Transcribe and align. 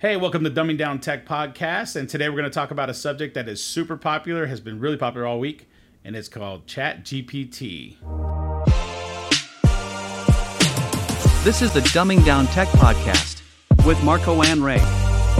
Hey, 0.00 0.16
welcome 0.16 0.44
to 0.44 0.50
Dumbing 0.50 0.78
Down 0.78 1.00
Tech 1.00 1.26
Podcast. 1.26 1.96
And 1.96 2.08
today 2.08 2.28
we're 2.28 2.36
going 2.36 2.44
to 2.44 2.50
talk 2.50 2.70
about 2.70 2.88
a 2.88 2.94
subject 2.94 3.34
that 3.34 3.48
is 3.48 3.60
super 3.60 3.96
popular, 3.96 4.46
has 4.46 4.60
been 4.60 4.78
really 4.78 4.96
popular 4.96 5.26
all 5.26 5.40
week, 5.40 5.68
and 6.04 6.14
it's 6.14 6.28
called 6.28 6.68
Chat 6.68 7.04
GPT. 7.04 7.96
This 11.42 11.62
is 11.62 11.72
the 11.72 11.80
Dumbing 11.80 12.24
Down 12.24 12.46
Tech 12.46 12.68
Podcast 12.68 13.42
with 13.84 14.00
Marco 14.04 14.40
and 14.44 14.64
Ray. 14.64 14.78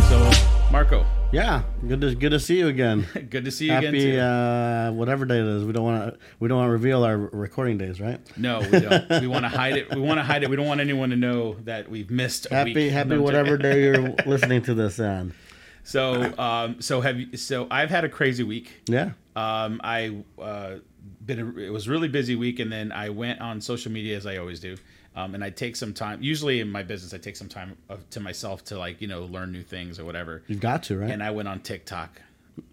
So, 0.08 0.28
Marco, 0.72 1.06
Yeah, 1.30 1.64
good 1.86 2.00
to 2.00 2.14
good 2.14 2.30
to 2.30 2.40
see 2.40 2.58
you 2.58 2.68
again. 2.68 3.06
good 3.30 3.44
to 3.44 3.50
see 3.50 3.66
you 3.66 3.76
again. 3.76 3.92
Happy 3.92 4.18
uh, 4.18 4.92
whatever 4.92 5.26
day 5.26 5.38
it 5.38 5.46
is. 5.46 5.62
We 5.62 5.74
don't 5.74 5.84
want 5.84 6.14
to 6.14 6.18
we 6.40 6.48
don't 6.48 6.56
want 6.56 6.68
to 6.68 6.72
reveal 6.72 7.04
our 7.04 7.18
recording 7.18 7.76
days, 7.76 8.00
right? 8.00 8.18
no, 8.38 8.60
we 8.60 8.80
don't. 8.80 9.10
we 9.20 9.26
want 9.26 9.44
to 9.44 9.50
hide 9.50 9.76
it. 9.76 9.94
We 9.94 10.00
want 10.00 10.18
to 10.18 10.24
hide 10.24 10.42
it. 10.42 10.48
We 10.48 10.56
don't 10.56 10.66
want 10.66 10.80
anyone 10.80 11.10
to 11.10 11.16
know 11.16 11.54
that 11.64 11.90
we've 11.90 12.10
missed 12.10 12.46
a 12.50 12.54
Happy 12.54 12.72
week. 12.72 12.92
happy 12.92 13.18
whatever 13.18 13.58
day 13.58 13.82
you're 13.82 14.14
listening 14.26 14.62
to 14.62 14.74
this 14.74 14.98
on. 14.98 15.34
So, 15.84 16.32
um, 16.38 16.80
so 16.80 17.02
have 17.02 17.20
you? 17.20 17.36
So 17.36 17.66
I've 17.70 17.90
had 17.90 18.04
a 18.04 18.08
crazy 18.08 18.42
week. 18.42 18.80
Yeah. 18.86 19.10
Um, 19.36 19.82
I 19.84 20.22
uh, 20.40 20.76
been 21.24 21.40
a, 21.40 21.58
it 21.58 21.70
was 21.70 21.88
a 21.88 21.90
really 21.90 22.08
busy 22.08 22.36
week, 22.36 22.58
and 22.58 22.72
then 22.72 22.90
I 22.90 23.10
went 23.10 23.42
on 23.42 23.60
social 23.60 23.92
media 23.92 24.16
as 24.16 24.24
I 24.24 24.38
always 24.38 24.60
do. 24.60 24.78
Um, 25.18 25.34
and 25.34 25.42
I 25.42 25.50
take 25.50 25.74
some 25.74 25.92
time. 25.92 26.22
Usually 26.22 26.60
in 26.60 26.70
my 26.70 26.82
business, 26.84 27.12
I 27.12 27.18
take 27.18 27.34
some 27.34 27.48
time 27.48 27.76
to 28.10 28.20
myself 28.20 28.64
to 28.66 28.78
like 28.78 29.00
you 29.00 29.08
know 29.08 29.24
learn 29.24 29.50
new 29.50 29.62
things 29.64 29.98
or 29.98 30.04
whatever. 30.04 30.42
You've 30.46 30.60
got 30.60 30.84
to, 30.84 30.98
right? 30.98 31.10
And 31.10 31.22
I 31.22 31.30
went 31.32 31.48
on 31.48 31.60
TikTok, 31.60 32.20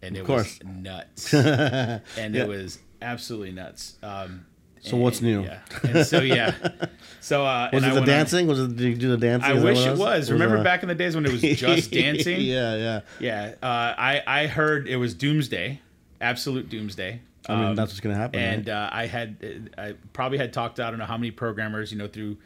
and 0.04 0.16
it 0.16 0.26
course. 0.26 0.60
was 0.60 0.68
nuts, 0.68 1.34
and 1.34 2.36
it 2.36 2.48
was 2.48 2.78
absolutely 3.02 3.52
nuts. 3.52 3.98
Um, 4.04 4.46
So 4.82 4.98
what's 4.98 5.22
new? 5.22 5.42
Yeah. 5.42 5.60
And 5.84 6.06
so 6.06 6.20
yeah, 6.22 6.54
so 7.20 7.44
uh, 7.44 7.70
was 7.74 7.82
and 7.82 7.86
it 7.86 7.88
I 7.88 7.90
the 7.96 8.02
went 8.02 8.10
on- 8.12 8.18
dancing? 8.18 8.46
Was 8.48 8.60
it 8.60 8.76
did 8.76 8.84
you 8.90 8.96
do 8.96 9.10
the 9.10 9.18
dancing? 9.18 9.52
I 9.52 9.56
Is 9.58 9.64
wish 9.64 9.84
it 9.86 9.98
was. 9.98 10.32
Remember 10.32 10.64
back 10.64 10.84
in 10.84 10.90
the 10.90 10.94
days 10.96 11.16
when 11.16 11.26
it 11.26 11.32
was 11.32 11.42
just 11.66 11.90
dancing? 11.92 12.42
yeah, 12.42 12.76
yeah. 12.76 13.02
Yeah, 13.20 13.54
uh, 13.64 13.96
I 13.98 14.22
I 14.28 14.46
heard 14.48 14.88
it 14.88 14.98
was 14.98 15.16
doomsday, 15.16 15.82
absolute 16.22 16.70
doomsday. 16.70 17.22
I 17.50 17.56
mean, 17.56 17.64
Um, 17.66 17.76
that's 17.76 17.92
what's 17.92 18.00
gonna 18.02 18.16
happen. 18.16 18.40
and 18.40 18.68
right? 18.68 18.74
uh, 18.74 18.90
I 18.92 19.06
had 19.08 19.70
I 19.78 19.94
probably 20.14 20.38
had 20.38 20.54
talked 20.54 20.78
to 20.78 20.86
I 20.86 20.90
don't 20.90 21.00
know 21.00 21.06
how 21.06 21.18
many 21.18 21.32
programmers 21.32 21.92
you 21.92 21.98
know 21.98 22.08
through 22.08 22.38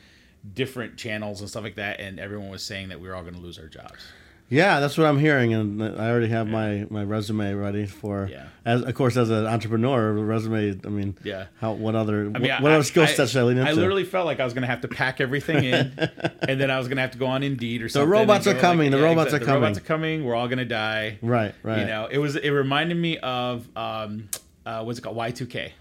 different 0.53 0.97
channels 0.97 1.41
and 1.41 1.49
stuff 1.49 1.63
like 1.63 1.75
that, 1.75 1.99
and 1.99 2.19
everyone 2.19 2.49
was 2.49 2.63
saying 2.63 2.89
that 2.89 2.99
we 2.99 3.07
were 3.07 3.15
all 3.15 3.23
going 3.23 3.35
to 3.35 3.41
lose 3.41 3.59
our 3.59 3.67
jobs. 3.67 3.99
yeah, 4.47 4.79
that's 4.79 4.97
what 4.97 5.05
I'm 5.05 5.19
hearing, 5.19 5.53
and 5.53 5.83
I 5.83 6.09
already 6.09 6.29
have 6.29 6.47
my, 6.47 6.87
my 6.89 7.03
resume 7.03 7.53
ready 7.53 7.85
for. 7.85 8.27
Yeah. 8.31 8.45
As 8.65 8.81
of 8.81 8.95
course, 8.95 9.15
as 9.17 9.29
an 9.29 9.45
entrepreneur, 9.45 10.13
resume. 10.13 10.79
I 10.85 10.87
mean, 10.89 11.17
Yeah. 11.23 11.47
How 11.59 11.73
what 11.73 11.93
other 11.95 12.21
I 12.33 12.39
mean, 12.39 12.51
what, 12.53 12.61
what 12.61 12.71
other 12.71 12.83
skill 12.83 13.03
I- 13.03 13.07
sets 13.07 13.31
should 13.31 13.41
I 13.41 13.43
lean 13.43 13.57
into? 13.57 13.69
I 13.69 13.73
literally 13.73 14.05
felt 14.05 14.25
like 14.25 14.39
I 14.39 14.45
was 14.45 14.53
going 14.53 14.61
to 14.63 14.67
have 14.67 14.81
to 14.81 14.87
pack 14.87 15.19
everything 15.21 15.65
in, 15.65 15.93
and 16.47 16.59
then 16.59 16.71
I 16.71 16.77
was 16.77 16.87
going 16.87 16.95
to 16.95 17.01
have 17.01 17.11
to 17.11 17.17
go 17.19 17.25
on 17.27 17.43
Indeed 17.43 17.81
or 17.83 17.89
something. 17.89 18.09
The 18.09 18.15
robots 18.17 18.47
are 18.47 18.55
coming, 18.55 18.91
the 18.91 18.97
robots 19.01 19.33
exactly. 19.33 19.45
are 19.45 19.53
coming. 19.53 19.61
The 19.61 19.65
robots 19.67 19.77
are 19.77 19.81
coming. 19.81 20.09
coming. 20.19 20.25
We're 20.25 20.35
all 20.35 20.47
going 20.47 20.59
to 20.59 20.65
die. 20.65 21.19
right, 21.21 21.53
right, 21.63 21.79
You 21.79 21.85
know, 21.85 22.07
it 22.09 22.17
was. 22.17 22.35
It 22.37 22.49
reminded 22.51 22.95
me 22.97 23.17
of 23.19 23.67
um, 23.75 24.29
uh, 24.69 24.83
what's 24.83 24.99
it 24.99 25.01
called? 25.01 25.15
Y 25.15 25.31
two 25.31 25.47
K. 25.47 25.73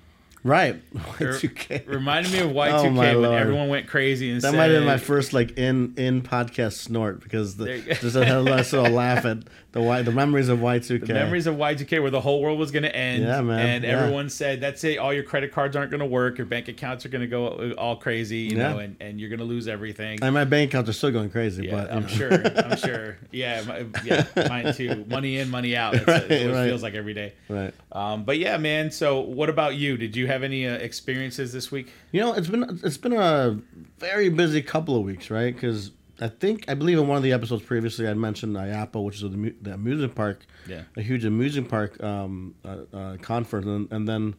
right. 0.45 0.81
Y2K. 0.95 1.87
reminded 1.89 2.33
me 2.33 2.39
of 2.41 2.51
Y 2.53 2.71
Oh, 2.71 2.85
two 2.85 2.91
my 2.91 3.07
K 3.07 3.15
when 3.17 3.23
Lord. 3.31 3.41
everyone 3.41 3.69
went 3.69 3.87
crazy 3.89 4.31
and 4.31 4.41
That 4.41 4.51
said, 4.53 4.57
might 4.57 4.65
have 4.71 4.81
been 4.81 4.85
my 4.87 4.99
first 4.99 5.33
like 5.33 5.59
in 5.59 5.95
in 5.97 6.23
podcast 6.23 6.75
snort 6.75 7.23
because 7.23 7.57
the, 7.57 7.81
just 8.01 8.17
a 8.17 8.43
nice 8.43 8.73
little 8.73 8.91
laugh 8.93 9.25
at 9.25 9.39
the 9.73 9.83
y 9.83 10.03
the 10.03 10.13
memories 10.13 10.49
of 10.49 10.61
Y 10.61 10.79
two 10.79 10.99
K. 10.99 11.07
the 11.07 11.15
memories 11.15 11.47
of 11.47 11.57
Y2K 11.57 12.01
where 12.01 12.11
the 12.11 12.21
whole 12.21 12.41
world 12.41 12.59
was 12.59 12.71
going 12.71 12.85
to 12.85 12.95
end. 12.95 13.23
Yeah, 13.25 13.41
man. 13.43 13.59
And 13.61 13.85
Yeah. 13.85 13.91
everyone 14.01 14.31
said, 14.31 14.61
that's 14.61 14.83
it. 14.85 14.99
All 14.99 15.13
your 15.13 15.23
credit 15.25 15.53
cards 15.53 15.77
aren't 15.77 15.91
going 15.91 16.01
to 16.01 16.07
work. 16.07 16.39
Your 16.39 16.47
bank 16.47 16.69
accounts 16.69 17.05
are 17.05 17.11
going 17.11 17.21
to 17.21 17.27
go 17.27 17.73
all 17.77 17.97
crazy, 17.97 18.39
you 18.39 18.57
Yeah. 18.57 18.73
know, 18.73 18.79
and, 18.79 18.97
and 19.01 19.21
you're 19.21 19.29
going 19.29 19.39
to 19.41 19.45
lose 19.45 19.69
everything. 19.69 20.19
And 20.23 20.33
my 20.35 20.45
bank 20.45 20.71
accounts 20.71 20.89
are 20.89 20.95
still 20.95 21.11
going 21.11 21.31
crazy, 21.31 21.67
yeah, 21.67 21.73
but 21.73 21.93
I'm 21.93 22.03
know. 22.03 22.09
sure. 22.09 22.33
I'm 22.33 22.77
sure. 22.79 23.19
Yeah, 23.31 23.63
my, 23.67 23.85
yeah, 24.05 24.25
mine 24.49 24.73
too. 24.75 25.05
Money 25.09 25.39
in, 25.39 25.51
money 25.51 25.77
out. 25.77 25.93
That's, 25.93 26.07
Right, 26.09 26.23
right. 26.31 26.31
it 26.31 26.69
feels 26.69 26.83
like 26.83 26.95
every 26.95 27.15
day. 27.15 27.35
Right. 27.49 27.75
Um, 27.93 28.25
but 28.25 28.39
yeah, 28.39 28.57
man. 28.57 28.91
So, 28.91 29.21
what 29.21 29.49
about 29.51 29.75
you? 29.77 29.97
Did 29.99 30.17
you 30.17 30.27
have 30.29 30.38
any 30.43 30.67
uh, 30.67 30.75
experiences 30.75 31.53
this 31.53 31.71
week? 31.71 31.93
You 32.13 32.21
know, 32.21 32.33
it's 32.35 32.49
been 32.49 32.81
it's 32.85 32.97
been 32.99 33.13
a 33.15 33.59
very 33.99 34.29
busy 34.29 34.63
couple 34.63 34.97
of 34.97 35.03
weeks, 35.05 35.31
right? 35.31 35.55
Because 35.55 35.93
I 36.21 36.29
think 36.29 36.65
I 36.69 36.75
believe 36.75 36.99
in 36.99 37.07
one 37.07 37.17
of 37.17 37.23
the 37.23 37.33
episodes 37.33 37.63
previously 37.63 38.09
I 38.09 38.15
mentioned 38.15 38.57
IAAPA, 38.57 39.03
which 39.05 39.17
is 39.17 39.23
the, 39.23 39.55
the 39.63 39.75
amusement 39.75 40.15
park, 40.15 40.45
Yeah. 40.67 40.83
a 40.97 41.03
huge 41.03 41.25
amusement 41.25 41.69
park 41.69 42.03
um, 42.03 42.55
uh, 42.65 42.77
uh, 42.93 43.17
conference, 43.19 43.67
and, 43.67 43.93
and 43.93 44.09
then 44.09 44.35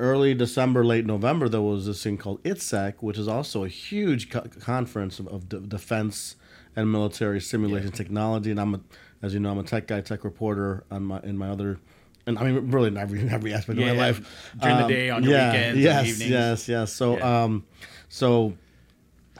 early 0.00 0.34
December, 0.34 0.84
late 0.84 1.06
November, 1.06 1.48
there 1.48 1.62
was 1.62 1.86
this 1.86 2.02
thing 2.02 2.18
called 2.18 2.42
ITSEC, 2.42 2.94
which 3.00 3.16
is 3.18 3.28
also 3.28 3.64
a 3.64 3.68
huge 3.68 4.30
co- 4.30 4.44
conference 4.60 5.18
of, 5.18 5.26
of 5.28 5.48
de- 5.48 5.60
defense 5.60 6.36
and 6.74 6.90
military 6.92 7.40
simulation 7.40 7.92
technology. 7.92 8.50
And 8.50 8.60
I'm, 8.60 8.74
a, 8.74 8.80
as 9.22 9.32
you 9.32 9.40
know, 9.40 9.50
I'm 9.52 9.58
a 9.58 9.62
tech 9.62 9.86
guy, 9.86 10.00
tech 10.02 10.24
reporter 10.24 10.84
on 10.90 11.04
my 11.04 11.20
in 11.20 11.38
my 11.38 11.48
other. 11.48 11.78
And 12.26 12.38
I 12.38 12.44
mean, 12.50 12.70
really, 12.70 12.88
in 12.88 12.96
every 12.96 13.28
every 13.30 13.52
aspect 13.54 13.78
Yeah, 13.78 13.86
of 13.90 13.96
my 13.96 14.06
life. 14.06 14.52
during 14.60 14.76
the 14.78 14.82
Um, 14.84 14.88
day, 14.90 15.10
on 15.10 15.22
your 15.22 15.32
yeah, 15.32 15.52
weekends, 15.52 15.80
yes, 15.80 16.06
evenings. 16.06 16.30
yes, 16.30 16.68
yes. 16.68 16.92
So, 16.92 17.22
um, 17.22 17.64
so 18.08 18.54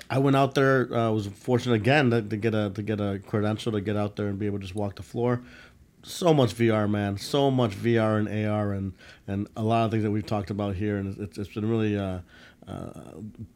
I 0.08 0.18
went 0.18 0.36
out 0.36 0.54
there. 0.54 0.88
I 0.92 1.06
uh, 1.06 1.10
was 1.10 1.26
fortunate 1.26 1.74
again 1.74 2.10
to, 2.10 2.22
to 2.22 2.36
get 2.36 2.54
a 2.54 2.70
to 2.70 2.82
get 2.82 3.00
a 3.00 3.20
credential 3.26 3.72
to 3.72 3.80
get 3.80 3.96
out 3.96 4.16
there 4.16 4.28
and 4.28 4.38
be 4.38 4.46
able 4.46 4.58
to 4.58 4.62
just 4.62 4.76
walk 4.76 4.96
the 4.96 5.02
floor. 5.02 5.42
So 6.04 6.32
much 6.32 6.54
VR, 6.54 6.88
man. 6.88 7.16
So 7.18 7.50
much 7.50 7.72
VR 7.72 8.18
and 8.20 8.28
AR 8.48 8.72
and 8.72 8.92
and 9.26 9.48
a 9.56 9.62
lot 9.62 9.84
of 9.86 9.90
things 9.90 10.04
that 10.04 10.12
we've 10.12 10.24
talked 10.26 10.50
about 10.50 10.76
here, 10.76 10.96
and 10.98 11.18
it's, 11.18 11.36
it's 11.38 11.48
been 11.54 11.68
really. 11.68 11.98
Uh, 11.98 12.20
uh, 12.68 12.90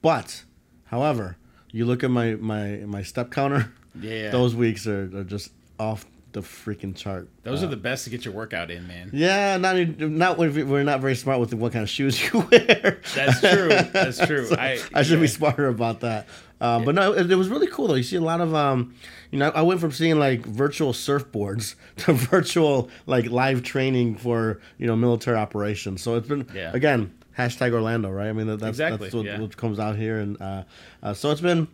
but, 0.02 0.44
however, 0.86 1.36
you 1.72 1.84
look 1.84 2.02
at 2.02 2.10
my 2.10 2.34
my 2.34 2.78
my 2.86 3.02
step 3.02 3.30
counter. 3.30 3.72
Yeah. 4.00 4.30
Those 4.30 4.54
weeks 4.56 4.86
are, 4.88 5.10
are 5.16 5.24
just 5.24 5.52
off 5.78 6.06
the 6.32 6.41
freaking 6.42 6.94
chart. 6.94 7.28
Those 7.42 7.62
Uh, 7.62 7.66
are 7.66 7.70
the 7.70 7.76
best 7.76 8.04
to 8.04 8.10
get 8.10 8.24
your 8.24 8.34
workout 8.34 8.70
in, 8.70 8.86
man. 8.86 9.10
yeah, 9.12 9.56
not 9.56 9.76
not 9.98 10.38
when 10.38 10.68
we're 10.68 10.82
not 10.84 11.00
very 11.00 11.14
smart 11.16 11.41
with 11.41 11.52
what 11.54 11.72
kind 11.72 11.82
of 11.82 11.88
shoes 11.91 12.20
you 12.22 12.41
wear. 12.50 13.00
That's 13.14 13.41
true. 13.41 13.68
That's 13.68 14.18
true. 14.26 14.46
So 14.46 14.56
I- 14.56 14.78
I, 14.94 15.02
should 15.02 15.16
yeah. 15.16 15.20
be 15.22 15.26
smarter 15.28 15.68
about 15.68 16.00
that. 16.00 16.26
Um, 16.60 16.84
But 16.84 16.94
no, 16.94 17.12
it, 17.12 17.30
it 17.30 17.34
was 17.36 17.48
really 17.48 17.66
cool 17.68 17.88
though. 17.88 17.94
You 17.94 18.02
see 18.02 18.16
a 18.16 18.20
lot 18.20 18.41
of, 18.41 18.54
um, 18.54 18.94
you 19.30 19.38
know, 19.38 19.50
I 19.54 19.62
went 19.62 19.80
from 19.80 19.92
seeing 19.92 20.18
like 20.18 20.44
virtual 20.46 20.92
surfboards 20.92 21.74
to 21.98 22.12
virtual 22.12 22.91
like 23.06 23.30
live 23.30 23.62
training 23.62 24.16
for 24.16 24.60
you 24.78 24.86
know 24.86 24.97
military 24.97 25.36
operations. 25.38 26.02
So 26.02 26.16
it's 26.16 26.28
been 26.28 26.47
Yeah. 26.54 26.70
again 26.74 27.12
hashtag 27.38 27.72
Orlando, 27.72 28.10
right? 28.10 28.28
I 28.28 28.32
mean 28.34 28.47
that, 28.48 28.58
that's 28.60 28.70
Exactly, 28.78 29.08
that's 29.08 29.14
what, 29.14 29.41
what 29.41 29.56
comes 29.56 29.78
out 29.78 29.97
here, 29.97 30.18
and 30.20 30.41
uh, 30.42 30.62
uh, 31.02 31.14
so 31.14 31.30
it's 31.30 31.41
been 31.41 31.68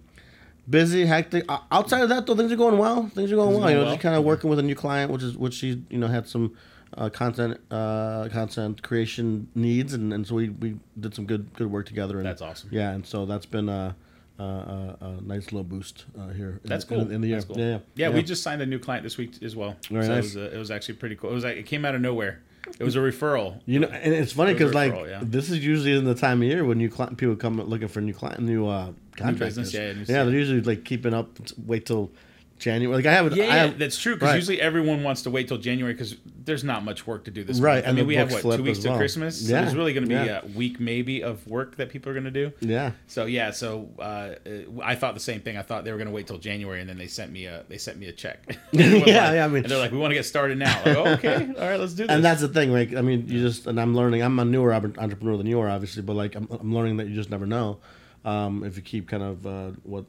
busy, 0.69 1.06
hectic. 1.06 1.44
Outside 1.71 2.03
of 2.03 2.09
that, 2.09 2.27
though, 2.27 2.34
things 2.34 2.53
are 2.53 2.56
going 2.56 2.78
well. 2.78 3.09
Things 3.09 3.32
are 3.32 3.37
going 3.37 3.50
Things 3.50 3.60
well. 3.60 3.71
You 3.71 3.77
know, 3.77 3.82
well. 3.84 3.93
just 3.93 4.03
kind 4.03 4.15
of 4.15 4.25
working 4.25 4.50
with 4.50 4.59
a 4.59 4.62
new 4.62 4.75
client, 4.75 5.10
which 5.10 5.22
is 5.22 5.37
which 5.37 5.54
she 5.54 5.82
you 5.91 5.99
know 5.99 6.09
had 6.09 6.28
some 6.28 6.56
uh, 6.97 7.09
content 7.10 7.60
uh, 7.71 8.28
content 8.32 8.82
creation 8.82 9.49
needs, 9.54 9.94
and, 9.94 10.12
and 10.12 10.27
so 10.27 10.34
we, 10.34 10.50
we 10.50 10.77
did 10.99 11.15
some 11.15 11.27
good 11.27 11.53
good 11.54 11.71
work 11.71 11.87
together. 11.87 12.19
And, 12.19 12.27
That's 12.27 12.43
awesome. 12.43 12.71
Yeah, 12.72 12.93
and 12.93 13.06
so 13.06 13.27
that's 13.27 13.47
been 13.47 13.69
a, 13.69 13.97
a, 14.38 14.43
a, 14.43 14.97
a 15.00 15.10
nice 15.22 15.47
little 15.47 15.65
boost 15.65 16.04
uh, 16.19 16.28
here. 16.28 16.60
That's 16.65 16.84
the- 16.84 16.94
cool. 16.94 17.04
in, 17.04 17.12
in 17.12 17.21
the 17.21 17.28
year. 17.28 17.37
That's 17.37 17.47
cool. 17.47 17.59
Yeah, 17.59 17.78
yeah, 17.94 18.09
we 18.10 18.22
just 18.22 18.43
signed 18.43 18.62
a 18.62 18.66
new 18.66 18.78
client 18.78 19.04
this 19.04 19.16
week 19.16 19.43
as 19.43 19.54
well. 19.56 19.77
Very 19.91 20.06
so 20.06 20.15
nice. 20.15 20.34
it 20.34 20.41
was 20.41 20.53
uh, 20.53 20.56
it 20.56 20.59
was 20.59 20.71
actually 20.71 20.94
pretty 20.94 21.16
cool. 21.16 21.31
It 21.31 21.34
was 21.34 21.44
like 21.44 21.56
it 21.56 21.66
came 21.66 21.84
out 21.84 21.94
of 21.94 22.00
nowhere. 22.00 22.43
It 22.78 22.84
was 22.84 22.97
a 22.97 22.99
referral. 23.00 23.60
You 23.66 23.81
know, 23.81 23.88
and 23.88 24.12
it's 24.12 24.32
funny 24.32 24.50
It 24.53 24.54
because 24.59 24.75
like 24.75 24.93
referral, 24.93 25.09
yeah. 25.09 25.21
this 25.22 25.50
is 25.50 25.65
usually 25.65 25.97
in 25.97 26.04
the 26.04 26.15
time 26.15 26.43
of 26.43 26.49
year 26.49 26.65
when 26.65 26.78
new 26.78 26.91
client 26.91 27.16
people 27.19 27.37
come 27.37 27.60
looking 27.62 27.88
for 27.88 28.00
new 28.00 28.12
client, 28.15 28.41
new 28.41 28.66
uh, 28.66 28.93
contractors. 29.16 29.56
business, 29.56 29.75
yeah, 29.75 29.93
new- 29.93 30.00
yeah, 30.00 30.25
they're 30.25 30.34
usually 30.34 30.60
like 30.60 30.84
keeping 30.84 31.15
up. 31.15 31.28
Wait 31.66 31.87
till 31.87 32.10
January. 32.58 32.96
Like 32.96 33.06
I 33.06 33.12
have, 33.12 33.36
Yeah, 33.36 33.44
I 33.44 33.46
yeah, 33.48 33.66
that's 33.76 33.98
true. 33.98 34.14
Because 34.14 34.28
right. 34.30 34.36
usually 34.36 34.60
everyone 34.60 35.02
wants 35.02 35.22
to 35.22 35.30
wait 35.30 35.48
till 35.48 35.58
January 35.58 35.92
because 35.94 36.16
there's 36.44 36.64
not 36.64 36.84
much 36.84 37.06
work 37.06 37.24
to 37.24 37.30
do 37.30 37.42
this 37.44 37.58
Right, 37.60 37.74
month. 37.76 37.84
I 37.86 37.88
and 37.88 37.96
mean, 37.98 38.06
we 38.06 38.14
have 38.16 38.32
what 38.32 38.42
two 38.56 38.62
weeks 38.62 38.78
to 38.80 38.88
well. 38.90 38.98
Christmas. 38.98 39.46
So 39.46 39.52
Yeah, 39.52 39.62
there's 39.62 39.74
really 39.74 39.92
going 39.92 40.04
to 40.04 40.08
be 40.08 40.14
yeah. 40.14 40.40
a 40.42 40.46
week 40.56 40.78
maybe 40.80 41.22
of 41.22 41.46
work 41.46 41.76
that 41.76 41.90
people 41.90 42.10
are 42.10 42.14
going 42.14 42.24
to 42.24 42.30
do. 42.30 42.52
yeah. 42.60 42.92
So 43.08 43.26
yeah, 43.26 43.50
so 43.50 43.88
uh, 43.98 44.34
I 44.82 44.94
thought 44.94 45.14
the 45.14 45.20
same 45.20 45.40
thing. 45.40 45.56
I 45.56 45.62
thought 45.62 45.84
they 45.84 45.90
were 45.92 45.98
going 45.98 46.08
to 46.08 46.14
wait 46.14 46.26
till 46.28 46.38
January, 46.38 46.80
and 46.80 46.88
then 46.88 46.98
they 46.98 47.08
sent 47.08 47.32
me 47.32 47.46
a 47.46 47.64
they 47.68 47.78
sent 47.78 47.98
me 47.98 48.06
a 48.06 48.12
check. 48.12 48.56
Yeah, 48.72 49.32
yeah, 49.34 49.44
I 49.44 49.48
mean- 49.48 49.62
and 49.64 49.70
they're 49.70 49.78
like, 49.78 49.91
we 49.92 49.98
want 49.98 50.10
to 50.12 50.14
get 50.16 50.24
started 50.24 50.59
now. 50.59 50.76
Like, 50.84 50.97
oh, 50.97 51.06
okay, 51.14 51.36
all 51.59 51.68
right, 51.68 51.80
let's 51.80 51.92
do 51.94 52.06
this. 52.06 52.14
and 52.14 52.24
that's 52.24 52.41
the 52.41 52.48
thing, 52.48 52.72
right? 52.72 52.97
I 52.97 53.00
mean, 53.02 53.28
you 53.28 53.41
just 53.41 53.66
and 53.66 53.80
I'm 53.80 53.94
learning. 53.94 54.22
I'm 54.22 54.38
a 54.38 54.44
newer 54.44 54.72
entrepreneur 54.72 55.36
than 55.36 55.47
you 55.47 55.60
are, 55.60 55.68
obviously, 55.68 56.02
but 56.02 56.14
like 56.16 56.34
I'm, 56.36 56.47
I'm 56.50 56.74
learning 56.74 56.97
that 56.98 57.09
you 57.09 57.14
just 57.14 57.30
never 57.30 57.47
know 57.47 57.78
um, 58.24 58.64
if 58.64 58.76
you 58.76 58.82
keep 58.82 59.09
kind 59.09 59.22
of 59.22 59.47
uh, 59.47 59.70
what 59.82 60.04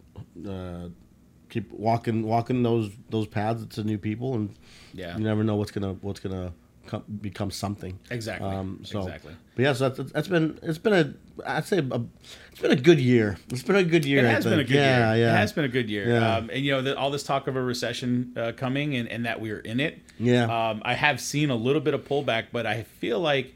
uh, 0.47 0.89
keep 1.49 1.71
walking 1.71 2.23
walking 2.23 2.63
those 2.63 2.91
those 3.09 3.27
paths 3.27 3.65
to 3.75 3.83
new 3.83 3.97
people, 3.97 4.33
and 4.35 4.55
Yeah. 4.93 5.17
you 5.17 5.23
never 5.23 5.43
know 5.43 5.55
what's 5.55 5.71
gonna 5.71 5.93
what's 6.01 6.19
gonna 6.19 6.53
come, 6.87 7.03
become 7.21 7.51
something. 7.51 7.99
Exactly. 8.09 8.49
Um, 8.49 8.79
so, 8.83 9.01
Exactly. 9.01 9.35
But 9.55 9.61
yeah, 9.63 9.73
so 9.73 9.89
that's, 9.89 10.11
that's 10.11 10.27
been 10.27 10.59
it's 10.63 10.77
been 10.77 10.93
a 10.93 11.13
I'd 11.45 11.65
say 11.65 11.77
a, 11.79 12.01
it's 12.51 12.61
been 12.61 12.71
a 12.71 12.75
good 12.75 12.99
year. 12.99 13.37
It's 13.49 13.61
been 13.61 13.75
a 13.75 13.83
good 13.83 14.05
year. 14.05 14.25
It 14.25 14.29
has 14.29 14.43
been 14.43 14.59
a 14.59 14.63
good 14.63 14.73
yeah, 14.75 15.13
year. 15.13 15.25
Yeah, 15.25 15.33
It 15.33 15.37
has 15.37 15.53
been 15.53 15.65
a 15.65 15.69
good 15.69 15.89
year. 15.89 16.09
Yeah. 16.09 16.35
Um, 16.37 16.49
and 16.51 16.65
you 16.65 16.71
know, 16.71 16.81
the, 16.81 16.97
all 16.97 17.11
this 17.11 17.23
talk 17.23 17.47
of 17.47 17.55
a 17.55 17.61
recession 17.61 18.33
uh, 18.35 18.53
coming 18.57 18.95
and, 18.95 19.07
and 19.07 19.25
that 19.25 19.39
we're 19.39 19.59
in 19.59 19.79
it. 19.79 19.99
Yeah. 20.19 20.43
Um, 20.45 20.81
I 20.83 20.95
have 20.95 21.21
seen 21.21 21.49
a 21.49 21.55
little 21.55 21.81
bit 21.81 21.93
of 21.93 22.05
pullback, 22.05 22.45
but 22.51 22.65
I 22.65 22.83
feel 22.83 23.19
like 23.19 23.53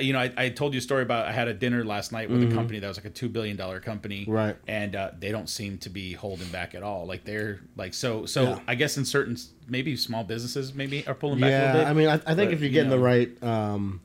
you 0.00 0.12
know, 0.12 0.18
I, 0.18 0.32
I 0.36 0.48
told 0.48 0.74
you 0.74 0.78
a 0.78 0.80
story 0.82 1.02
about 1.02 1.26
I 1.26 1.32
had 1.32 1.46
a 1.48 1.54
dinner 1.54 1.84
last 1.84 2.10
night 2.12 2.28
with 2.30 2.42
a 2.42 2.52
company 2.54 2.78
that 2.80 2.88
was 2.88 2.96
like 2.96 3.06
a 3.06 3.10
two 3.10 3.28
billion 3.28 3.56
dollar 3.56 3.80
company, 3.80 4.22
Mm-hmm. 4.22 4.30
Right. 4.32 4.56
And 4.66 4.96
uh, 4.96 5.10
they 5.18 5.30
don't 5.30 5.48
seem 5.48 5.78
to 5.78 5.90
be 5.90 6.12
holding 6.14 6.48
back 6.48 6.74
at 6.74 6.82
all. 6.82 7.06
Like 7.06 7.24
they're 7.24 7.60
like 7.76 7.94
so. 7.94 8.26
So 8.26 8.42
Yeah. 8.42 8.60
I 8.66 8.74
guess 8.74 8.96
in 8.98 9.04
certain 9.04 9.36
maybe 9.68 9.96
small 9.96 10.24
businesses 10.24 10.74
maybe 10.74 11.06
are 11.06 11.14
pulling 11.14 11.40
back 11.40 11.48
a 11.48 11.52
Yeah, 11.52 11.66
little 11.66 11.80
bit. 11.82 11.86
I 11.88 11.92
mean, 11.92 12.08
I, 12.08 12.14
I 12.14 12.34
think 12.34 12.36
but, 12.36 12.52
if 12.54 12.60
you're 12.60 12.68
you 12.68 12.74
getting 12.74 12.90
the 12.90 12.98
right, 12.98 13.42
um, 13.42 14.00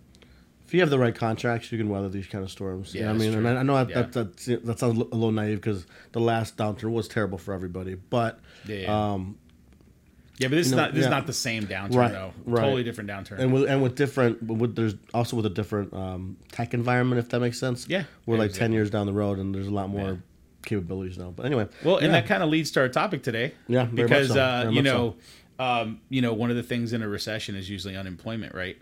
if 0.67 0.73
you 0.73 0.79
have 0.81 0.89
the 0.89 0.99
right 0.99 1.13
contracts, 1.15 1.71
you 1.71 1.77
can 1.77 1.89
weather 1.89 2.09
these 2.09 2.27
kind 2.27 2.43
of 2.43 2.49
storms. 2.51 2.93
Yeah, 2.95 3.09
I 3.09 3.13
mean, 3.13 3.31
that's 3.31 3.35
and. 3.35 3.47
I, 3.47 3.59
I 3.59 3.63
know 3.63 3.75
that, 3.83 3.89
Yeah. 3.89 4.01
that, 4.03 4.37
that 4.37 4.65
that 4.65 4.79
sounds 4.79 4.97
a 4.97 5.03
little 5.03 5.31
naive 5.31 5.57
because 5.61 5.85
the 6.13 6.19
last 6.19 6.57
downturn 6.57 6.91
was 6.91 7.07
terrible 7.07 7.37
for 7.37 7.53
everybody, 7.53 7.95
but 7.95 8.39
Yeah, 8.67 8.75
yeah. 8.77 9.11
um, 9.13 9.37
yeah, 10.43 10.49
but 10.49 10.55
this 10.55 10.67
is 10.67 10.71
you 10.73 10.77
know, 10.77 10.83
not 10.83 10.93
this 10.93 11.05
is 11.05 11.09
not 11.09 11.25
the 11.27 11.33
same 11.33 11.63
downturn 11.67 11.95
Right, 11.95 12.11
though. 12.11 12.33
right. 12.45 12.61
Totally 12.61 12.83
different 12.83 13.09
downturn. 13.09 13.39
and 13.39 13.51
with 13.53 13.69
and 13.69 13.81
with 13.81 13.95
different, 13.95 14.41
with 14.43 14.75
there's 14.75 14.95
also 15.13 15.35
with 15.35 15.45
a 15.47 15.49
different 15.49 15.93
um, 15.93 16.37
tech 16.51 16.73
environment, 16.73 17.19
if 17.19 17.29
that 17.29 17.39
makes 17.39 17.59
sense. 17.59 17.87
Yeah, 17.89 18.03
we're 18.25 18.35
yeah, 18.35 18.39
like 18.41 18.49
exactly. 18.49 18.63
ten 18.65 18.73
years 18.73 18.89
down 18.91 19.05
the 19.07 19.13
road, 19.13 19.39
and 19.39 19.53
there's 19.55 19.67
a 19.67 19.71
lot 19.71 19.89
more 19.89 20.09
Yeah. 20.11 20.15
capabilities 20.65 21.17
now. 21.17 21.31
But 21.35 21.45
anyway, 21.47 21.67
Well, 21.83 21.97
and 21.97 22.13
that 22.13 22.25
kind 22.27 22.43
of 22.43 22.49
leads 22.49 22.71
to 22.71 22.81
our 22.81 22.89
topic 22.89 23.23
today. 23.23 23.53
Yeah, 23.67 23.85
because 23.85 24.29
so, 24.29 24.39
uh, 24.41 24.69
you 24.71 24.81
know, 24.83 25.15
um, 25.59 26.01
you 26.09 26.21
know, 26.21 26.33
one 26.33 26.49
of 26.49 26.55
the 26.55 26.63
things 26.63 26.93
in 26.93 27.01
a 27.01 27.07
recession 27.07 27.55
is 27.55 27.69
usually 27.69 27.95
unemployment, 27.95 28.53
right? 28.53 28.77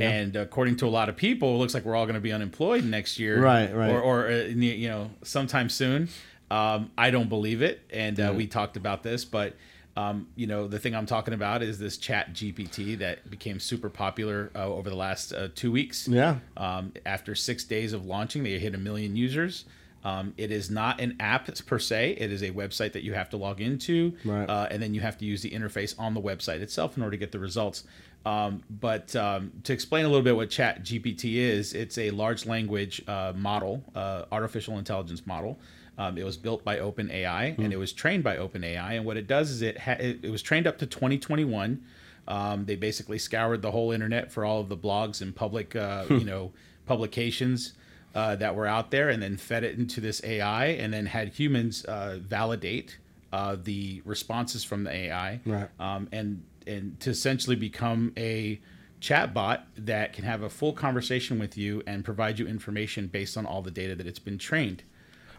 And 0.00 0.36
according 0.36 0.76
to 0.76 0.86
a 0.86 0.88
lot 0.88 1.10
of 1.10 1.16
people, 1.16 1.54
it 1.54 1.58
looks 1.58 1.74
like 1.74 1.84
we're 1.84 1.94
all 1.94 2.06
going 2.06 2.14
to 2.14 2.20
be 2.20 2.32
unemployed 2.32 2.82
next 2.82 3.18
year, 3.18 3.38
Right, 3.42 3.70
right. 3.74 3.90
Or, 3.90 4.00
or 4.00 4.26
uh, 4.28 4.36
you 4.46 4.88
know, 4.88 5.10
sometime 5.22 5.68
soon. 5.68 6.08
Um, 6.50 6.90
I 6.96 7.10
don't 7.10 7.28
believe 7.28 7.60
it, 7.60 7.80
and 7.90 8.18
uh, 8.18 8.32
we 8.34 8.46
talked 8.46 8.78
about 8.78 9.02
this, 9.02 9.24
but 9.26 9.54
um, 9.96 10.28
you 10.36 10.46
know, 10.46 10.66
the 10.68 10.78
thing 10.78 10.94
I'm 10.94 11.06
talking 11.06 11.34
about 11.34 11.62
is 11.62 11.78
this 11.78 11.96
Chat 11.98 12.32
GPT 12.32 12.98
that 12.98 13.28
became 13.30 13.60
super 13.60 13.90
popular 13.90 14.50
uh, 14.54 14.66
over 14.66 14.88
the 14.88 14.96
last 14.96 15.32
uh, 15.32 15.48
two 15.54 15.70
weeks. 15.70 16.08
Yeah. 16.08 16.36
Um, 16.56 16.92
after 17.04 17.34
six 17.34 17.64
days 17.64 17.92
of 17.92 18.06
launching, 18.06 18.42
they 18.42 18.58
hit 18.58 18.74
a 18.74 18.78
million 18.78 19.16
users. 19.16 19.64
Um, 20.04 20.34
it 20.36 20.50
is 20.50 20.68
not 20.70 21.00
an 21.00 21.16
app 21.20 21.48
per 21.66 21.78
se. 21.78 22.16
It 22.18 22.32
is 22.32 22.42
a 22.42 22.50
website 22.50 22.92
that 22.94 23.04
you 23.04 23.12
have 23.14 23.30
to 23.30 23.36
log 23.36 23.60
into, 23.60 24.14
Right. 24.24 24.48
uh, 24.48 24.66
and 24.70 24.82
then 24.82 24.94
you 24.94 25.00
have 25.00 25.16
to 25.18 25.24
use 25.24 25.42
the 25.42 25.50
interface 25.50 25.94
on 25.96 26.14
the 26.14 26.20
website 26.20 26.60
itself 26.60 26.96
in 26.96 27.02
order 27.04 27.12
to 27.12 27.18
get 27.18 27.30
the 27.30 27.38
results. 27.38 27.84
Um, 28.24 28.62
but 28.70 29.14
um, 29.16 29.52
to 29.64 29.72
explain 29.72 30.04
a 30.04 30.08
little 30.08 30.22
bit 30.22 30.36
what 30.36 30.48
Chat 30.50 30.84
GPT 30.84 31.34
is, 31.36 31.72
it's 31.72 31.98
a 31.98 32.10
large 32.10 32.46
language 32.46 33.02
uh, 33.08 33.32
model, 33.34 33.82
uh, 33.94 34.24
artificial 34.30 34.78
intelligence 34.78 35.26
model. 35.26 35.58
Um, 35.98 36.16
it 36.16 36.24
was 36.24 36.36
built 36.36 36.64
by 36.64 36.78
OpenAI 36.78 37.58
and 37.58 37.72
it 37.72 37.76
was 37.76 37.92
trained 37.92 38.24
by 38.24 38.36
OpenAI. 38.36 38.96
And 38.96 39.04
what 39.04 39.16
it 39.16 39.26
does 39.26 39.50
is 39.50 39.60
it 39.60 39.76
ha- 39.78 39.96
it, 40.00 40.20
it 40.22 40.30
was 40.30 40.40
trained 40.40 40.66
up 40.66 40.78
to 40.78 40.86
2021. 40.86 41.82
Um, 42.28 42.64
they 42.64 42.76
basically 42.76 43.18
scoured 43.18 43.60
the 43.62 43.70
whole 43.72 43.90
internet 43.92 44.30
for 44.32 44.44
all 44.44 44.60
of 44.60 44.68
the 44.68 44.76
blogs 44.76 45.20
and 45.20 45.34
public, 45.34 45.74
uh, 45.76 46.04
you 46.08 46.24
know, 46.24 46.52
publications 46.86 47.72
uh, 48.14 48.36
that 48.36 48.54
were 48.54 48.66
out 48.66 48.90
there, 48.90 49.08
and 49.08 49.22
then 49.22 49.36
fed 49.36 49.64
it 49.64 49.78
into 49.78 50.00
this 50.00 50.22
AI, 50.24 50.66
and 50.66 50.92
then 50.94 51.06
had 51.06 51.28
humans 51.28 51.84
uh, 51.86 52.18
validate 52.20 52.98
uh, 53.32 53.56
the 53.62 54.02
responses 54.04 54.62
from 54.62 54.84
the 54.84 54.90
AI, 54.92 55.40
Right. 55.46 55.68
um, 55.80 56.08
and 56.12 56.42
and 56.66 56.98
to 57.00 57.10
essentially 57.10 57.56
become 57.56 58.12
a 58.16 58.60
chatbot 59.00 59.62
that 59.76 60.12
can 60.12 60.24
have 60.24 60.42
a 60.42 60.48
full 60.48 60.72
conversation 60.72 61.38
with 61.38 61.58
you 61.58 61.82
and 61.86 62.04
provide 62.04 62.38
you 62.38 62.46
information 62.46 63.08
based 63.08 63.36
on 63.36 63.44
all 63.44 63.60
the 63.60 63.70
data 63.70 63.94
that 63.96 64.06
it's 64.06 64.20
been 64.20 64.38
trained. 64.38 64.84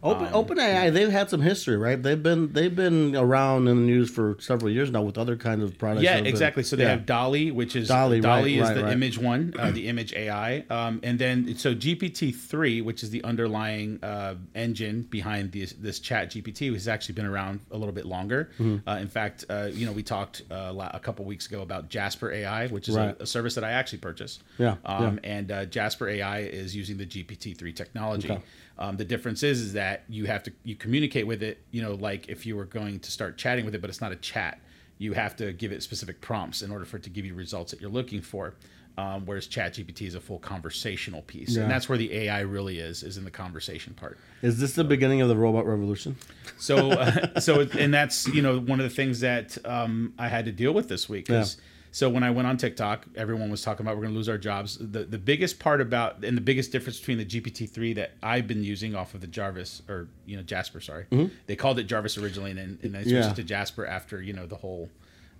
Open 0.04 0.28
OpenAI, 0.28 0.92
they've 0.92 1.10
had 1.10 1.30
some 1.30 1.42
history, 1.42 1.78
right? 1.78 2.02
They've 2.02 2.22
been 2.22 2.52
they've 2.52 2.76
been 2.76 3.16
around 3.16 3.70
in 3.70 3.78
the 3.78 3.84
news 3.84 4.10
for 4.10 4.36
several 4.40 4.70
years 4.70 4.92
now 4.92 5.02
with 5.02 5.18
other 5.18 5.38
kinds 5.38 5.64
of 5.64 5.78
products. 5.78 6.04
Yeah, 6.04 6.16
have 6.16 6.24
been- 6.26 6.30
exactly. 6.30 6.64
So 6.64 6.76
they 6.76 6.84
yeah. 6.84 6.90
have 6.90 7.06
DALL-E, 7.06 7.52
which 7.52 7.78
is 7.78 7.88
DALL-E, 7.88 8.20
DALL-E 8.20 8.42
right, 8.42 8.52
is 8.52 8.62
right, 8.62 8.74
the 8.76 8.84
right. 8.84 8.92
image 8.92 9.18
one, 9.18 9.54
uh, 9.58 9.72
the 9.72 9.88
image 9.88 10.14
AI, 10.14 10.66
um, 10.70 11.00
and 11.04 11.18
then 11.18 11.56
so 11.56 11.74
GPT 11.74 12.36
three, 12.36 12.82
which 12.82 13.02
is 13.02 13.12
the 13.12 13.24
underlying 13.24 14.04
uh, 14.04 14.36
engine 14.56 15.04
behind 15.04 15.54
this 15.54 15.72
this 15.74 16.00
Chat 16.00 16.32
GPT, 16.32 16.70
which 16.70 16.82
has 16.82 16.90
actually 16.90 17.16
been 17.16 17.26
around 17.26 17.62
a 17.72 17.78
little 17.78 17.94
bit 17.94 18.06
longer. 18.06 18.50
Mm-hmm. 18.60 18.88
Uh, 18.88 18.98
in 18.98 19.08
fact, 19.08 19.46
uh, 19.50 19.70
you 19.72 19.86
know, 19.86 19.94
we 19.94 20.04
talked 20.04 20.42
uh, 20.52 20.74
a 20.94 21.00
couple 21.00 21.24
weeks 21.24 21.48
ago 21.48 21.62
about 21.62 21.88
Jasper 21.88 22.30
AI, 22.30 22.68
which 22.68 22.90
is 22.90 22.98
a, 22.98 23.16
a 23.22 23.26
service 23.26 23.56
that 23.56 23.64
I 23.64 23.72
actually 23.72 24.00
purchased. 24.00 24.44
Yeah, 24.58 24.76
um, 24.84 25.22
and 25.24 25.50
uh, 25.50 25.66
Jasper 25.66 26.10
AI 26.10 26.40
is 26.40 26.76
using 26.76 26.98
the 26.98 27.06
GPT 27.06 27.58
three 27.58 27.72
technology. 27.72 28.30
Okay. 28.30 28.42
Um, 28.78 28.98
the 28.98 29.06
difference 29.06 29.44
is 29.44 29.62
is 29.62 29.74
that 29.74 30.04
you 30.10 30.26
have 30.26 30.42
to 30.44 30.52
you 30.64 30.76
communicate 30.76 31.28
with 31.28 31.44
it, 31.44 31.64
you 31.72 31.82
know, 31.82 31.94
like 31.94 32.28
if 32.30 32.46
you 32.46 32.56
were 32.56 32.66
going 32.66 33.00
to 33.02 33.12
start 33.12 33.38
chatting 33.38 33.66
with 33.66 33.76
it, 33.76 33.82
but 33.82 33.90
it's 33.90 34.02
not 34.02 34.12
a 34.12 34.16
chat. 34.18 34.60
You 34.98 35.14
have 35.14 35.36
to 35.38 35.54
give 35.54 35.72
it 35.72 35.84
specific 35.84 36.22
prompts 36.22 36.62
in 36.62 36.72
order 36.72 36.86
for 36.86 36.98
it 36.98 37.04
to 37.04 37.10
give 37.10 37.26
you 37.26 37.36
results 37.36 37.72
that 37.72 37.82
you're 37.82 37.90
looking 37.92 38.22
for. 38.22 38.56
Um, 38.96 39.26
whereas 39.26 39.48
ChatGPT 39.48 40.06
is 40.06 40.14
a 40.14 40.20
full 40.20 40.38
conversational 40.38 41.24
piece, 41.24 41.56
Yeah. 41.56 41.64
and 41.64 41.72
that's 41.72 41.90
where 41.90 41.98
the 41.98 42.14
AI 42.14 42.42
really 42.42 42.78
is, 42.78 43.02
is 43.02 43.18
in 43.18 43.24
the 43.24 43.32
conversation 43.32 43.96
part. 43.96 44.20
Is 44.44 44.60
this 44.60 44.74
the 44.74 44.84
beginning 44.84 45.20
of 45.22 45.30
the 45.30 45.36
robot 45.36 45.66
revolution? 45.66 46.16
So, 46.60 46.92
uh, 46.92 47.40
so, 47.40 47.62
and 47.80 47.92
that's 47.92 48.28
you 48.28 48.44
know 48.44 48.60
one 48.60 48.80
of 48.80 48.88
the 48.88 48.96
things 48.96 49.20
that 49.22 49.58
um, 49.66 50.14
I 50.20 50.28
had 50.28 50.46
to 50.46 50.52
deal 50.52 50.74
with 50.74 50.90
this 50.90 51.10
week. 51.10 51.28
'cause- 51.28 51.58
So 51.94 52.10
when 52.10 52.24
I 52.24 52.32
went 52.32 52.48
on 52.48 52.58
TikTok, 52.58 53.06
everyone 53.16 53.52
was 53.52 53.62
talking 53.62 53.86
about 53.86 53.96
we're 53.98 54.02
going 54.02 54.14
to 54.16 54.18
lose 54.18 54.28
our 54.28 54.40
jobs. 54.40 54.80
The 54.80 55.04
the 55.04 55.20
biggest 55.20 55.60
part 55.60 55.80
about 55.80 56.24
and 56.26 56.36
the 56.36 56.42
biggest 56.42 56.72
difference 56.72 56.98
between 57.00 57.20
the 57.20 57.26
GPT 57.26 57.70
three 57.70 57.94
that 57.94 58.14
I've 58.24 58.48
been 58.48 58.64
using 58.64 58.96
off 58.96 59.14
of 59.14 59.22
the 59.22 59.28
Jarvis 59.28 59.84
or 59.88 60.08
you 60.26 60.36
know 60.36 60.42
Jasper, 60.42 60.82
sorry, 60.82 61.06
they 61.46 61.56
called 61.56 61.78
it 61.78 61.84
Jarvis 61.84 62.18
originally, 62.18 62.50
and 62.50 62.60
then, 62.60 62.80
and 62.82 62.96
they 62.96 63.04
switched 63.04 63.14
Yeah. 63.14 63.30
it 63.32 63.36
to 63.36 63.44
Jasper 63.44 63.86
after 63.86 64.20
you 64.24 64.34
know 64.34 64.48
the 64.48 64.56
whole 64.56 64.90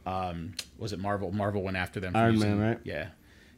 um, 0.06 0.54
was 0.78 0.94
it 0.94 1.00
Marvel? 1.00 1.32
Marvel 1.32 1.64
went 1.64 1.76
after 1.76 2.00
them. 2.00 2.14
for 2.14 2.20
Iron 2.20 2.34
using- 2.36 2.60
Man, 2.60 2.68
right? 2.70 2.80
Yeah. 2.84 3.08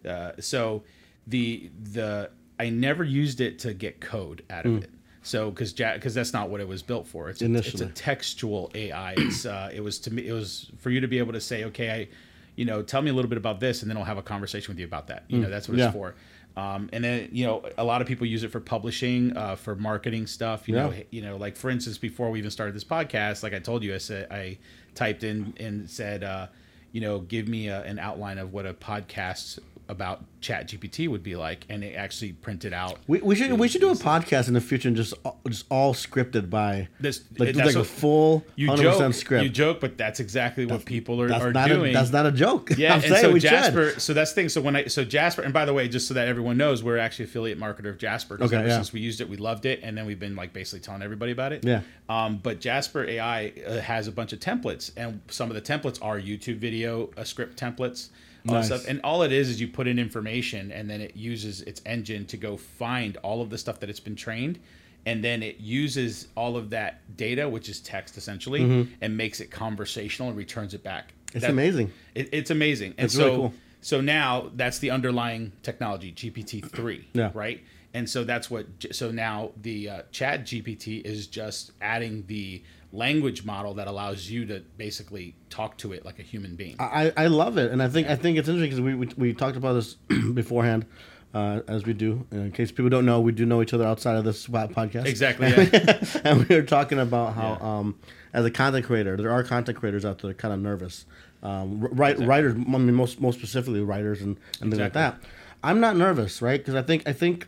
Uh, 0.10 0.32
so 0.40 0.84
the 1.28 1.70
the 1.92 2.30
I 2.58 2.70
never 2.70 3.04
used 3.04 3.42
it 3.42 3.60
to 3.60 3.74
get 3.74 4.00
code 4.00 4.44
out 4.50 4.66
of 4.66 4.84
it. 4.84 4.90
So 5.22 5.50
because 5.50 5.74
because 5.74 6.14
that's 6.14 6.32
not 6.32 6.50
what 6.50 6.62
it 6.62 6.68
was 6.70 6.82
built 6.82 7.08
for. 7.08 7.30
It's 7.30 7.42
a, 7.42 7.54
it's 7.56 7.82
a 7.82 7.88
textual 7.88 8.72
AI. 8.74 9.16
It's 9.18 9.46
uh, 9.46 9.70
it 9.74 9.82
was 9.82 10.00
to 10.00 10.14
me 10.14 10.26
it 10.26 10.32
was 10.34 10.72
for 10.78 10.92
you 10.92 11.02
to 11.02 11.10
be 11.10 11.18
able 11.18 11.34
to 11.34 11.42
say 11.42 11.66
okay 11.66 11.92
I 11.92 12.08
you 12.56 12.66
know 12.66 12.82
tell 12.82 13.02
me 13.02 13.10
a 13.10 13.14
little 13.14 13.30
bit 13.30 13.38
about 13.38 13.60
this 13.60 13.82
and 13.82 13.90
then 13.90 13.98
I'll 13.98 14.04
have 14.04 14.18
a 14.18 14.22
conversation 14.24 14.72
with 14.74 14.80
you 14.80 14.86
about 14.86 15.08
that. 15.08 15.24
You 15.28 15.40
know 15.40 15.50
that's 15.50 15.68
what 15.70 15.78
Yeah. 15.78 15.86
it's 15.88 15.94
for. 15.94 16.16
Um, 16.58 16.90
and 16.94 17.04
then 17.04 17.30
you 17.34 17.46
know 17.46 17.64
a 17.78 17.84
lot 17.84 18.02
of 18.02 18.08
people 18.08 18.26
use 18.26 18.44
it 18.44 18.52
for 18.52 18.62
publishing, 18.62 19.36
uh, 19.36 19.56
for 19.58 19.76
marketing 19.76 20.26
stuff. 20.26 20.70
You 20.70 20.76
know, 20.76 20.94
you 21.12 21.22
know, 21.22 21.36
like 21.36 21.58
for 21.58 21.70
instance, 21.70 21.98
before 21.98 22.30
we 22.32 22.40
even 22.40 22.50
started 22.52 22.74
this 22.76 22.86
podcast, 22.86 23.44
like 23.44 23.54
I 23.54 23.60
told 23.60 23.84
you, 23.84 23.94
I 23.94 23.98
said 23.98 24.32
I 24.32 24.58
typed 24.94 25.24
in 25.26 25.54
and 25.58 25.90
said, 25.90 26.24
uh, 26.24 26.48
you 26.94 27.02
know, 27.02 27.20
give 27.20 27.50
me 27.50 27.68
a, 27.68 27.82
an 27.84 28.00
outline 28.00 28.38
of 28.38 28.54
what 28.54 28.66
a 28.66 28.74
podcast 28.74 29.60
about 29.88 30.24
Chat 30.42 30.68
GPT 30.70 31.08
would 31.08 31.24
be 31.24 31.36
like, 31.36 31.66
and 31.70 31.84
it 31.84 31.96
actually 31.96 32.34
printed 32.34 32.72
out. 32.74 33.00
We, 33.08 33.20
we 33.22 33.36
should 33.36 33.52
we 33.54 33.68
should 33.68 33.82
do 33.82 33.90
a 33.90 33.96
podcast 33.96 34.48
in 34.48 34.54
the 34.54 34.62
future 34.62 34.88
and 34.88 34.96
just 34.96 35.14
all- 35.24 35.40
just 35.48 35.66
all 35.72 35.94
scripted 35.94 36.50
by 36.50 36.88
This- 37.00 37.24
like 37.40 37.56
that's 37.56 37.74
like 37.76 37.84
a 37.84 37.84
full 37.84 38.46
You 38.56 38.68
hundred 38.68 38.84
joke, 38.94 39.14
script. 39.14 39.44
you 39.44 39.50
joke, 39.50 39.80
but 39.80 39.98
that's 39.98 40.20
exactly 40.20 40.66
what 40.68 40.86
people 40.86 41.20
are, 41.22 41.28
that's 41.28 41.44
are 41.44 41.52
not 41.52 41.68
doing. 41.70 41.92
a, 41.92 41.94
that's 41.94 42.12
not 42.12 42.26
a 42.28 42.32
joke. 42.32 42.70
Yeah, 42.78 42.90
I'm 42.94 43.00
and 43.02 43.10
saying 43.12 43.22
so 43.24 43.32
we 43.32 43.40
Jasper. 43.40 43.92
should. 43.92 44.02
So 44.02 44.14
that's 44.14 44.32
the 44.32 44.36
thing. 44.36 44.50
So 44.50 44.62
when 44.62 44.76
I 44.76 44.86
so 44.86 45.04
Jasper, 45.04 45.42
and 45.42 45.54
by 45.54 45.66
the 45.66 45.74
way, 45.74 45.88
just 45.88 46.08
so 46.08 46.14
that 46.14 46.28
everyone 46.28 46.58
knows, 46.58 46.84
we're 46.84 46.98
actually 47.00 47.26
affiliate 47.26 47.60
marketer 47.60 47.90
of 47.90 47.98
Jasper. 47.98 48.38
Okay, 48.40 48.56
ever 48.56 48.68
yeah. 48.68 48.76
Since 48.76 48.94
we 48.94 49.00
used 49.00 49.22
it, 49.22 49.30
we 49.30 49.38
loved 49.38 49.66
it, 49.66 49.80
and 49.82 49.98
then 49.98 50.06
we've 50.06 50.20
been 50.20 50.36
like 50.36 50.54
basically 50.54 50.82
telling 50.82 51.02
everybody 51.02 51.32
about 51.32 51.54
it. 51.54 51.64
Yeah. 51.66 51.82
Um, 52.08 52.38
but 52.38 52.60
Jasper 52.60 53.04
AI 53.06 53.52
uh, 53.66 53.80
has 53.80 54.08
a 54.08 54.12
bunch 54.12 54.32
of 54.32 54.40
templates, 54.40 54.92
and 54.96 55.22
some 55.30 55.50
of 55.50 55.56
the 55.56 55.62
templates 55.62 55.98
are 56.04 56.20
YouTube 56.20 56.58
video, 56.58 57.10
uh, 57.18 57.24
script 57.24 57.60
templates. 57.60 58.10
All 58.48 58.56
Nice. 58.56 58.68
stuff. 58.68 58.86
And 58.88 59.02
all 59.04 59.24
it 59.24 59.32
is 59.32 59.50
is 59.50 59.60
you 59.60 59.68
put 59.68 59.88
in 59.88 59.98
information, 60.00 60.72
and 60.72 60.90
then 60.90 61.02
it 61.02 61.16
uses 61.16 61.62
its 61.62 61.82
engine 61.86 62.26
to 62.28 62.38
go 62.38 62.58
find 62.58 63.18
all 63.18 63.42
of 63.42 63.50
the 63.50 63.58
stuff 63.58 63.80
that 63.80 63.90
it's 63.90 64.00
been 64.00 64.16
trained, 64.16 64.60
and 65.06 65.24
then 65.24 65.42
it 65.44 65.60
uses 65.60 66.28
all 66.36 66.56
of 66.58 66.70
that 66.72 67.02
data, 67.18 67.48
which 67.50 67.70
is 67.70 67.80
text 67.80 68.18
essentially, 68.18 68.88
and 69.02 69.18
makes 69.18 69.40
it 69.42 69.50
conversational 69.52 70.30
and 70.30 70.38
returns 70.38 70.74
it 70.74 70.84
back. 70.84 71.10
Mm-hmm. 71.10 71.38
It's 71.38 71.42
That- 71.46 71.52
amazing. 71.52 71.92
it, 72.14 72.30
it's 72.32 72.52
amazing. 72.52 72.94
And 72.98 73.06
It's 73.06 73.16
so, 73.16 73.26
really 73.26 73.38
cool. 73.38 73.54
so 73.82 74.02
now 74.02 74.52
that's 74.56 74.80
the 74.80 74.92
underlying 74.92 75.52
technology, 75.64 76.12
GPT 76.12 76.62
three. 76.70 77.08
Yeah. 77.14 77.32
Right. 77.34 77.64
And 77.94 78.10
so 78.10 78.24
that's 78.26 78.50
what. 78.52 78.66
So 78.92 79.10
now 79.10 79.52
the 79.62 79.90
uh, 79.90 80.02
Chat 80.12 80.42
GPT 80.46 81.02
is 81.06 81.28
just 81.28 81.72
adding 81.82 82.26
the 82.28 82.62
language 82.96 83.46
model 83.46 83.74
that 83.76 83.88
allows 83.88 84.30
you 84.30 84.46
to 84.46 84.62
basically 84.78 85.36
talk 85.50 85.78
to 85.80 85.94
it 85.94 86.06
like 86.06 86.20
a 86.20 86.24
human 86.24 86.56
being. 86.56 86.76
I, 86.80 87.12
I 87.18 87.28
love 87.28 87.58
it, 87.58 87.72
and 87.72 87.82
I 87.82 87.88
think 87.88 88.08
I 88.10 88.16
think 88.16 88.38
it's 88.38 88.48
interesting 88.48 88.70
because 88.70 88.82
we, 88.82 88.96
we 88.96 89.30
we 89.30 89.34
talked 89.34 89.58
about 89.58 89.74
this 89.74 89.94
beforehand, 90.34 90.86
uh, 91.34 91.62
as 91.68 91.86
we 91.86 91.94
do. 91.94 92.26
In 92.32 92.52
case 92.52 92.72
people 92.72 92.90
don't 92.90 93.06
know, 93.06 93.20
we 93.20 93.32
do 93.32 93.46
know 93.46 93.62
each 93.62 93.74
other 93.74 93.86
outside 93.86 94.16
of 94.16 94.24
this 94.24 94.48
podcast. 94.48 95.06
Exactly. 95.06 95.50
Yeah. 95.50 96.04
and 96.24 96.46
we 96.48 96.56
were 96.56 96.62
talking 96.64 97.00
about 97.00 97.34
how, 97.36 97.58
Yeah. 97.62 97.78
um, 97.80 98.00
as 98.34 98.46
a 98.46 98.52
content 98.52 98.86
creator, 98.86 99.18
there 99.18 99.32
are 99.32 99.44
content 99.44 99.78
creators 99.78 100.06
out 100.06 100.20
there 100.20 100.34
kind 100.34 100.54
of 100.54 100.60
nervous. 100.60 101.06
Um, 101.44 101.82
write, 101.82 102.18
Writers, 102.20 102.54
I 102.56 102.58
mean, 102.58 102.94
most 102.94 103.22
most 103.22 103.38
specifically 103.38 103.82
writers 103.82 104.22
and, 104.22 104.38
and 104.62 104.72
things 104.72 104.80
like 104.82 104.94
that. 104.94 105.18
I'm 105.64 105.80
not 105.80 105.96
nervous, 105.96 106.42
right? 106.42 106.60
Because 106.60 106.76
I 106.76 106.82
think 106.82 107.08
I 107.08 107.14
think, 107.14 107.48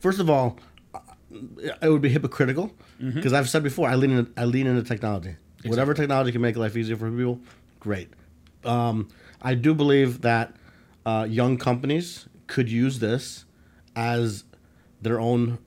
first 0.00 0.18
of 0.18 0.28
all, 0.30 0.58
uh, 0.94 1.00
it 1.82 1.88
would 1.88 2.02
be 2.02 2.08
hypocritical 2.08 2.72
Mm-hmm. 3.00 3.16
because 3.16 3.32
I've 3.32 3.48
said 3.48 3.62
before, 3.62 3.88
I 3.88 3.94
lean 3.94 4.10
in, 4.10 4.32
I 4.36 4.44
lean 4.44 4.66
into 4.66 4.82
technology. 4.82 5.36
Whatever 5.64 5.94
technology 5.94 6.32
can 6.32 6.40
make 6.40 6.56
life 6.56 6.76
easier 6.76 6.96
for 6.96 7.10
people, 7.10 7.40
great. 7.80 8.08
Um, 8.64 9.08
I 9.42 9.54
do 9.54 9.74
believe 9.74 10.22
that 10.22 10.54
uh, 11.04 11.26
young 11.28 11.56
companies 11.56 12.28
could 12.46 12.70
use 12.70 13.00
this 13.00 13.44
as 13.96 14.44
their 15.02 15.20
own 15.20 15.58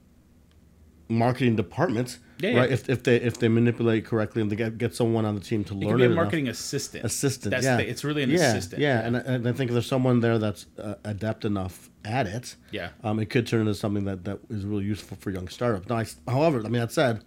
marketing 1.10 1.56
department. 1.56 2.20
Yeah, 2.41 2.50
yeah. 2.51 2.60
right. 2.60 2.72
If, 2.72 2.89
if 2.89 3.03
they 3.03 3.17
if 3.17 3.38
they 3.39 3.48
manipulate 3.50 4.05
correctly 4.05 4.41
and 4.41 4.50
they 4.51 4.55
get, 4.55 4.77
get 4.77 4.96
someone 4.96 5.25
on 5.25 5.36
the 5.36 5.41
team 5.41 5.63
to 5.65 5.74
It 5.74 5.77
learn 5.79 6.00
it 6.00 6.03
a 6.03 6.05
enough. 6.05 6.15
marketing 6.15 6.48
assistant. 6.48 7.03
assistant. 7.05 7.51
That's 7.51 7.65
yeah, 7.65 7.77
the, 7.77 7.89
it's 7.89 8.03
really 8.03 8.24
an 8.24 8.29
yeah, 8.29 8.51
assistant. 8.53 8.81
Yeah, 8.81 9.00
and, 9.05 9.17
I- 9.17 9.19
and 9.22 9.48
I 9.48 9.51
think 9.51 9.69
if 9.69 9.74
there's 9.74 9.88
someone 9.88 10.22
there 10.22 10.38
that's 10.39 10.65
uh, 10.81 10.96
adept 11.03 11.43
enough 11.46 11.89
at 12.05 12.27
it, 12.27 12.55
Yeah. 12.72 12.89
um, 13.03 13.19
it 13.19 13.29
could 13.29 13.46
turn 13.46 13.62
into 13.62 13.75
something 13.75 14.05
that, 14.05 14.24
that 14.25 14.39
is 14.50 14.63
really 14.65 14.86
useful 14.86 15.17
for 15.19 15.31
young 15.31 15.48
startups. 15.50 15.89
Now, 15.89 15.98
I, 15.98 16.05
however, 16.31 16.60
I 16.60 16.63
mean 16.63 16.79
that 16.81 16.91
said, 16.93 17.24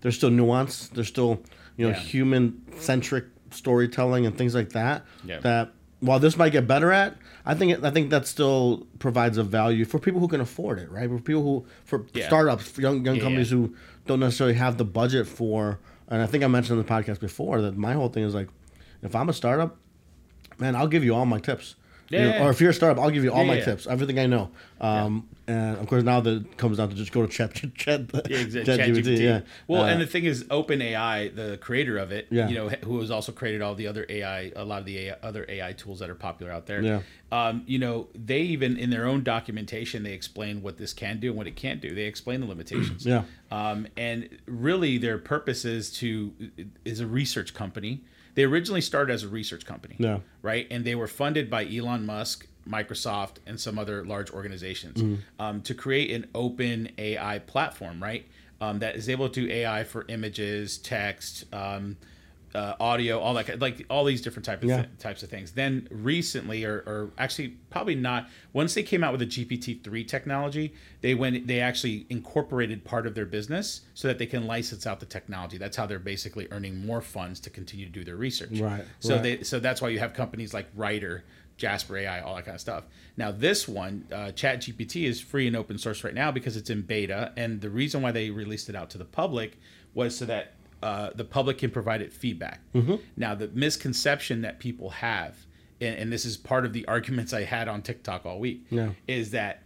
there's 0.00 0.16
still 0.16 0.30
nuance. 0.30 0.88
There's 0.88 1.08
still 1.08 1.42
you 1.76 1.86
know 1.88 1.92
Yeah. 1.94 1.98
human 2.00 2.62
centric 2.78 3.24
storytelling 3.50 4.26
and 4.26 4.36
things 4.36 4.54
like 4.54 4.70
that. 4.70 5.04
Yeah. 5.24 5.40
That 5.40 5.70
while 6.00 6.18
this 6.18 6.36
might 6.36 6.50
get 6.50 6.66
better 6.66 6.90
at, 6.90 7.16
I 7.46 7.54
think 7.54 7.72
it, 7.72 7.84
I 7.84 7.90
think 7.90 8.10
that 8.10 8.26
still 8.26 8.86
provides 8.98 9.38
a 9.38 9.44
value 9.44 9.84
for 9.84 9.98
people 10.00 10.20
who 10.20 10.26
can 10.28 10.40
afford 10.40 10.78
it, 10.80 10.90
right? 10.90 11.08
For 11.08 11.18
people 11.18 11.42
who 11.42 11.66
for 11.84 12.06
Yeah. 12.14 12.26
startups, 12.26 12.68
for 12.68 12.80
young 12.80 13.04
young 13.04 13.16
Yeah, 13.16 13.22
companies 13.22 13.50
yeah. 13.52 13.58
who 13.58 13.74
don't 14.06 14.20
necessarily 14.20 14.56
have 14.56 14.78
the 14.78 14.84
budget 14.84 15.26
for. 15.26 15.78
And 16.08 16.22
I 16.22 16.26
think 16.26 16.44
I 16.44 16.46
mentioned 16.46 16.78
in 16.78 16.86
the 16.86 16.92
podcast 16.92 17.20
before 17.20 17.62
that 17.62 17.76
my 17.76 17.94
whole 17.94 18.08
thing 18.08 18.24
is 18.24 18.34
like, 18.34 18.48
if 19.02 19.14
I'm 19.14 19.28
a 19.28 19.32
startup, 19.32 19.76
man, 20.58 20.76
I'll 20.76 20.88
give 20.88 21.04
you 21.04 21.14
all 21.14 21.26
my 21.26 21.38
tips. 21.38 21.76
You 22.12 22.18
know, 22.18 22.28
yeah. 22.28 22.44
Or 22.44 22.50
if 22.50 22.60
you're 22.60 22.70
a 22.70 22.74
startup, 22.74 23.02
I'll 23.02 23.10
give 23.10 23.24
you 23.24 23.32
all 23.32 23.42
Yeah, 23.42 23.48
my 23.48 23.56
yeah. 23.58 23.64
tips, 23.64 23.86
everything 23.86 24.18
I 24.18 24.26
know. 24.26 24.50
Um, 24.80 25.28
And 25.48 25.76
of 25.78 25.86
course, 25.88 26.04
now 26.04 26.20
that 26.20 26.30
it 26.42 26.56
comes 26.56 26.76
down 26.76 26.88
to 26.90 26.94
just 26.94 27.10
go 27.10 27.26
to 27.26 27.28
Chat 27.28 27.52
Chat, 27.74 28.02
Yeah, 28.30 28.38
exactly. 28.38 28.64
Chat 28.76 28.88
ChatGPT. 28.88 29.18
Yeah. 29.18 29.40
Well, 29.66 29.82
Uh, 29.82 29.88
and 29.88 30.00
the 30.00 30.06
thing 30.06 30.24
is, 30.24 30.44
OpenAI, 30.44 31.34
the 31.34 31.58
creator 31.60 31.98
of 31.98 32.12
it, 32.12 32.28
Yeah. 32.30 32.48
you 32.48 32.54
know, 32.54 32.68
who 32.68 33.00
has 33.00 33.10
also 33.10 33.32
created 33.32 33.60
all 33.60 33.74
the 33.74 33.86
other 33.88 34.06
AI, 34.08 34.52
a 34.54 34.64
lot 34.64 34.78
of 34.80 34.86
the 34.86 34.98
AI, 34.98 35.16
other 35.22 35.44
AI 35.48 35.72
tools 35.72 35.98
that 35.98 36.08
are 36.10 36.14
popular 36.14 36.52
out 36.52 36.66
there. 36.66 36.80
Yeah. 36.82 37.00
Um, 37.32 37.64
you 37.66 37.78
know, 37.78 38.08
they 38.14 38.40
even 38.42 38.76
in 38.76 38.90
their 38.90 39.06
own 39.06 39.24
documentation, 39.24 40.02
they 40.04 40.12
explain 40.12 40.62
what 40.62 40.78
this 40.78 40.92
can 40.92 41.18
do 41.18 41.28
and 41.28 41.36
what 41.36 41.46
it 41.46 41.56
can't 41.56 41.80
do. 41.80 41.92
They 41.94 42.04
explain 42.04 42.40
the 42.40 42.46
limitations. 42.46 43.04
Yeah. 43.12 43.24
Um, 43.50 43.88
and 43.96 44.28
really, 44.46 44.96
their 44.98 45.18
purpose 45.18 45.64
is 45.64 45.90
to 45.98 46.32
is 46.84 47.00
a 47.00 47.06
research 47.06 47.52
company. 47.52 48.02
They 48.34 48.44
originally 48.44 48.80
started 48.80 49.12
as 49.12 49.22
a 49.22 49.28
research 49.28 49.66
company. 49.66 49.96
Yeah. 49.98 50.20
Right, 50.42 50.66
and 50.70 50.84
they 50.84 50.94
were 50.94 51.06
funded 51.08 51.50
by 51.50 51.66
Elon 51.66 52.06
Musk, 52.06 52.46
Microsoft, 52.68 53.36
and 53.46 53.60
some 53.60 53.78
other 53.78 54.04
large 54.04 54.30
organizations 54.30 55.02
Mm-hmm. 55.02 55.42
um, 55.42 55.62
to 55.62 55.74
create 55.74 56.10
an 56.12 56.28
open 56.34 56.90
AI 56.98 57.38
platform. 57.40 58.02
Right, 58.02 58.26
um, 58.60 58.78
that 58.78 58.96
is 58.96 59.08
able 59.08 59.28
to 59.28 59.46
do 59.46 59.52
AI 59.52 59.84
for 59.84 60.04
images, 60.08 60.78
text. 60.78 61.44
Um, 61.52 61.96
uh, 62.54 62.74
audio, 62.80 63.18
all 63.18 63.34
that, 63.34 63.60
like 63.60 63.84
all 63.88 64.04
these 64.04 64.20
different 64.20 64.44
type 64.44 64.62
of 64.62 64.68
Yeah. 64.68 64.82
thi- 64.82 64.88
types 64.98 65.22
of 65.22 65.30
things. 65.30 65.52
Then 65.52 65.88
recently, 65.90 66.64
or, 66.64 66.78
or 66.86 67.10
actually 67.18 67.48
probably 67.70 67.94
not, 67.94 68.28
once 68.52 68.74
they 68.74 68.82
came 68.82 69.02
out 69.02 69.12
with 69.16 69.20
the 69.20 69.26
GPT 69.44 69.82
three 69.82 70.04
technology, 70.04 70.74
they 71.00 71.14
went, 71.14 71.46
they 71.46 71.60
actually 71.60 72.06
incorporated 72.10 72.84
part 72.84 73.06
of 73.06 73.14
their 73.14 73.26
business 73.26 73.82
so 73.94 74.08
that 74.08 74.18
they 74.18 74.26
can 74.26 74.46
license 74.46 74.86
out 74.86 75.00
the 75.00 75.06
technology. 75.06 75.56
That's 75.58 75.76
how 75.76 75.86
they're 75.86 75.98
basically 75.98 76.48
earning 76.50 76.84
more 76.86 77.00
funds 77.00 77.40
to 77.40 77.50
continue 77.50 77.86
to 77.86 77.92
do 77.92 78.04
their 78.04 78.16
research. 78.16 78.60
Right, 78.60 78.84
So 79.00 79.14
right. 79.14 79.22
they, 79.22 79.42
so 79.42 79.58
that's 79.58 79.80
why 79.80 79.88
you 79.88 79.98
have 79.98 80.12
companies 80.14 80.52
like 80.52 80.74
Rytr, 80.76 81.22
Jasper 81.56 81.96
AI, 81.98 82.20
all 82.20 82.34
that 82.36 82.44
kind 82.44 82.54
of 82.54 82.60
stuff. 82.60 82.84
Now 83.16 83.30
this 83.30 83.68
one, 83.68 84.06
uh, 84.12 84.32
Chat 84.32 84.60
GPT, 84.60 85.04
is 85.04 85.20
free 85.20 85.46
and 85.46 85.56
open 85.56 85.78
source 85.78 86.02
right 86.04 86.14
now 86.14 86.30
because 86.30 86.56
it's 86.56 86.70
in 86.70 86.82
beta, 86.82 87.32
and 87.36 87.60
the 87.60 87.70
reason 87.70 88.02
why 88.02 88.10
they 88.12 88.30
released 88.30 88.68
it 88.68 88.74
out 88.74 88.90
to 88.90 88.98
the 88.98 89.04
public 89.04 89.58
was 89.94 90.16
so 90.16 90.24
that 90.24 90.54
uh, 90.82 91.10
the 91.14 91.24
public 91.24 91.58
can 91.58 91.70
provide 91.70 92.02
it 92.02 92.12
feedback. 92.12 92.60
Mm-hmm. 92.74 92.96
Now 93.16 93.34
the 93.34 93.48
misconception 93.48 94.42
that 94.42 94.58
people 94.58 94.90
have, 94.90 95.36
and, 95.80 95.96
and 95.96 96.12
this 96.12 96.24
is 96.24 96.36
part 96.36 96.64
of 96.64 96.72
the 96.72 96.86
arguments 96.88 97.32
I 97.32 97.44
had 97.44 97.68
on 97.68 97.82
TikTok 97.82 98.26
all 98.26 98.38
week, 98.38 98.66
Yeah. 98.70 98.90
is 99.08 99.30
that 99.32 99.62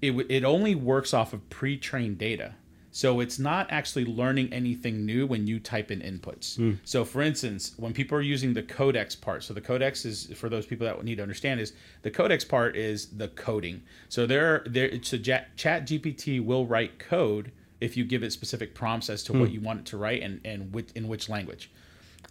it 0.00 0.12
it 0.30 0.44
only 0.44 0.74
works 0.74 1.12
off 1.12 1.32
of 1.32 1.48
pre-trained 1.50 2.18
data. 2.18 2.54
So 2.90 3.20
it's 3.20 3.38
not 3.38 3.66
actually 3.70 4.06
learning 4.06 4.52
anything 4.52 5.04
new 5.04 5.26
when 5.26 5.46
you 5.46 5.60
type 5.60 5.90
in 5.90 6.00
inputs. 6.00 6.78
So 6.84 7.04
for 7.04 7.20
instance, 7.22 7.74
when 7.76 7.92
people 7.92 8.16
are 8.18 8.22
using 8.22 8.54
the 8.54 8.62
codex 8.62 9.14
part, 9.14 9.44
so 9.44 9.52
the 9.54 9.60
codex 9.60 10.04
is 10.04 10.32
for 10.34 10.48
those 10.48 10.66
people 10.66 10.86
that 10.86 11.04
need 11.04 11.16
to 11.16 11.22
understand 11.22 11.60
is 11.60 11.74
the 12.02 12.10
codex 12.10 12.44
part 12.44 12.76
is 12.76 13.06
the 13.06 13.28
coding. 13.28 13.82
So 14.08 14.26
there 14.26 14.62
there 14.66 14.90
so 15.02 15.18
Chat 15.18 15.86
GPT 15.86 16.44
will 16.44 16.66
write 16.66 16.98
code 16.98 17.52
if 17.80 17.96
you 17.96 18.04
give 18.04 18.22
it 18.22 18.32
specific 18.32 18.74
prompts 18.74 19.10
as 19.10 19.22
to 19.24 19.32
hmm. 19.32 19.40
what 19.40 19.50
you 19.50 19.60
want 19.60 19.80
it 19.80 19.86
to 19.86 19.96
write 19.96 20.22
and 20.22 20.40
and 20.44 20.72
which, 20.72 20.90
in 20.92 21.08
which 21.08 21.28
language. 21.28 21.70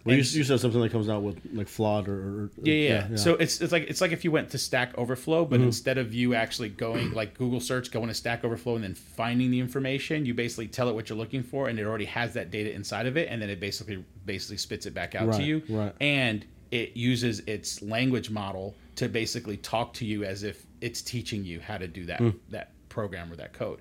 well, 0.04 0.14
you, 0.14 0.20
and- 0.20 0.34
you 0.34 0.44
said 0.44 0.60
something 0.60 0.80
that 0.80 0.92
comes 0.92 1.08
out 1.08 1.22
with 1.22 1.40
like 1.52 1.68
flawed 1.68 2.08
or, 2.08 2.12
or 2.12 2.50
Yeah, 2.62 3.08
yeah. 3.10 3.16
So 3.16 3.34
it's 3.34 3.60
it's 3.60 3.72
like 3.72 3.84
it's 3.84 4.00
like 4.00 4.12
if 4.12 4.24
you 4.24 4.30
went 4.30 4.50
to 4.50 4.58
Stack 4.58 4.96
Overflow, 4.96 5.44
but 5.46 5.60
hmm. 5.60 5.66
instead 5.66 5.98
of 5.98 6.14
you 6.14 6.34
actually 6.34 6.68
going 6.68 7.12
like 7.12 7.36
Google 7.36 7.60
search, 7.60 7.90
going 7.90 8.08
to 8.08 8.14
Stack 8.14 8.44
Overflow 8.44 8.76
and 8.76 8.84
then 8.84 8.94
finding 8.94 9.50
the 9.50 9.60
information, 9.60 10.26
you 10.26 10.34
basically 10.34 10.68
tell 10.68 10.88
it 10.88 10.94
what 10.94 11.08
you're 11.08 11.18
looking 11.18 11.42
for, 11.42 11.68
and 11.68 11.78
it 11.78 11.86
already 11.86 12.06
has 12.06 12.34
that 12.34 12.50
data 12.50 12.72
inside 12.72 13.06
of 13.06 13.16
it, 13.16 13.28
and 13.30 13.40
then 13.40 13.50
it 13.50 13.60
basically 13.60 14.04
basically 14.26 14.58
spits 14.58 14.86
it 14.86 14.94
back 14.94 15.14
out 15.14 15.32
to 15.34 15.42
you, 15.42 15.62
right. 15.68 15.94
and 16.00 16.44
it 16.70 16.96
uses 16.96 17.40
its 17.40 17.80
language 17.80 18.30
model 18.30 18.74
to 18.96 19.08
basically 19.08 19.56
talk 19.56 19.94
to 19.94 20.04
you 20.04 20.24
as 20.24 20.42
if 20.42 20.66
it's 20.80 21.00
teaching 21.00 21.44
you 21.44 21.60
how 21.60 21.78
to 21.78 21.88
do 21.88 22.04
that 22.04 22.18
hmm. 22.18 22.30
that 22.50 22.72
program 22.88 23.32
or 23.32 23.36
that 23.36 23.52
code, 23.52 23.80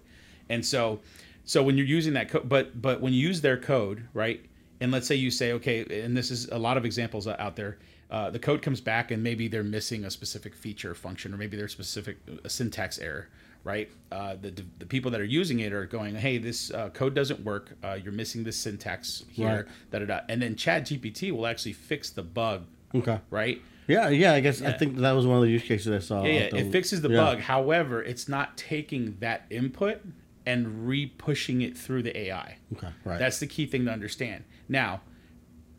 and 0.50 0.66
so 0.66 1.00
so 1.48 1.63
when 1.63 1.77
you're 1.77 1.88
using 1.88 2.13
that 2.13 2.30
code, 2.30 2.48
but 2.48 2.80
but 2.80 3.00
when 3.01 3.13
you 3.13 3.22
use 3.22 3.39
their 3.42 3.58
code, 3.58 4.06
right? 4.13 4.46
And 4.82 4.92
let's 4.92 5.08
say 5.08 5.16
you 5.16 5.32
say, 5.32 5.54
okay, 5.54 6.04
and 6.04 6.16
this 6.16 6.30
is 6.30 6.48
a 6.50 6.58
lot 6.60 6.77
of 6.77 6.86
examples 6.86 7.25
out 7.27 7.56
there. 7.56 7.80
Uh, 8.12 8.30
the 8.30 8.38
code 8.38 8.62
comes 8.62 8.80
back 8.80 9.10
and 9.12 9.24
maybe 9.24 9.48
they're 9.48 9.63
missing 9.63 10.06
a 10.06 10.12
specific 10.12 10.54
feature 10.54 10.92
or 10.92 10.94
function, 10.94 11.34
or 11.34 11.38
maybe 11.38 11.58
there's 11.58 11.72
specific 11.72 12.18
a 12.44 12.50
syntax 12.50 13.00
error, 13.00 13.30
right? 13.63 13.89
Uh, 14.12 14.36
the 14.39 14.63
the 14.77 14.86
people 14.86 15.10
that 15.10 15.22
are 15.22 15.25
using 15.42 15.62
it 15.62 15.72
are 15.72 15.86
going, 15.86 16.16
hey, 16.16 16.38
this 16.38 16.70
uh, 16.72 16.89
code 16.89 17.16
doesn't 17.16 17.39
work. 17.46 17.72
Uh, 17.82 17.98
you're 18.01 18.13
missing 18.13 18.44
this 18.44 18.58
syntax 18.58 19.24
here, 19.30 19.68
da 19.92 20.00
da 20.00 20.06
da. 20.06 20.20
And 20.27 20.42
then 20.42 20.56
Chat 20.58 20.84
GPT 20.84 21.32
will 21.32 21.48
actually 21.48 21.74
fix 21.74 22.10
the 22.10 22.24
bug, 22.24 22.66
okay. 22.94 23.20
right? 23.30 23.62
Yeah, 23.88 24.10
yeah. 24.10 24.34
I 24.34 24.42
guess 24.42 24.62
I 24.62 24.74
think 24.74 24.98
that 24.98 25.13
was 25.13 25.25
one 25.25 25.38
of 25.38 25.44
the 25.44 25.50
use 25.50 25.63
cases 25.63 25.88
I 25.96 26.06
saw. 26.06 26.24
Yeah, 26.24 26.50
yeah, 26.51 26.60
it 26.60 26.72
fixes 26.74 27.00
the 27.01 27.10
Yeah. 27.10 27.18
bug. 27.24 27.39
However, 27.39 28.04
it's 28.04 28.27
not 28.27 28.58
taking 28.58 29.16
that 29.22 29.46
input 29.50 30.01
and 30.48 30.88
re-pushing 30.88 31.62
it 31.62 31.77
through 31.77 32.01
the 32.01 32.18
AI. 32.18 32.58
Okay, 32.74 32.88
right. 33.04 33.20
That's 33.20 33.39
the 33.39 33.48
key 33.48 33.66
thing 33.66 33.84
to 33.86 33.92
understand. 33.92 34.46
Now, 34.70 35.01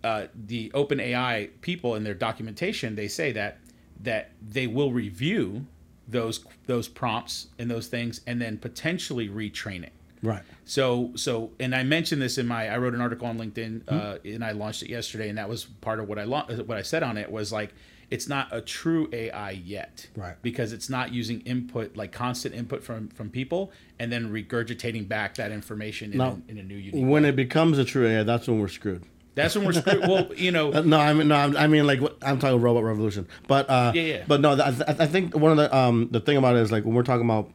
uh, 0.04 0.26
the 0.34 0.70
OpenAI 0.74 1.50
people 1.62 1.94
in 1.94 2.04
their 2.04 2.14
documentation 2.14 2.94
they 2.94 3.08
say 3.08 3.32
that 3.32 3.58
that 4.00 4.30
they 4.40 4.66
will 4.66 4.92
review 4.92 5.66
those 6.06 6.44
those 6.66 6.86
prompts 6.86 7.48
and 7.58 7.70
those 7.70 7.88
things 7.88 8.20
and 8.26 8.40
then 8.40 8.58
potentially 8.58 9.28
retrain 9.28 9.82
it. 9.82 9.92
Right. 10.22 10.42
So 10.64 11.12
so 11.16 11.50
and 11.60 11.74
I 11.74 11.82
mentioned 11.82 12.20
this 12.22 12.38
in 12.38 12.46
my 12.46 12.68
I 12.68 12.78
wrote 12.78 12.94
an 12.94 13.00
article 13.00 13.26
on 13.26 13.38
LinkedIn 13.38 13.88
Hmm. 13.88 13.94
uh, 13.98 14.16
and 14.24 14.44
I 14.44 14.52
launched 14.52 14.82
it 14.82 14.90
yesterday 14.90 15.28
and 15.28 15.38
that 15.38 15.48
was 15.48 15.64
part 15.80 16.00
of 16.00 16.08
what 16.08 16.18
I 16.18 16.24
lo- 16.24 16.46
what 16.66 16.76
I 16.78 16.82
said 16.82 17.02
on 17.02 17.16
it 17.16 17.30
was 17.30 17.52
like 17.52 17.72
it's 18.10 18.26
not 18.26 18.48
a 18.52 18.62
true 18.62 19.06
AI 19.12 19.50
yet, 19.50 20.08
Right. 20.16 20.34
Because 20.40 20.72
it's 20.72 20.88
not 20.88 21.12
using 21.12 21.42
input 21.42 21.94
like 21.94 22.10
constant 22.10 22.54
input 22.54 22.82
from 22.82 23.08
from 23.08 23.28
people 23.30 23.70
and 23.98 24.10
then 24.10 24.32
regurgitating 24.32 25.06
back 25.08 25.34
that 25.34 25.52
information 25.52 26.12
in, 26.12 26.18
Now, 26.18 26.38
a, 26.48 26.50
in 26.50 26.56
a 26.58 26.62
new 26.62 26.74
unique. 26.76 27.06
When 27.06 27.24
it 27.26 27.36
becomes 27.36 27.76
a 27.78 27.84
true 27.84 28.06
AI, 28.06 28.22
that's 28.22 28.48
when 28.48 28.60
we're 28.60 28.68
screwed. 28.68 29.04
That's 29.34 29.54
when 29.54 29.66
we're 29.66 29.72
screwed. 29.74 30.00
Well, 30.08 30.32
you 30.36 30.50
know, 30.50 30.72
Uh, 30.72 30.80
no, 30.80 30.98
I 30.98 31.12
mean 31.12 31.28
no, 31.28 31.34
I'm- 31.36 31.70
mean 31.70 31.86
like 31.86 32.00
I'm 32.22 32.38
talking 32.38 32.60
robot 32.60 32.82
revolution. 32.82 33.28
But 33.46 33.68
uh, 33.68 33.92
Yeah, 33.94 34.02
yeah. 34.02 34.24
But 34.26 34.40
no, 34.40 34.52
I, 34.54 34.70
th- 34.70 34.82
I 35.00 35.06
think 35.06 35.36
one 35.36 35.52
of 35.52 35.58
the 35.58 35.76
um 35.76 36.08
the 36.10 36.20
thing 36.20 36.38
about 36.38 36.56
it 36.56 36.60
is 36.62 36.72
like 36.72 36.84
when 36.86 36.94
we're 36.94 37.02
talking 37.02 37.26
about 37.26 37.50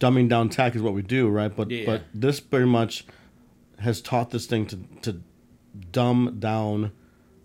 dumbing 0.00 0.28
down 0.28 0.48
tech 0.48 0.74
is 0.74 0.82
what 0.82 0.94
we 0.94 1.02
do, 1.02 1.28
right? 1.28 1.54
But 1.54 1.70
Yeah. 1.70 1.86
but 1.86 2.02
this 2.12 2.40
very 2.40 2.66
much 2.66 3.04
has 3.78 4.00
taught 4.00 4.30
this 4.30 4.46
thing 4.46 4.66
to 4.66 4.76
to 5.02 5.20
dumb 5.92 6.36
down 6.40 6.90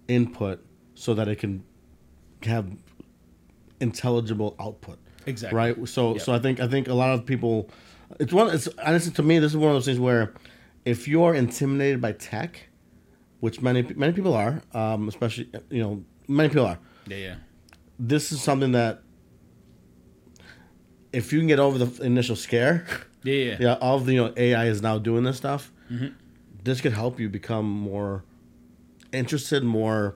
input 0.07 0.65
so 0.95 1.13
that 1.13 1.27
it 1.27 1.37
can 1.39 1.63
have 2.43 2.65
intelligible 3.79 4.55
output. 4.59 4.97
Exactly. 5.25 5.57
Right. 5.57 5.87
So 5.87 6.13
Yep. 6.13 6.21
so 6.21 6.33
I 6.33 6.39
think 6.39 6.59
I 6.59 6.67
think 6.67 6.87
a 6.87 6.93
lot 6.93 7.11
of 7.13 7.25
people 7.25 7.69
it's 8.19 8.31
one 8.33 8.53
it's 8.53 8.67
honestly 8.83 9.11
to 9.13 9.23
me 9.23 9.39
this 9.39 9.51
is 9.51 9.57
one 9.57 9.69
of 9.69 9.75
those 9.75 9.85
things 9.85 9.99
where 9.99 10.33
if 10.85 11.07
you're 11.07 11.33
intimidated 11.33 11.99
by 11.99 12.11
tech, 12.11 12.69
which 13.39 13.61
many 13.61 13.81
many 13.95 14.13
people 14.13 14.33
are, 14.33 14.61
um, 14.73 15.07
especially 15.07 15.49
you 15.69 15.81
know 15.81 16.03
many 16.27 16.49
people 16.49 16.65
are. 16.65 16.79
yeah, 17.07 17.17
yeah, 17.17 17.35
This 17.99 18.31
is 18.31 18.41
something 18.41 18.71
that 18.73 19.01
if 21.15 21.31
you 21.33 21.39
can 21.39 21.47
get 21.47 21.59
over 21.59 21.77
the 21.83 22.03
initial 22.03 22.35
scare, 22.35 22.85
yeah, 23.23 23.33
yeah. 23.33 23.57
yeah, 23.59 23.73
of 23.81 24.05
the 24.05 24.13
you 24.13 24.23
know 24.23 24.33
AI 24.37 24.65
is 24.67 24.81
now 24.81 24.97
doing 24.99 25.23
this 25.23 25.37
stuff, 25.37 25.71
Mm-hmm. 25.91 26.07
this 26.63 26.81
could 26.81 26.93
help 26.93 27.19
you 27.19 27.29
become 27.29 27.65
more 27.69 28.23
interested, 29.13 29.63
more 29.63 30.15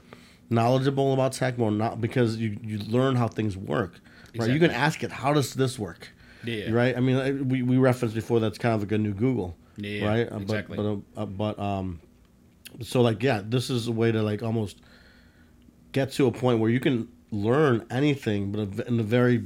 knowledgeable 0.49 1.13
about 1.13 1.31
tech, 1.33 1.57
more 1.57 1.71
not 1.71 2.01
because 2.01 2.37
you 2.37 2.57
you 2.63 2.77
learn 2.79 3.15
how 3.15 3.27
things 3.27 3.55
work. 3.55 3.99
Right, 4.35 4.49
you 4.51 4.59
can 4.59 4.71
ask 4.71 5.03
it, 5.03 5.11
how 5.11 5.33
does 5.33 5.53
this 5.53 5.77
work? 5.79 6.09
Yeah. 6.43 6.71
Right. 6.71 6.95
I 6.95 6.99
mean, 7.01 7.49
we, 7.49 7.63
we 7.63 7.77
referenced 7.77 8.15
before 8.15 8.39
that's 8.39 8.57
kind 8.57 8.73
of 8.75 8.81
like 8.81 8.91
a 8.91 8.97
new 8.97 9.13
Google. 9.13 9.57
Yeah, 9.77 10.07
Right. 10.07 10.31
Uh, 10.31 10.37
exactly. 10.37 10.77
But 10.77 10.83
but, 11.15 11.21
uh, 11.21 11.23
uh, 11.23 11.25
but 11.25 11.59
um, 11.59 11.99
so 12.81 13.01
like 13.01 13.21
yeah, 13.23 13.41
this 13.43 13.69
is 13.69 13.87
a 13.87 13.91
way 13.91 14.11
to 14.11 14.21
like 14.21 14.41
almost 14.43 14.77
get 15.91 16.11
to 16.13 16.27
a 16.27 16.31
point 16.31 16.59
where 16.59 16.69
you 16.69 16.79
can 16.79 17.07
learn 17.31 17.85
anything, 17.89 18.51
but 18.51 18.87
in 18.87 18.99
a 18.99 19.03
very 19.03 19.43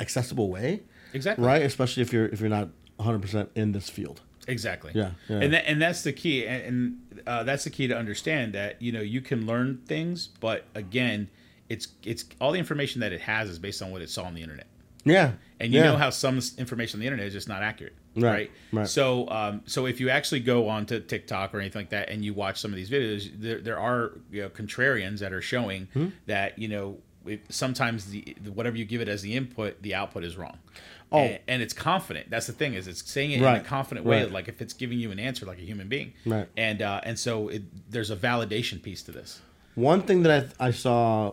accessible 0.00 0.48
way. 0.50 0.80
Exactly. 1.12 1.44
Right. 1.44 1.62
Especially 1.62 2.02
if 2.02 2.12
you're 2.12 2.26
if 2.26 2.40
you're 2.40 2.48
not 2.48 2.68
100 2.96 3.20
percent 3.20 3.50
in 3.54 3.72
this 3.72 3.88
field. 3.88 4.20
Exactly. 4.48 4.90
Yeah, 4.94 5.10
yeah. 5.28 5.40
And 5.40 5.52
that, 5.52 5.68
and 5.68 5.80
that's 5.82 6.02
the 6.02 6.12
key, 6.12 6.46
and, 6.46 6.64
and 6.64 7.22
uh, 7.26 7.42
that's 7.44 7.64
the 7.64 7.70
key 7.70 7.86
to 7.88 7.96
understand 7.96 8.54
that 8.54 8.80
you 8.82 8.90
know 8.90 9.00
you 9.02 9.20
can 9.20 9.46
learn 9.46 9.82
things, 9.86 10.28
but 10.40 10.64
again, 10.74 11.28
it's 11.68 11.88
it's 12.02 12.24
all 12.40 12.50
the 12.52 12.58
information 12.58 13.00
that 13.02 13.12
it 13.12 13.20
has 13.20 13.48
is 13.50 13.58
based 13.58 13.80
on 13.82 13.90
what 13.92 14.02
it 14.02 14.10
saw 14.10 14.24
on 14.24 14.34
the 14.34 14.42
internet, 14.42 14.66
Yeah. 15.04 15.32
and 15.60 15.72
you 15.72 15.78
yeah. 15.80 15.86
know 15.92 15.96
how 15.96 16.10
some 16.10 16.40
information 16.58 16.96
on 16.96 17.00
the 17.00 17.06
internet 17.06 17.26
is 17.26 17.32
just 17.34 17.48
not 17.48 17.62
accurate, 17.62 17.92
Right, 18.16 18.22
right? 18.24 18.50
right. 18.72 18.88
So 18.88 19.28
um, 19.28 19.62
so 19.66 19.86
if 19.86 20.00
you 20.00 20.08
actually 20.10 20.40
go 20.40 20.68
on 20.68 20.86
to 20.86 21.00
TikTok 21.00 21.54
or 21.54 21.60
anything 21.60 21.82
like 21.82 21.90
that, 21.90 22.08
and 22.08 22.24
you 22.24 22.32
watch 22.34 22.58
some 22.60 22.72
of 22.72 22.76
these 22.76 22.90
videos, 22.90 23.30
there 23.38 23.60
there 23.60 23.78
are 23.78 24.12
you 24.32 24.42
know, 24.42 24.48
contrarians 24.48 25.18
that 25.18 25.32
are 25.32 25.42
showing 25.42 25.86
Hmm? 25.92 26.08
that 26.26 26.58
you 26.58 26.68
know. 26.68 26.98
It, 27.26 27.42
sometimes 27.50 28.06
the 28.06 28.36
whatever 28.54 28.76
you 28.76 28.84
give 28.84 29.00
it 29.00 29.08
as 29.08 29.22
the 29.22 29.34
input, 29.36 29.82
the 29.82 29.94
output 29.94 30.24
is 30.24 30.36
wrong. 30.36 30.58
Oh. 31.12 31.18
and, 31.18 31.38
and 31.48 31.62
it's 31.62 31.74
confident. 31.74 32.30
That's 32.30 32.46
the 32.46 32.52
thing 32.52 32.74
is 32.74 32.86
it's 32.86 33.08
saying 33.10 33.32
it 33.32 33.42
in 33.42 33.44
a 33.44 33.60
confident 33.60 34.06
way, 34.06 34.22
right. 34.22 34.32
like 34.32 34.46
if 34.48 34.62
it's 34.62 34.72
giving 34.72 34.98
you 35.00 35.10
an 35.10 35.18
answer 35.18 35.44
like 35.44 35.58
a 35.58 35.62
human 35.62 35.88
being. 35.88 36.12
Right. 36.24 36.48
And 36.56 36.80
uh, 36.82 37.00
and 37.02 37.18
so 37.18 37.48
it, 37.48 37.62
there's 37.90 38.10
a 38.10 38.16
validation 38.16 38.80
piece 38.80 39.02
to 39.02 39.12
this. 39.12 39.40
One 39.74 40.02
thing 40.02 40.22
that 40.24 40.52
I, 40.60 40.66
I 40.66 40.70
saw, 40.72 41.28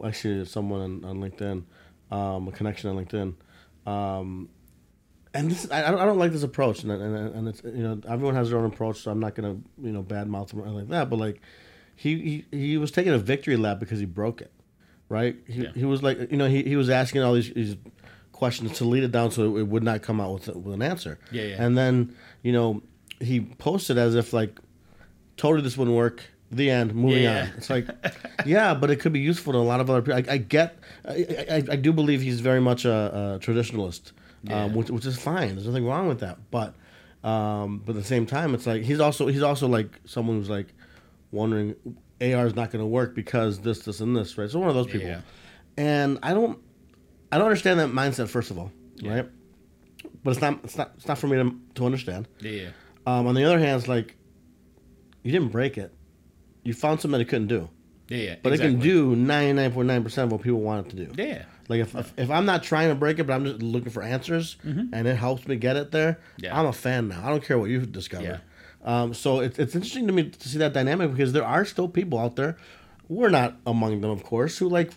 uh, 0.00 0.06
actually, 0.06 0.44
someone 0.46 0.80
on, 0.80 1.04
on 1.04 1.20
LinkedIn, 1.20 1.62
um, 2.10 2.48
a 2.48 2.52
connection 2.52 2.90
on 2.90 3.04
LinkedIn, 3.04 3.34
um, 3.90 4.48
and 5.34 5.50
this 5.50 5.70
I, 5.70 5.86
I 5.86 5.90
don't- 5.90 6.00
I 6.00 6.04
don't 6.04 6.18
like 6.18 6.32
this 6.32 6.42
approach, 6.42 6.82
and 6.82 6.92
and, 6.92 7.34
and 7.34 7.48
it's 7.48 7.62
you 7.64 7.82
know 7.82 8.00
everyone 8.08 8.34
has 8.34 8.50
their 8.50 8.58
own 8.58 8.66
approach, 8.66 9.00
so 9.00 9.10
I'm 9.10 9.20
not 9.20 9.34
gonna 9.34 9.56
you 9.82 9.92
know 9.92 10.02
badmouth 10.02 10.48
them 10.48 10.60
or 10.60 10.64
anything 10.64 10.74
like 10.74 10.88
that. 10.88 11.10
But 11.10 11.18
like, 11.18 11.40
he 11.96 12.44
he, 12.50 12.58
he 12.58 12.76
was 12.76 12.90
taking 12.90 13.12
a 13.12 13.18
victory 13.18 13.56
lap 13.56 13.78
because 13.80 13.98
he 13.98 14.04
broke 14.06 14.40
it, 14.42 14.52
right? 15.12 15.36
He, 15.46 15.62
Yeah. 15.62 15.70
he 15.74 15.84
was 15.84 16.02
like 16.02 16.30
you 16.32 16.36
know 16.36 16.48
he, 16.48 16.62
he 16.64 16.76
was 16.76 16.90
asking 16.90 17.22
all 17.22 17.34
these, 17.34 17.52
these 17.52 17.76
questions 18.32 18.78
to 18.78 18.84
lead 18.84 19.04
it 19.04 19.12
down 19.12 19.30
so 19.30 19.56
it 19.56 19.68
would 19.68 19.84
not 19.84 20.02
come 20.02 20.20
out 20.20 20.32
with 20.34 20.48
with 20.48 20.74
an 20.74 20.82
answer. 20.82 21.18
Yeah, 21.30 21.42
yeah. 21.44 21.62
And 21.64 21.78
then 21.78 22.16
you 22.42 22.52
know 22.52 22.82
he 23.20 23.40
posted 23.40 23.98
as 23.98 24.14
if 24.16 24.32
like 24.32 24.58
totally 25.36 25.62
this 25.62 25.76
wouldn't 25.76 25.96
work. 25.96 26.24
The 26.50 26.68
end. 26.68 26.94
Moving 26.94 27.22
Yeah. 27.22 27.44
on. 27.44 27.52
It's 27.56 27.70
like, 27.70 27.86
yeah, 28.44 28.74
but 28.74 28.90
it 28.90 28.96
could 29.00 29.14
be 29.14 29.20
useful 29.20 29.54
to 29.54 29.58
a 29.58 29.60
lot 29.72 29.80
of 29.80 29.88
other 29.88 30.02
people. 30.02 30.20
I, 30.30 30.34
I 30.34 30.36
get. 30.36 30.76
I, 31.06 31.46
I, 31.50 31.56
I 31.70 31.76
do 31.76 31.94
believe 31.94 32.20
he's 32.20 32.40
very 32.40 32.60
much 32.60 32.84
a, 32.84 32.90
a 32.92 33.38
traditionalist, 33.38 34.12
Yeah. 34.42 34.64
um, 34.64 34.74
which, 34.74 34.90
which 34.90 35.06
is 35.06 35.16
fine. 35.18 35.54
There's 35.54 35.66
nothing 35.66 35.86
wrong 35.86 36.08
with 36.08 36.20
that. 36.20 36.36
But, 36.50 36.74
um, 37.24 37.78
but 37.86 37.92
at 37.96 38.02
the 38.02 38.06
same 38.06 38.26
time, 38.26 38.52
it's 38.54 38.66
like 38.66 38.82
he's 38.82 39.00
also 39.00 39.28
he's 39.28 39.40
also 39.42 39.66
like 39.66 39.98
someone 40.04 40.36
who's 40.36 40.50
like 40.50 40.66
wondering 41.30 41.74
AR 42.22 42.46
is 42.46 42.54
not 42.54 42.70
going 42.70 42.82
to 42.82 42.86
work 42.86 43.14
because 43.14 43.58
this, 43.60 43.80
this, 43.80 44.00
and 44.00 44.16
this, 44.16 44.38
right? 44.38 44.48
So 44.50 44.58
one 44.60 44.68
of 44.68 44.74
those 44.74 44.86
people. 44.86 45.08
Yeah. 45.08 45.20
And 45.76 46.18
I 46.22 46.34
don't, 46.34 46.58
I 47.30 47.38
don't 47.38 47.46
understand 47.46 47.80
that 47.80 47.88
mindset. 47.90 48.28
First 48.28 48.50
of 48.50 48.58
all, 48.58 48.70
Yeah. 48.96 49.14
right? 49.14 49.28
But 50.24 50.32
it's 50.32 50.40
not 50.40 50.60
it's 50.64 50.76
not 50.76 50.92
it's 50.96 51.08
not 51.08 51.18
for 51.18 51.26
me 51.26 51.36
to 51.36 51.54
to 51.74 51.86
understand. 51.86 52.28
Yeah, 52.40 52.68
Um, 53.06 53.26
on 53.26 53.34
the 53.34 53.44
other 53.44 53.58
hand, 53.58 53.78
it's 53.78 53.88
like 53.88 54.16
you 55.22 55.32
didn't 55.32 55.48
break 55.50 55.78
it. 55.78 55.92
You 56.62 56.74
found 56.74 57.00
something 57.00 57.18
that 57.18 57.22
it 57.26 57.28
couldn't 57.28 57.48
do. 57.48 57.68
yeah. 58.08 58.18
yeah 58.18 58.34
But 58.42 58.52
it 58.52 58.58
can 58.60 58.78
do 58.78 59.16
ninety 59.16 59.52
nine 59.54 59.72
point 59.72 59.88
nine 59.88 60.02
percent 60.04 60.26
of 60.26 60.32
what 60.32 60.42
people 60.42 60.60
want 60.60 60.86
it 60.86 60.90
to 60.96 61.06
do. 61.06 61.22
Yeah, 61.22 61.44
Like 61.68 61.80
if, 61.80 61.94
if 61.96 62.12
if 62.18 62.30
I'm 62.30 62.44
not 62.46 62.62
trying 62.62 62.90
to 62.90 62.94
break 62.94 63.18
it, 63.18 63.24
but 63.26 63.32
I'm 63.32 63.44
just 63.44 63.62
looking 63.62 63.90
for 63.90 64.02
answers, 64.02 64.56
and 64.62 64.94
it 65.08 65.16
helps 65.16 65.48
me 65.48 65.56
get 65.56 65.76
it 65.76 65.90
there, 65.90 66.12
Mm-hmm. 66.12 66.44
Yeah. 66.44 66.58
I'm 66.60 66.66
a 66.66 66.72
fan 66.72 67.08
now. 67.08 67.22
I 67.26 67.30
don't 67.30 67.42
care 67.44 67.58
what 67.58 67.70
you've 67.70 67.90
discovered. 67.90 68.24
Yeah. 68.24 68.38
Um, 68.84 69.14
so 69.14 69.40
it's 69.40 69.58
it's 69.58 69.74
interesting 69.74 70.06
to 70.08 70.12
me 70.12 70.30
to 70.30 70.48
see 70.48 70.58
that 70.58 70.72
dynamic 70.72 71.10
because 71.12 71.32
there 71.32 71.44
are 71.44 71.64
still 71.64 71.88
people 71.88 72.18
out 72.18 72.36
there. 72.36 72.56
We're 73.08 73.30
not 73.30 73.56
among 73.66 74.00
them, 74.00 74.10
of 74.10 74.22
course, 74.24 74.58
who 74.58 74.68
like 74.68 74.92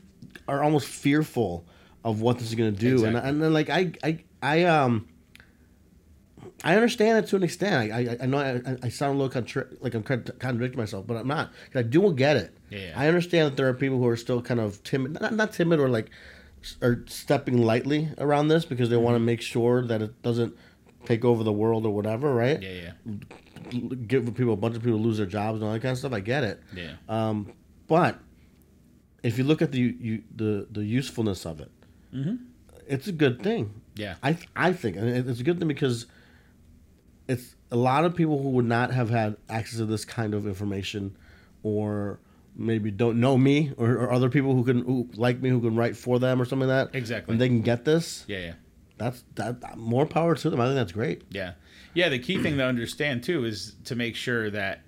are 0.48 0.64
almost 0.64 0.88
fearful 0.88 1.66
of 2.04 2.22
what 2.22 2.40
this 2.40 2.50
is 2.50 2.56
going 2.56 2.74
to 2.74 2.80
do, 2.80 2.94
Exactly. 2.96 3.18
and 3.20 3.28
and 3.28 3.42
then 3.44 3.54
like 3.54 3.70
I 3.70 3.92
I 4.04 4.20
I 4.42 4.64
um. 4.66 5.08
I 6.64 6.76
understand 6.76 7.18
it 7.24 7.28
to 7.30 7.36
an 7.36 7.44
extent. 7.44 7.92
I 7.92 7.98
I, 8.12 8.18
I 8.22 8.26
know 8.28 8.38
I, 8.38 8.78
I 8.84 8.90
sound 8.90 9.16
a 9.16 9.18
little 9.18 9.30
contra- 9.32 9.68
like 9.82 9.94
I'm 9.94 10.04
con- 10.04 10.26
contradicting 10.40 10.80
myself, 10.80 11.06
but 11.08 11.18
I'm 11.18 11.28
not. 11.28 11.52
I 11.74 11.82
do 11.82 12.12
get 12.14 12.38
it. 12.38 12.56
Yeah, 12.70 12.80
yeah. 12.80 12.94
I 12.96 13.08
understand 13.08 13.52
that 13.52 13.58
there 13.58 13.68
are 13.68 13.74
people 13.74 13.98
who 13.98 14.08
are 14.08 14.18
still 14.18 14.42
kind 14.42 14.60
of 14.60 14.82
timid, 14.84 15.20
not, 15.20 15.34
not 15.34 15.54
timid 15.54 15.80
or 15.80 15.90
like, 15.90 16.10
are 16.82 17.04
stepping 17.08 17.58
lightly 17.64 18.10
around 18.20 18.48
this 18.48 18.64
because 18.66 18.90
they 18.90 18.96
Mm-hmm. 18.96 19.04
want 19.06 19.16
to 19.16 19.20
make 19.20 19.42
sure 19.42 19.86
that 19.86 20.02
it 20.02 20.22
doesn't 20.22 20.56
take 21.06 21.24
over 21.26 21.44
the 21.44 21.54
world 21.54 21.86
or 21.86 21.94
whatever, 21.94 22.34
right? 22.34 22.62
yeah, 22.62 22.92
yeah, 23.06 23.14
Give 24.08 24.26
people 24.36 24.54
a 24.54 24.58
bunch 24.58 24.76
of 24.76 24.84
people 24.84 25.00
lose 25.00 25.18
their 25.18 25.26
jobs 25.26 25.56
and 25.60 25.68
all 25.68 25.74
that 25.74 25.82
kind 25.82 25.92
of 25.94 25.98
stuff. 25.98 26.14
I 26.14 26.20
get 26.20 26.44
it. 26.44 26.62
yeah. 26.76 26.94
Um, 27.10 27.52
but 27.88 28.20
if 29.24 29.38
you 29.38 29.44
look 29.44 29.62
at 29.62 29.72
the 29.72 29.80
you, 29.80 30.24
the 30.36 30.68
the 30.72 30.84
usefulness 30.84 31.46
of 31.46 31.60
it, 31.62 31.72
it's 32.88 33.08
a 33.08 33.12
good 33.12 33.42
thing. 33.42 33.66
Mm-hmm. 33.66 34.02
Yeah. 34.02 34.16
I 34.24 34.38
I 34.56 34.74
think 34.74 34.98
and 34.98 35.08
it's 35.30 35.40
a 35.40 35.44
good 35.44 35.60
thing 35.60 35.68
because 35.68 36.06
it's 37.28 37.56
a 37.72 37.76
lot 37.76 38.06
of 38.06 38.16
people 38.16 38.42
who 38.42 38.50
would 38.52 38.66
not 38.66 38.92
have 38.92 39.10
had 39.10 39.38
access 39.50 39.80
to 39.80 39.86
this 39.86 40.06
kind 40.06 40.34
of 40.36 40.46
information, 40.46 41.18
or 41.64 42.20
maybe 42.56 42.92
don't 42.92 43.20
know 43.20 43.36
me, 43.38 43.74
or, 43.78 43.94
or 43.94 44.12
other 44.14 44.30
people 44.30 44.54
who 44.54 44.64
can 44.64 44.84
who 44.86 45.10
like 45.16 45.42
me 45.42 45.50
who 45.50 45.60
can 45.62 45.76
write 45.76 45.98
for 45.98 46.20
them 46.20 46.40
or 46.42 46.46
something 46.46 46.68
like 46.70 46.92
that. 46.92 46.98
Exactly. 46.98 47.32
And 47.34 47.42
they 47.42 47.48
can 47.48 47.62
get 47.62 47.84
this. 47.86 48.26
yeah, 48.28 48.38
yeah. 48.40 48.54
That's 48.98 49.24
that 49.36 49.78
more 49.78 50.06
power 50.06 50.36
to 50.36 50.50
them. 50.50 50.60
I 50.62 50.66
think 50.66 50.76
that's 50.76 50.92
great. 50.94 51.24
Yeah, 51.30 51.54
yeah. 51.94 52.10
The 52.10 52.20
key 52.20 52.42
thing 52.42 52.58
to 52.58 52.66
understand 52.66 53.24
too 53.24 53.46
is 53.46 53.76
to 53.86 53.96
make 53.96 54.16
sure 54.16 54.50
that 54.52 54.82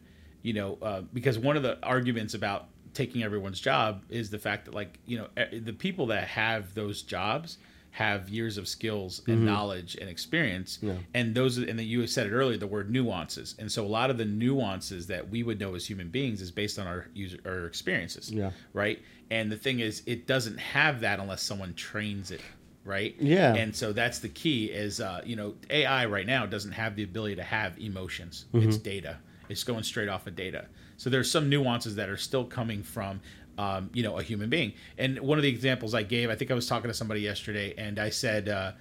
you 0.44 0.54
know 0.54 0.78
uh, 0.82 1.02
because 1.14 1.38
one 1.38 1.58
of 1.58 1.64
the 1.64 1.78
arguments 1.84 2.34
about 2.34 2.68
taking 2.94 3.22
everyone's 3.24 3.60
job 3.60 4.04
is 4.10 4.30
the 4.30 4.40
fact 4.40 4.66
that 4.66 4.74
like 4.74 4.98
you 5.06 5.18
know 5.18 5.28
the 5.60 5.74
people 5.74 6.08
that 6.08 6.28
have 6.30 6.74
those 6.74 7.02
jobs 7.02 7.58
have 7.92 8.30
years 8.30 8.58
of 8.60 8.68
skills 8.68 9.24
and 9.28 9.44
knowledge 9.44 9.96
and 10.00 10.08
experience 10.10 10.78
Yeah. 10.84 10.98
and 11.16 11.34
those 11.34 11.58
and 11.58 11.80
that 11.80 11.84
you 11.86 12.06
said 12.06 12.28
it 12.28 12.32
earlier 12.32 12.56
the 12.58 12.68
word 12.68 12.92
nuances 12.92 13.56
and 13.58 13.72
so 13.72 13.84
a 13.84 13.88
lot 13.88 14.10
of 14.12 14.18
the 14.20 14.26
nuances 14.26 15.08
that 15.08 15.30
we 15.30 15.42
would 15.42 15.60
know 15.60 15.74
as 15.76 15.86
human 15.88 16.10
beings 16.10 16.40
is 16.42 16.52
based 16.52 16.78
on 16.78 16.86
our 16.86 17.08
user 17.16 17.38
our 17.46 17.66
experiences 17.66 18.32
Yeah. 18.32 18.52
right 18.74 19.02
and 19.32 19.52
the 19.52 19.58
thing 19.58 19.80
is 19.80 20.04
it 20.06 20.28
doesn't 20.28 20.60
have 20.60 21.02
that 21.02 21.20
unless 21.20 21.42
someone 21.42 21.74
trains 21.74 22.30
it 22.30 22.42
right 22.88 23.16
Yeah. 23.20 23.54
and 23.54 23.76
so 23.76 23.94
that's 23.94 24.20
the 24.20 24.30
key 24.30 24.66
is 24.66 25.00
uh, 25.02 25.22
you 25.26 25.36
know 25.36 25.54
ai 25.70 26.06
right 26.06 26.26
now 26.26 26.46
doesn't 26.46 26.72
have 26.72 26.96
the 26.96 27.04
ability 27.04 27.36
to 27.36 27.44
have 27.44 27.78
emotions 27.80 28.46
Mm-hmm. 28.54 28.68
it's 28.70 28.78
data 28.78 29.18
it's 29.50 29.64
going 29.64 29.84
straight 29.84 30.10
off 30.10 30.26
of 30.28 30.36
data 30.36 30.66
so 30.98 31.10
there's 31.10 31.30
some 31.30 31.50
nuances 31.50 31.96
that 31.96 32.10
are 32.10 32.18
still 32.18 32.46
coming 32.46 32.82
from 32.84 33.20
um, 33.60 33.90
you 33.94 34.04
know 34.04 34.18
a 34.18 34.24
human 34.24 34.50
being 34.50 34.74
and 34.98 35.20
one 35.20 35.38
of 35.38 35.44
the 35.44 35.50
examples 35.50 35.94
i 35.94 36.04
gave 36.04 36.30
i 36.30 36.36
think 36.36 36.50
i 36.52 36.54
was 36.54 36.68
talking 36.68 36.90
to 36.90 36.94
somebody 36.94 37.22
yesterday 37.22 37.74
and 37.78 38.00
i 38.00 38.10
said 38.10 38.50
uh, 38.50 38.72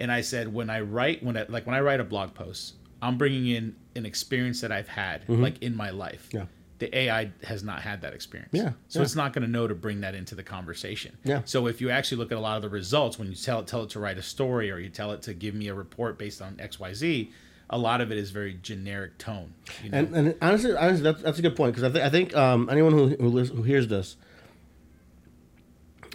and 0.00 0.10
i 0.12 0.20
said 0.20 0.52
when 0.52 0.68
i 0.70 0.80
write 0.80 1.22
when 1.22 1.36
i 1.36 1.44
like 1.48 1.66
when 1.66 1.74
i 1.74 1.80
write 1.80 2.00
a 2.00 2.04
blog 2.04 2.34
post 2.34 2.74
i'm 3.02 3.16
bringing 3.18 3.46
in 3.46 3.74
an 3.94 4.04
experience 4.06 4.60
that 4.60 4.72
i've 4.72 4.88
had 4.88 5.22
like 5.28 5.62
in 5.62 5.74
my 5.76 5.90
life 5.90 6.28
Mm-hmm. 6.28 6.38
Yeah. 6.38 6.46
The 6.78 6.94
ai 6.98 7.30
has 7.42 7.62
not 7.62 7.80
had 7.82 8.02
that 8.02 8.12
experience 8.12 8.50
Yeah, 8.52 8.72
so 8.88 8.98
yeah. 8.98 9.04
it's 9.04 9.16
not 9.16 9.32
going 9.32 9.42
to 9.44 9.50
know 9.50 9.66
to 9.66 9.74
bring 9.74 10.00
that 10.02 10.14
into 10.14 10.34
the 10.34 10.42
conversation 10.42 11.16
Yeah. 11.24 11.42
so 11.44 11.66
if 11.66 11.80
you 11.80 11.90
actually 11.90 12.18
look 12.18 12.32
at 12.32 12.38
a 12.38 12.40
lot 12.40 12.56
of 12.56 12.62
the 12.62 12.68
results 12.68 13.18
when 13.18 13.28
you 13.28 13.34
tell 13.34 13.60
it 13.60 13.66
tell 13.66 13.82
it 13.84 13.90
to 13.90 14.00
write 14.00 14.18
a 14.18 14.22
story 14.22 14.70
or 14.70 14.78
you 14.78 14.88
tell 14.90 15.12
it 15.12 15.22
to 15.22 15.34
give 15.34 15.54
me 15.54 15.68
a 15.68 15.74
report 15.74 16.18
based 16.18 16.42
on 16.42 16.56
xyz 16.56 17.30
a 17.70 17.78
lot 17.78 18.00
of 18.00 18.12
it 18.12 18.18
is 18.18 18.30
very 18.30 18.58
generic 18.62 19.16
tone 19.18 19.52
you 19.82 19.90
know? 19.90 19.98
And, 19.98 20.14
and 20.16 20.34
honestly, 20.40 20.76
honestly, 20.76 21.02
that's, 21.02 21.22
that's 21.22 21.38
a 21.38 21.42
good 21.42 21.56
point 21.56 21.74
because 21.74 21.90
I, 21.90 21.92
th- 21.92 22.04
I 22.04 22.10
think 22.10 22.36
um, 22.36 22.68
anyone 22.70 22.92
who 22.92 23.08
who, 23.08 23.28
lis- 23.28 23.48
who 23.48 23.62
hears 23.62 23.88
this 23.88 24.16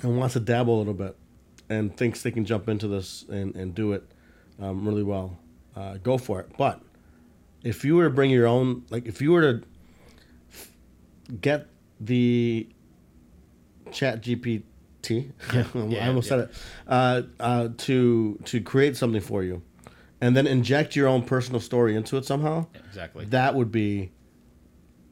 and 0.04 0.17
wants 0.17 0.34
to 0.34 0.39
dabble 0.39 0.76
a 0.76 0.80
little 0.80 0.93
bit 0.93 1.15
and 1.69 1.95
thinks 1.95 2.21
they 2.24 2.32
can 2.32 2.45
jump 2.45 2.67
into 2.69 2.88
this 2.88 3.26
and, 3.30 3.56
and 3.56 3.76
do 3.76 3.93
it 3.93 4.04
um, 4.62 4.86
really 4.88 5.04
well, 5.04 5.38
uh, 5.76 5.95
go 5.97 6.17
for 6.17 6.39
it. 6.39 6.50
But 6.58 6.82
if 7.63 7.84
you 7.86 7.95
were 7.95 8.06
to 8.06 8.10
bring 8.10 8.30
your 8.32 8.47
own, 8.47 8.84
like 8.89 9.06
if 9.06 9.21
you 9.21 9.32
were 9.32 9.41
to 9.41 9.63
get 11.39 11.67
the 12.00 12.67
Chat 13.91 14.22
GPT, 14.22 14.63
yeah, 15.54 15.63
I 16.04 16.08
almost 16.08 16.28
yeah. 16.28 16.30
said 16.30 16.39
it, 16.39 16.56
uh, 16.88 17.22
uh, 17.39 17.70
to 17.78 18.39
to 18.46 18.62
create 18.62 18.98
something 18.98 19.22
for 19.22 19.44
you, 19.44 19.62
and 20.20 20.36
then 20.36 20.48
inject 20.48 20.96
your 20.96 21.08
own 21.08 21.24
personal 21.24 21.60
story 21.60 21.96
into 21.96 22.17
it 22.17 22.26
somehow. 22.26 22.67
Exactly. 22.88 23.26
That 23.26 23.56
would 23.56 23.72
be 23.72 24.12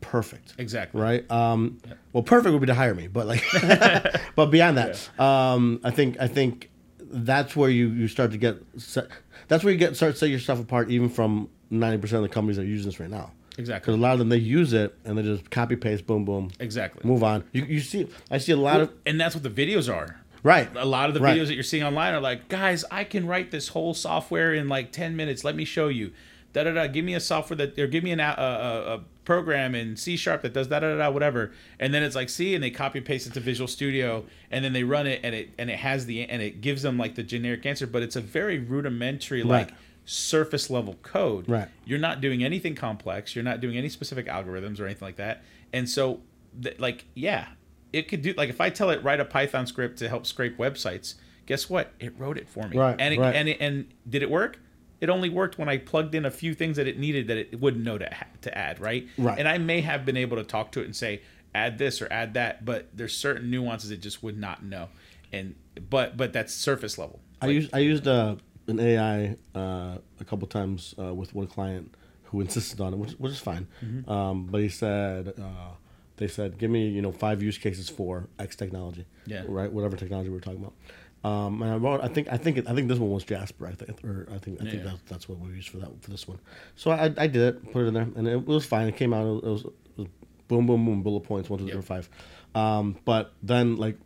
perfect. 0.01 0.53
Exactly. 0.58 1.01
Right? 1.01 1.29
Um 1.29 1.79
well 2.13 2.23
perfect 2.23 2.53
would 2.53 2.62
be 2.62 2.67
to 2.67 2.73
hire 2.73 2.95
me 2.95 3.08
but 3.08 3.27
like 3.27 3.43
but 4.36 4.47
beyond 4.47 4.77
that 4.77 5.10
um 5.19 5.79
i 5.84 5.91
think 5.91 6.17
i 6.19 6.27
think 6.27 6.69
that's 6.99 7.55
where 7.55 7.69
you 7.69 7.89
you 7.89 8.08
start 8.08 8.32
to 8.32 8.38
get 8.38 8.58
set, 8.77 9.08
that's 9.47 9.63
where 9.63 9.73
you 9.73 9.79
get 9.79 9.95
start 9.95 10.13
to 10.13 10.17
set 10.19 10.29
yourself 10.29 10.60
apart 10.60 10.89
even 10.89 11.10
from 11.10 11.49
90% 11.71 12.03
of 12.13 12.21
the 12.23 12.29
companies 12.29 12.58
that 12.58 12.63
are 12.63 12.65
using 12.65 12.88
this 12.88 12.99
right 12.99 13.10
now 13.10 13.32
because 13.67 13.95
a 13.95 13.98
lot 13.98 14.13
of 14.13 14.19
them 14.19 14.30
they 14.30 14.38
use 14.38 14.74
it 14.74 14.95
and 15.06 15.17
they 15.17 15.24
just 15.24 15.50
copy 15.52 15.76
paste 15.76 16.06
boom 16.08 16.26
boom 16.26 16.50
exactly 16.60 17.02
move 17.08 17.24
on 17.24 17.43
you, 17.52 17.63
you 17.65 17.80
see 17.80 18.08
i 18.32 18.38
see 18.38 18.52
a 18.52 18.58
lot 18.58 18.80
of 18.82 18.91
and 19.06 19.19
that's 19.19 19.36
what 19.36 19.43
the 19.43 19.50
videos 19.50 19.93
are 19.93 20.19
right 20.43 20.69
a 20.76 20.86
lot 20.86 21.10
of 21.10 21.13
the 21.13 21.19
Right. 21.19 21.38
videos 21.38 21.48
that 21.48 21.56
you're 21.56 21.63
seeing 21.63 21.84
online 21.84 22.13
are 22.13 22.22
like, 22.22 22.48
guys, 22.48 22.86
I 22.89 23.04
can 23.04 23.28
write 23.28 23.52
this 23.52 23.67
whole 23.69 23.93
software 23.93 24.54
in 24.54 24.69
like 24.69 24.93
10 24.93 25.15
minutes. 25.17 25.43
Let 25.43 25.54
me 25.58 25.65
show 25.65 25.89
you. 25.89 26.12
Da 26.54 26.63
da 26.63 26.72
da. 26.74 26.88
Give 26.88 27.04
me 27.04 27.13
a 27.13 27.19
software 27.19 27.58
that, 27.58 27.78
or 27.78 27.88
give 27.88 28.04
me 28.06 28.12
an, 28.12 28.22
a, 28.22 28.36
a, 28.38 28.93
a 28.95 29.02
program 29.26 29.76
in 29.76 29.98
C 29.98 30.15
sharp 30.15 30.41
that 30.43 30.54
does 30.54 30.67
da 30.67 30.80
da 30.80 30.98
da 30.98 31.10
whatever, 31.12 31.52
and 31.80 31.93
then 31.93 32.02
it's 32.04 32.15
like 32.15 32.30
see, 32.30 32.56
and 32.56 32.63
they 32.63 32.72
copy 32.72 33.02
paste 33.02 33.28
it 33.28 33.34
to 33.34 33.39
Visual 33.41 33.67
Studio, 33.67 34.24
and 34.50 34.63
then 34.65 34.72
they 34.74 34.84
run 34.84 35.06
it, 35.08 35.19
and 35.24 35.36
it 35.36 35.50
and 35.60 35.69
it 35.69 35.78
has 35.80 36.06
the 36.08 36.24
and 36.24 36.41
it 36.41 36.62
gives 36.62 36.82
them 36.84 36.98
like 36.98 37.15
the 37.15 37.24
generic 37.24 37.65
answer, 37.65 37.86
but 37.86 38.02
it's 38.02 38.15
a 38.15 38.22
very 38.22 38.58
rudimentary 38.60 39.43
like 39.43 39.67
Right. 39.69 39.78
Surface 40.10 40.72
level 40.72 40.95
code. 41.04 41.48
Right. 41.48 41.67
You're 41.86 42.00
not 42.00 42.19
doing 42.19 42.43
anything 42.43 42.74
complex. 42.74 43.36
You're 43.36 43.43
not 43.43 43.60
doing 43.60 43.78
any 43.78 43.89
specific 43.89 44.26
algorithms 44.26 44.80
or 44.80 44.86
anything 44.86 45.06
like 45.08 45.17
that. 45.17 45.43
And 45.72 45.88
so, 45.88 46.22
th- 46.62 46.80
like, 46.80 47.06
yeah, 47.13 47.48
it 47.93 48.08
could 48.08 48.24
do. 48.24 48.34
Like, 48.34 48.50
if 48.50 48.60
I 48.60 48.72
tell 48.72 48.89
it 48.89 49.04
write 49.04 49.19
a 49.19 49.26
Python 49.26 49.67
script 49.67 50.00
to 50.00 50.10
help 50.10 50.26
scrape 50.26 50.58
websites, 50.58 51.13
guess 51.45 51.69
what? 51.69 51.93
It 52.00 52.13
wrote 52.17 52.38
it 52.39 52.50
for 52.50 52.67
me. 52.67 52.76
Right, 52.78 52.95
And 52.98 53.13
it, 53.13 53.19
right. 53.19 53.36
and 53.36 53.50
it, 53.50 53.58
and 53.60 53.86
did 54.10 54.24
it 54.24 54.32
work? 54.32 54.60
It 55.00 55.10
only 55.10 55.30
worked 55.30 55.58
when 55.60 55.69
I 55.69 55.78
plugged 55.78 56.15
in 56.15 56.26
a 56.26 56.32
few 56.32 56.54
things 56.56 56.76
that 56.78 56.88
it 56.88 56.98
needed 56.98 57.28
that 57.28 57.38
it 57.38 57.62
wouldn't 57.62 57.84
know 57.84 57.98
to 58.00 58.10
ha- 58.12 58.26
to 58.41 58.58
add. 58.58 58.80
Right. 58.82 59.08
Right. 59.17 59.38
And 59.38 59.48
I 59.48 59.60
may 59.60 59.82
have 59.82 60.06
been 60.06 60.17
able 60.17 60.38
to 60.38 60.43
talk 60.43 60.72
to 60.74 60.82
it 60.82 60.86
and 60.86 60.95
say 60.95 61.22
add 61.54 61.78
this 61.78 62.02
or 62.02 62.08
add 62.12 62.34
that, 62.34 62.65
but 62.65 62.89
there's 62.93 63.15
certain 63.15 63.50
nuances 63.52 63.91
it 63.91 64.02
just 64.02 64.24
would 64.24 64.38
not 64.38 64.63
know. 64.63 64.89
And 65.32 65.56
but 65.89 66.17
but 66.17 66.34
that's 66.34 66.54
surface 66.54 66.98
level. 66.98 67.19
I 67.41 67.48
used 67.48 67.69
I 67.74 67.80
used 67.80 68.08
uh, 68.08 68.36
an 68.69 68.79
AI 68.79 69.36
uh, 69.55 69.97
a 70.19 70.25
couple 70.25 70.47
times 70.47 70.95
uh, 70.99 71.13
with 71.13 71.34
one 71.36 71.47
client 71.47 71.93
who 72.25 72.41
insisted 72.47 72.79
on 72.82 72.93
it, 72.93 72.97
which, 72.97 73.12
which 73.13 73.32
is 73.34 73.39
fine. 73.39 73.67
Mm-hmm. 73.84 74.10
Um, 74.10 74.45
but 74.45 74.62
he 74.62 74.69
said 74.69 75.34
uh, 75.39 75.71
they 76.17 76.27
said 76.27 76.58
give 76.58 76.69
me 76.71 76.88
you 76.89 77.01
know 77.01 77.12
five 77.12 77.41
use 77.43 77.58
cases 77.58 77.89
for 77.89 78.27
X 78.39 78.55
technology, 78.55 79.05
Yeah. 79.25 79.43
right, 79.47 79.71
whatever 79.71 79.95
technology 79.97 80.29
we 80.29 80.38
are 80.38 80.41
talking 80.41 80.60
about. 80.60 80.73
Um, 81.21 81.62
and 81.62 81.69
I 81.73 81.75
wrote, 81.75 81.99
I 82.01 82.08
think, 82.08 82.29
I 82.32 82.38
think, 82.38 82.58
it, 82.60 82.65
I 82.69 82.73
think 82.73 82.88
this 82.88 82.97
one 82.97 83.12
was 83.12 83.25
Jasper. 83.25 83.67
I 83.67 83.73
think, 83.73 84.01
or 84.05 84.25
I 84.34 84.38
think, 84.38 84.62
I 84.62 84.63
think 84.63 84.84
Yeah. 84.86 84.91
that, 84.91 85.05
that's 85.08 85.27
what 85.27 85.38
we 85.39 85.49
used 85.49 85.67
for 85.67 85.75
that 85.79 85.89
for 86.01 86.12
this 86.12 86.25
one. 86.25 86.39
So 86.77 86.91
I, 86.91 87.05
I 87.17 87.27
did 87.27 87.36
it, 87.36 87.71
put 87.73 87.84
it 87.84 87.88
in 87.88 87.93
there, 87.93 88.08
and 88.15 88.25
it 88.25 88.47
was 88.47 88.65
fine. 88.65 88.88
It 88.88 88.95
came 88.95 89.13
out. 89.13 89.25
It 89.43 89.43
was, 89.43 89.65
it 89.65 89.71
was 89.97 90.08
boom, 90.47 90.65
boom, 90.65 90.86
boom, 90.86 91.03
bullet 91.03 91.25
points, 91.25 91.49
one, 91.49 91.60
two, 91.60 91.65
three, 91.65 91.75
Yep. 91.75 91.84
four, 91.84 91.95
five. 91.97 92.10
Um, 92.55 92.95
but 93.03 93.34
then, 93.43 93.75
like, 93.75 93.97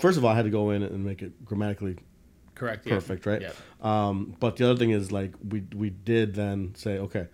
first 0.00 0.18
of 0.18 0.24
all, 0.24 0.32
I 0.32 0.34
had 0.34 0.46
to 0.46 0.50
go 0.50 0.70
in 0.70 0.82
and 0.82 1.04
make 1.04 1.22
it 1.22 1.44
grammatically 1.44 1.96
Correct. 2.58 2.86
yeah. 2.86 2.94
perfect, 2.94 3.24
right? 3.24 3.40
Yeah. 3.40 3.52
Um, 3.80 4.34
but 4.40 4.56
the 4.56 4.68
other 4.68 4.76
thing 4.78 4.90
is 4.90 5.10
like 5.12 5.32
we 5.48 5.62
we 5.74 5.90
did 5.90 6.34
then 6.34 6.74
say, 6.74 6.98
okay, 6.98 7.28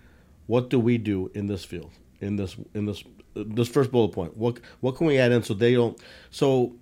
what 0.46 0.70
do 0.70 0.78
we 0.78 0.98
do 0.98 1.30
in 1.34 1.46
this 1.46 1.64
field 1.64 1.90
in 2.20 2.36
this 2.36 2.56
in 2.74 2.84
this 2.86 3.02
this 3.34 3.68
first 3.68 3.90
bullet 3.90 4.12
point? 4.12 4.36
What 4.36 4.60
what 4.80 4.96
can 4.96 5.06
we 5.06 5.18
add 5.18 5.32
in 5.32 5.42
so 5.42 5.54
they 5.54 5.74
don't 5.74 5.98
so. 6.30 6.76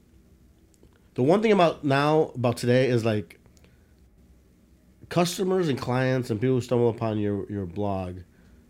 The 1.15 1.23
one 1.23 1.43
thing 1.43 1.53
about 1.53 1.85
now 1.85 2.33
about 2.35 2.57
today 2.57 2.87
is 2.89 3.05
like 3.05 3.39
customers 5.09 5.69
and 5.69 5.79
clients 5.79 6.31
and 6.31 6.41
people 6.41 6.57
who 6.57 6.61
stumble 6.63 6.89
upon 6.89 7.19
your 7.19 7.45
your 7.51 7.67
blog, 7.67 8.21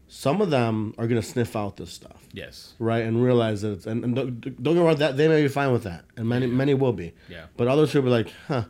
some 0.08 0.40
of 0.40 0.50
them 0.50 0.92
are 0.98 1.06
gonna 1.06 1.22
sniff 1.22 1.54
out 1.54 1.76
this 1.76 1.92
stuff 1.92 2.26
Yes. 2.32 2.74
right, 2.78 3.04
and 3.04 3.22
realize 3.22 3.62
that 3.62 3.72
it's 3.72 3.86
and, 3.86 4.04
and 4.04 4.16
don't, 4.16 4.40
don't 4.40 4.74
get 4.74 4.80
me 4.80 4.86
wrong, 4.86 4.96
that 4.96 5.16
they 5.16 5.28
may 5.28 5.40
be 5.42 5.48
fine 5.48 5.72
with 5.72 5.84
that, 5.84 6.04
and 6.16 6.28
many 6.28 6.46
many 6.46 6.74
will 6.74 6.92
be. 6.92 7.14
Yeah. 7.28 7.46
But 7.56 7.68
others 7.68 7.94
will 7.94 8.02
be 8.02 8.10
like, 8.10 8.28
huh, 8.48 8.64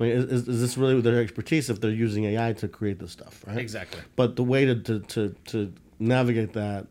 I 0.00 0.04
mean, 0.04 0.12
is, 0.12 0.24
is, 0.24 0.48
is 0.48 0.60
this 0.62 0.78
really 0.78 1.00
their 1.02 1.20
expertise 1.20 1.68
if 1.68 1.80
they're 1.80 1.90
using 1.90 2.24
AI 2.24 2.54
to 2.54 2.68
create 2.68 2.98
this 2.98 3.12
stuff, 3.12 3.44
right? 3.46 3.58
Exactly. 3.58 4.00
But 4.16 4.36
the 4.36 4.42
way 4.42 4.64
to 4.64 4.74
to, 4.74 5.00
to, 5.00 5.36
to 5.46 5.72
navigate 5.98 6.54
that 6.54 6.86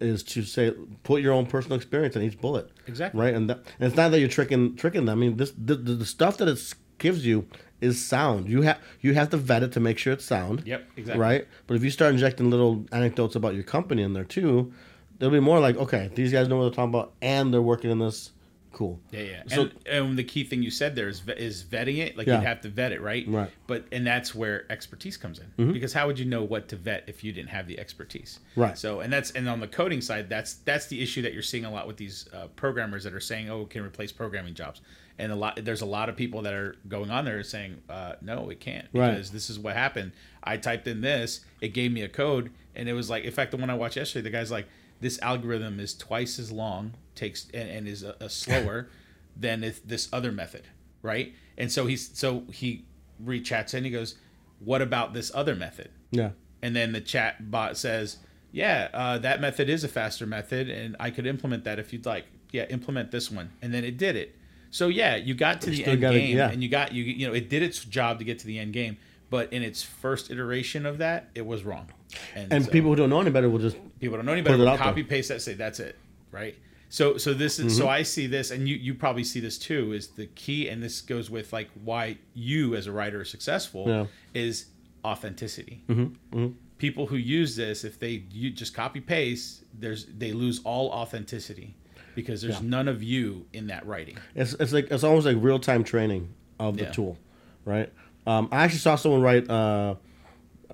is 0.00 0.22
to 0.22 0.42
say 0.42 0.72
put 1.02 1.20
your 1.20 1.34
own 1.34 1.44
personal 1.46 1.76
experience 1.76 2.16
in 2.16 2.22
each 2.22 2.40
bullet. 2.40 2.70
Exactly. 2.86 3.20
Right, 3.20 3.34
and 3.34 3.50
that, 3.50 3.58
and 3.78 3.86
it's 3.86 3.96
not 3.96 4.10
that 4.10 4.20
you're 4.20 4.28
tricking 4.28 4.74
tricking 4.76 5.04
them. 5.04 5.18
I 5.18 5.20
mean, 5.20 5.36
this 5.36 5.52
the, 5.52 5.76
the, 5.76 5.94
the 5.94 6.06
stuff 6.06 6.38
that 6.38 6.48
it 6.48 6.74
gives 6.98 7.26
you 7.26 7.46
is 7.80 8.02
sound. 8.02 8.48
You 8.48 8.62
have 8.62 8.78
you 9.00 9.14
have 9.14 9.28
to 9.30 9.36
vet 9.36 9.62
it 9.62 9.72
to 9.72 9.80
make 9.80 9.98
sure 9.98 10.12
it's 10.14 10.24
sound. 10.24 10.62
Yep, 10.66 10.88
exactly. 10.96 11.20
Right, 11.20 11.48
but 11.66 11.74
if 11.74 11.84
you 11.84 11.90
start 11.90 12.14
injecting 12.14 12.50
little 12.50 12.86
anecdotes 12.90 13.36
about 13.36 13.54
your 13.54 13.64
company 13.64 14.02
in 14.02 14.14
there 14.14 14.24
too, 14.24 14.72
they'll 15.18 15.30
be 15.30 15.40
more 15.40 15.60
like, 15.60 15.76
okay, 15.76 16.10
these 16.14 16.32
guys 16.32 16.48
know 16.48 16.56
what 16.56 16.62
they're 16.62 16.70
talking 16.70 16.94
about, 16.94 17.12
and 17.20 17.52
they're 17.52 17.62
working 17.62 17.90
in 17.90 17.98
this. 17.98 18.30
Cool. 18.72 19.00
Yeah, 19.10 19.20
yeah. 19.20 19.42
So- 19.48 19.62
and, 19.62 19.72
and 19.86 20.18
the 20.18 20.24
key 20.24 20.44
thing 20.44 20.62
you 20.62 20.70
said 20.70 20.94
there 20.94 21.08
is 21.08 21.22
is 21.36 21.64
vetting 21.64 21.98
it. 21.98 22.16
Like 22.16 22.26
Yeah. 22.26 22.38
you'd 22.38 22.46
have 22.46 22.60
to 22.62 22.68
vet 22.68 22.92
it, 22.92 23.00
right? 23.00 23.24
Right. 23.28 23.50
But 23.66 23.86
and 23.92 24.06
that's 24.06 24.34
where 24.34 24.70
expertise 24.70 25.16
comes 25.16 25.40
in. 25.58 25.72
Because 25.72 25.92
how 25.92 26.06
would 26.06 26.18
you 26.18 26.24
know 26.24 26.42
what 26.44 26.68
to 26.68 26.76
vet 26.76 27.04
if 27.06 27.24
you 27.24 27.32
didn't 27.32 27.50
have 27.50 27.66
the 27.66 27.78
expertise? 27.80 28.38
Right. 28.56 28.78
So 28.78 29.00
and 29.00 29.12
that's 29.12 29.32
and 29.32 29.48
on 29.48 29.60
the 29.60 29.68
coding 29.68 30.00
side, 30.00 30.28
that's 30.28 30.54
that's 30.54 30.86
the 30.86 31.02
issue 31.02 31.22
that 31.22 31.32
you're 31.32 31.42
seeing 31.42 31.64
a 31.64 31.70
lot 31.72 31.86
with 31.86 31.96
these 31.96 32.28
uh, 32.32 32.46
programmers 32.56 33.04
that 33.04 33.12
are 33.12 33.20
saying, 33.20 33.50
"Oh, 33.50 33.62
it 33.62 33.70
can 33.70 33.82
replace 33.82 34.12
programming 34.12 34.54
jobs." 34.54 34.80
And 35.18 35.30
a 35.32 35.34
lot 35.36 35.58
there's 35.62 35.82
a 35.82 35.86
lot 35.86 36.08
of 36.08 36.16
people 36.16 36.42
that 36.42 36.54
are 36.54 36.76
going 36.88 37.10
on 37.10 37.24
there 37.26 37.42
saying, 37.42 37.82
uh, 37.90 38.14
"No, 38.22 38.48
it 38.50 38.60
can't 38.60 38.86
Right. 38.94 39.10
because 39.10 39.30
this 39.32 39.50
is 39.50 39.58
what 39.58 39.74
happened. 39.76 40.12
I 40.42 40.56
typed 40.56 40.86
in 40.86 41.02
this, 41.02 41.40
it 41.60 41.74
gave 41.74 41.92
me 41.92 42.00
a 42.02 42.08
code, 42.08 42.50
and 42.74 42.88
it 42.88 42.94
was 42.94 43.10
like, 43.10 43.24
in 43.24 43.32
fact, 43.32 43.50
the 43.50 43.58
one 43.58 43.68
I 43.68 43.74
watched 43.74 43.96
yesterday, 43.96 44.22
the 44.22 44.30
guy's 44.30 44.50
like, 44.50 44.66
this 45.00 45.18
algorithm 45.22 45.80
is 45.80 45.94
twice 45.94 46.38
as 46.38 46.52
long, 46.52 46.94
takes 47.14 47.48
and, 47.52 47.68
and 47.68 47.88
is 47.88 48.02
a, 48.02 48.16
a 48.20 48.28
slower 48.28 48.88
than 49.36 49.64
if 49.64 49.86
this 49.86 50.08
other 50.12 50.32
method, 50.32 50.68
right? 51.02 51.34
And 51.56 51.70
so 51.72 51.86
he's 51.86 52.16
so 52.16 52.44
he 52.52 52.84
rechats 53.22 53.74
and 53.74 53.84
he 53.84 53.92
goes, 53.92 54.16
"What 54.58 54.82
about 54.82 55.14
this 55.14 55.30
other 55.34 55.54
method?" 55.54 55.90
Yeah. 56.10 56.30
And 56.62 56.76
then 56.76 56.92
the 56.92 57.00
chat 57.00 57.50
bot 57.50 57.76
says, 57.76 58.18
"Yeah, 58.52 58.88
uh, 58.92 59.18
that 59.18 59.40
method 59.40 59.68
is 59.68 59.84
a 59.84 59.88
faster 59.88 60.26
method, 60.26 60.68
and 60.68 60.96
I 61.00 61.10
could 61.10 61.26
implement 61.26 61.64
that 61.64 61.78
if 61.78 61.92
you'd 61.92 62.06
like. 62.06 62.26
Yeah, 62.52 62.64
implement 62.64 63.10
this 63.10 63.30
one." 63.30 63.50
And 63.62 63.72
then 63.72 63.84
it 63.84 63.96
did 63.96 64.16
it. 64.16 64.36
So 64.70 64.88
yeah, 64.88 65.16
you 65.16 65.34
got 65.34 65.60
to 65.62 65.70
the 65.70 65.76
still 65.76 65.92
end 65.92 66.00
gotta- 66.00 66.18
game, 66.18 66.36
yeah. 66.36 66.50
and 66.50 66.62
you 66.62 66.68
got 66.68 66.92
you 66.92 67.04
you 67.04 67.26
know 67.26 67.32
it 67.34 67.48
did 67.48 67.62
its 67.62 67.84
job 67.84 68.18
to 68.18 68.24
get 68.24 68.38
to 68.40 68.46
the 68.46 68.58
end 68.58 68.72
game, 68.72 68.98
but 69.28 69.52
in 69.52 69.62
its 69.62 69.82
first 69.82 70.30
iteration 70.30 70.86
of 70.86 70.98
that, 70.98 71.30
it 71.34 71.46
was 71.46 71.64
wrong. 71.64 71.88
And 72.34 72.64
so- 72.64 72.70
people 72.70 72.90
who 72.90 72.96
don't 72.96 73.10
know 73.10 73.20
any 73.20 73.30
better 73.30 73.48
will 73.48 73.58
just 73.58 73.76
people 74.00 74.16
don't 74.16 74.26
know 74.26 74.32
any 74.32 74.42
better 74.42 74.56
will 74.58 74.64
there. 74.66 74.76
copy 74.78 75.02
paste 75.02 75.28
that 75.28 75.40
say 75.42 75.54
that's 75.54 75.80
it 75.80 75.96
right 76.32 76.56
so 76.88 77.16
so 77.16 77.32
this 77.34 77.58
is 77.58 77.72
Mm-hmm. 77.72 77.82
so 77.82 77.88
i 77.88 78.02
see 78.02 78.26
this 78.26 78.50
and 78.50 78.68
you 78.68 78.74
you 78.76 78.94
probably 78.94 79.22
see 79.24 79.38
this 79.40 79.58
too 79.58 79.92
is 79.92 80.08
the 80.08 80.26
key 80.26 80.68
and 80.68 80.82
this 80.82 81.00
goes 81.00 81.30
with 81.30 81.52
like 81.52 81.68
why 81.84 82.16
you 82.34 82.74
as 82.74 82.86
a 82.86 82.92
writer 82.92 83.20
are 83.20 83.24
successful 83.24 83.84
Yeah. 83.86 84.06
is 84.34 84.66
authenticity 85.04 85.82
Mm-hmm. 85.88 86.48
people 86.78 87.06
who 87.06 87.16
use 87.16 87.56
this 87.56 87.84
if 87.84 87.98
they 87.98 88.24
you 88.30 88.50
just 88.50 88.74
copy 88.74 89.00
paste 89.00 89.64
there's 89.78 90.06
they 90.06 90.32
lose 90.32 90.60
all 90.64 90.90
authenticity 90.90 91.74
because 92.14 92.42
there's 92.42 92.60
Yeah. 92.60 92.68
none 92.76 92.88
of 92.88 93.02
you 93.02 93.46
in 93.52 93.68
that 93.68 93.86
writing 93.86 94.16
It's, 94.34 94.54
it's 94.54 94.72
like 94.72 94.90
it's 94.90 95.04
almost 95.04 95.26
like 95.26 95.36
real 95.40 95.58
time 95.58 95.84
training 95.84 96.28
of 96.58 96.76
the 96.76 96.84
Yeah. 96.84 96.90
tool, 96.92 97.16
right? 97.64 97.90
Um, 98.26 98.48
I 98.52 98.64
actually 98.64 98.80
saw 98.80 98.94
someone 98.96 99.22
write. 99.22 99.48
Uh, 99.48 99.94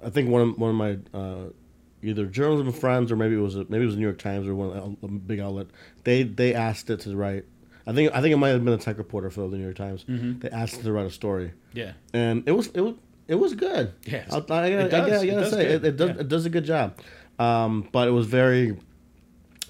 I 0.06 0.10
think 0.10 0.30
one 0.30 0.42
of 0.42 0.58
one 0.58 0.70
of 0.70 0.76
my 0.76 0.98
uh, 1.18 1.48
either 2.02 2.26
journalism 2.26 2.72
friends 2.72 3.10
or 3.10 3.16
maybe 3.16 3.34
it 3.34 3.38
was 3.40 3.56
a, 3.56 3.66
maybe 3.68 3.82
it 3.82 3.86
was 3.86 3.94
the 3.96 4.00
New 4.00 4.06
York 4.06 4.18
Times 4.18 4.46
or 4.46 4.54
one 4.54 4.96
a 5.02 5.08
big 5.08 5.40
outlet. 5.40 5.66
They 6.04 6.22
they 6.22 6.54
asked 6.54 6.88
it 6.90 7.00
to 7.00 7.16
write. 7.16 7.44
I 7.86 7.92
think 7.92 8.12
I 8.14 8.20
think 8.20 8.32
it 8.32 8.36
might 8.36 8.50
have 8.50 8.64
been 8.64 8.74
a 8.74 8.78
tech 8.78 8.98
reporter 8.98 9.30
for 9.30 9.48
the 9.48 9.56
New 9.56 9.64
York 9.64 9.76
Times. 9.76 10.04
Mm-hmm. 10.04 10.40
They 10.40 10.50
asked 10.50 10.78
it 10.78 10.82
to 10.84 10.92
write 10.92 11.06
a 11.06 11.10
story, 11.10 11.52
yeah 11.72 11.92
and 12.12 12.42
it 12.46 12.52
was 12.52 12.68
it 12.68 12.80
was 12.80 12.94
it 13.28 13.34
was 13.34 13.54
good. 13.54 13.92
Yeah, 14.04 14.24
I, 14.30 14.40
gotta, 14.40 14.66
it 14.68 14.88
does. 14.90 15.22
I 15.22 15.26
gotta, 15.26 15.46
It 15.46 15.50
say 15.50 15.66
it, 15.66 15.84
it 15.84 15.96
does 15.96 16.10
Yeah. 16.10 16.20
it 16.20 16.28
does 16.28 16.46
a 16.46 16.50
good 16.50 16.64
job. 16.64 16.98
Um, 17.38 17.88
but 17.92 18.06
it 18.08 18.12
was 18.12 18.26
very 18.26 18.76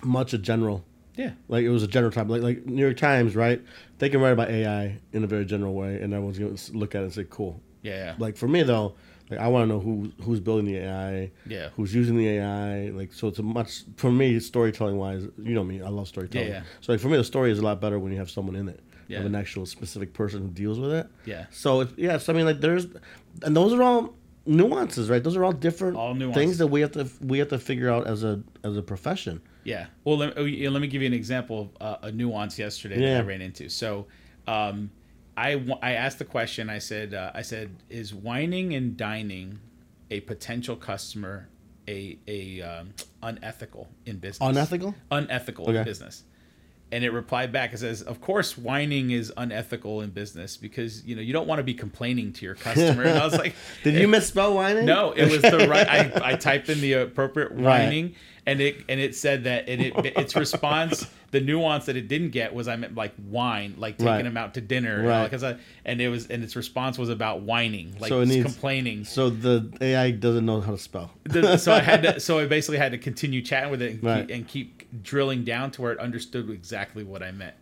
much 0.02 0.34
a 0.34 0.38
general 0.38 0.84
yeah 1.16 1.32
like 1.48 1.64
it 1.64 1.70
was 1.70 1.82
a 1.82 1.86
general 1.88 2.12
type, 2.12 2.28
like 2.28 2.42
like 2.42 2.66
New 2.66 2.82
York 2.82 2.96
Times, 2.98 3.34
right? 3.34 3.62
They 3.98 4.08
can 4.10 4.20
write 4.20 4.32
about 4.32 4.50
AI 4.50 4.98
in 5.12 5.24
a 5.24 5.26
very 5.26 5.46
general 5.46 5.74
way, 5.74 6.00
and 6.00 6.12
everyone's 6.12 6.38
gonna 6.38 6.78
look 6.78 6.94
at 6.94 7.00
it 7.00 7.04
and 7.04 7.12
say, 7.14 7.26
"Cool." 7.28 7.60
yeah 7.82 8.14
Like 8.18 8.36
for 8.36 8.48
me 8.48 8.62
though, 8.62 8.94
like 9.30 9.40
I 9.40 9.48
want 9.48 9.64
to 9.64 9.66
know 9.74 9.80
who 9.80 10.12
who's 10.22 10.40
building 10.40 10.66
the 10.66 10.76
AI, 10.78 11.30
Yeah. 11.48 11.70
who's 11.76 11.94
using 11.94 12.16
the 12.16 12.28
AI. 12.28 12.90
Like 12.90 13.12
so, 13.12 13.28
it's 13.28 13.38
a 13.38 13.42
much 13.42 13.82
for 13.96 14.10
me 14.10 14.38
storytelling 14.40 14.96
wise. 14.96 15.24
You 15.38 15.54
know 15.54 15.64
me, 15.64 15.82
I 15.82 15.88
love 15.88 16.08
storytelling. 16.08 16.48
Yeah, 16.48 16.54
yeah. 16.54 16.62
So 16.80 16.92
like 16.92 17.00
for 17.00 17.08
me, 17.08 17.16
the 17.16 17.24
story 17.24 17.50
is 17.50 17.58
a 17.58 17.62
lot 17.62 17.80
better 17.80 17.98
when 17.98 18.12
you 18.12 18.18
have 18.18 18.30
someone 18.30 18.56
in 18.56 18.68
it, 18.68 18.80
Yeah. 19.08 19.20
of 19.20 19.26
an 19.26 19.34
actual 19.34 19.66
specific 19.66 20.12
person 20.12 20.42
who 20.42 20.48
deals 20.48 20.78
with 20.78 20.92
it. 20.92 21.06
Yeah. 21.24 21.46
So 21.50 21.80
it's, 21.80 21.92
yeah, 21.96 22.18
so 22.18 22.32
I 22.32 22.36
mean, 22.36 22.46
like 22.46 22.60
there's, 22.60 22.86
and 23.42 23.56
those 23.56 23.72
are 23.72 23.82
all 23.82 24.14
nuances, 24.46 25.10
right? 25.10 25.22
Those 25.22 25.36
are 25.36 25.44
all 25.44 25.52
different 25.52 25.96
All 25.96 26.14
things 26.32 26.58
that 26.58 26.68
we 26.68 26.80
have 26.80 26.92
to 26.92 27.08
we 27.20 27.38
have 27.38 27.48
to 27.48 27.58
figure 27.58 27.90
out 27.90 28.06
as 28.06 28.22
a 28.22 28.40
as 28.62 28.76
a 28.76 28.82
profession. 28.82 29.40
Yeah. 29.64 29.86
Well, 30.04 30.18
let, 30.18 30.38
oh, 30.38 30.42
let 30.44 30.80
me 30.80 30.86
give 30.86 31.02
you 31.02 31.08
an 31.08 31.12
example 31.14 31.72
of 31.80 31.82
uh, 32.04 32.06
a 32.08 32.12
nuance 32.12 32.56
yesterday 32.56 33.00
Yeah. 33.00 33.14
that 33.14 33.24
I 33.24 33.26
ran 33.26 33.42
into. 33.42 33.68
So, 33.68 34.06
um, 34.46 34.90
I, 35.36 35.64
I 35.82 35.92
asked 35.92 36.18
the 36.18 36.24
question. 36.24 36.70
I 36.70 36.78
said, 36.78 37.14
uh, 37.14 37.30
I 37.34 37.42
said, 37.42 37.70
is 37.90 38.14
whining 38.14 38.74
and 38.74 38.96
dining 38.96 39.60
a 40.10 40.20
potential 40.20 40.76
customer 40.76 41.48
a 41.88 42.18
a 42.26 42.62
um, 42.62 42.94
unethical 43.22 43.88
in 44.06 44.18
business? 44.18 44.48
Unethical? 44.48 44.94
Unethical 45.10 45.68
Okay. 45.68 45.78
in 45.78 45.84
business. 45.84 46.24
And 46.92 47.02
it 47.02 47.10
replied 47.10 47.50
back. 47.52 47.72
It 47.72 47.78
says, 47.78 48.02
"Of 48.02 48.20
course, 48.20 48.56
whining 48.56 49.10
is 49.10 49.32
unethical 49.36 50.02
in 50.02 50.10
business 50.10 50.56
because 50.56 51.04
you 51.04 51.16
know 51.16 51.22
you 51.22 51.32
don't 51.32 51.46
want 51.48 51.58
to 51.58 51.64
be 51.64 51.74
complaining 51.74 52.32
to 52.34 52.44
your 52.44 52.54
customer." 52.66 53.02
And 53.04 53.18
I 53.18 53.24
was 53.24 53.36
like, 53.36 53.54
Did 53.82 53.94
you 53.94 54.04
eh, 54.04 54.06
misspell 54.06 54.54
whining? 54.54 54.86
No, 54.86 55.12
it 55.12 55.30
was 55.30 55.42
the 55.42 55.66
right. 55.68 55.88
I, 55.88 56.32
I 56.32 56.34
typed 56.36 56.68
in 56.68 56.80
the 56.80 56.94
appropriate 56.94 57.52
whining, 57.52 58.14
and 58.46 58.60
it 58.60 58.76
and 58.88 59.00
it 59.00 59.14
said 59.16 59.44
that 59.44 59.68
and 59.68 59.80
it 59.82 59.94
its 60.16 60.36
response, 60.36 61.06
the 61.32 61.40
nuance 61.40 61.86
that 61.86 61.96
it 61.96 62.06
didn't 62.06 62.30
get 62.30 62.54
was 62.54 62.68
I 62.68 62.76
meant 62.76 62.94
like 62.94 63.14
wine, 63.28 63.74
like 63.78 63.98
taking 63.98 64.06
Right. 64.12 64.24
him 64.26 64.36
out 64.36 64.54
to 64.54 64.60
dinner, 64.60 65.02
Right. 65.02 65.24
Because 65.24 65.42
I 65.42 65.56
and 65.84 66.00
it 66.00 66.08
was 66.08 66.28
and 66.28 66.44
its 66.44 66.54
response 66.54 66.98
was 66.98 67.08
about 67.08 67.40
whining, 67.42 67.96
like 67.98 68.10
So 68.10 68.20
it 68.20 68.26
needs- 68.26 68.44
complaining. 68.44 69.04
So 69.04 69.28
the 69.30 69.70
AI 69.80 70.12
doesn't 70.12 70.46
know 70.46 70.60
how 70.60 70.70
to 70.72 70.78
spell. 70.78 71.10
So 71.58 71.72
I 71.72 71.80
had 71.80 72.02
to, 72.04 72.20
so 72.26 72.38
I 72.38 72.46
basically 72.46 72.78
had 72.78 72.92
to 72.92 72.98
continue 72.98 73.42
chatting 73.42 73.70
with 73.72 73.82
it 73.82 73.94
and, 73.94 74.04
Right. 74.04 74.28
keep, 74.28 74.36
and 74.36 74.46
keep 74.48 74.75
drilling 75.02 75.44
down 75.44 75.70
to 75.72 75.82
where 75.82 75.92
it 75.92 75.98
understood 75.98 76.50
exactly 76.50 77.04
what 77.04 77.22
I 77.22 77.30
meant. 77.30 77.54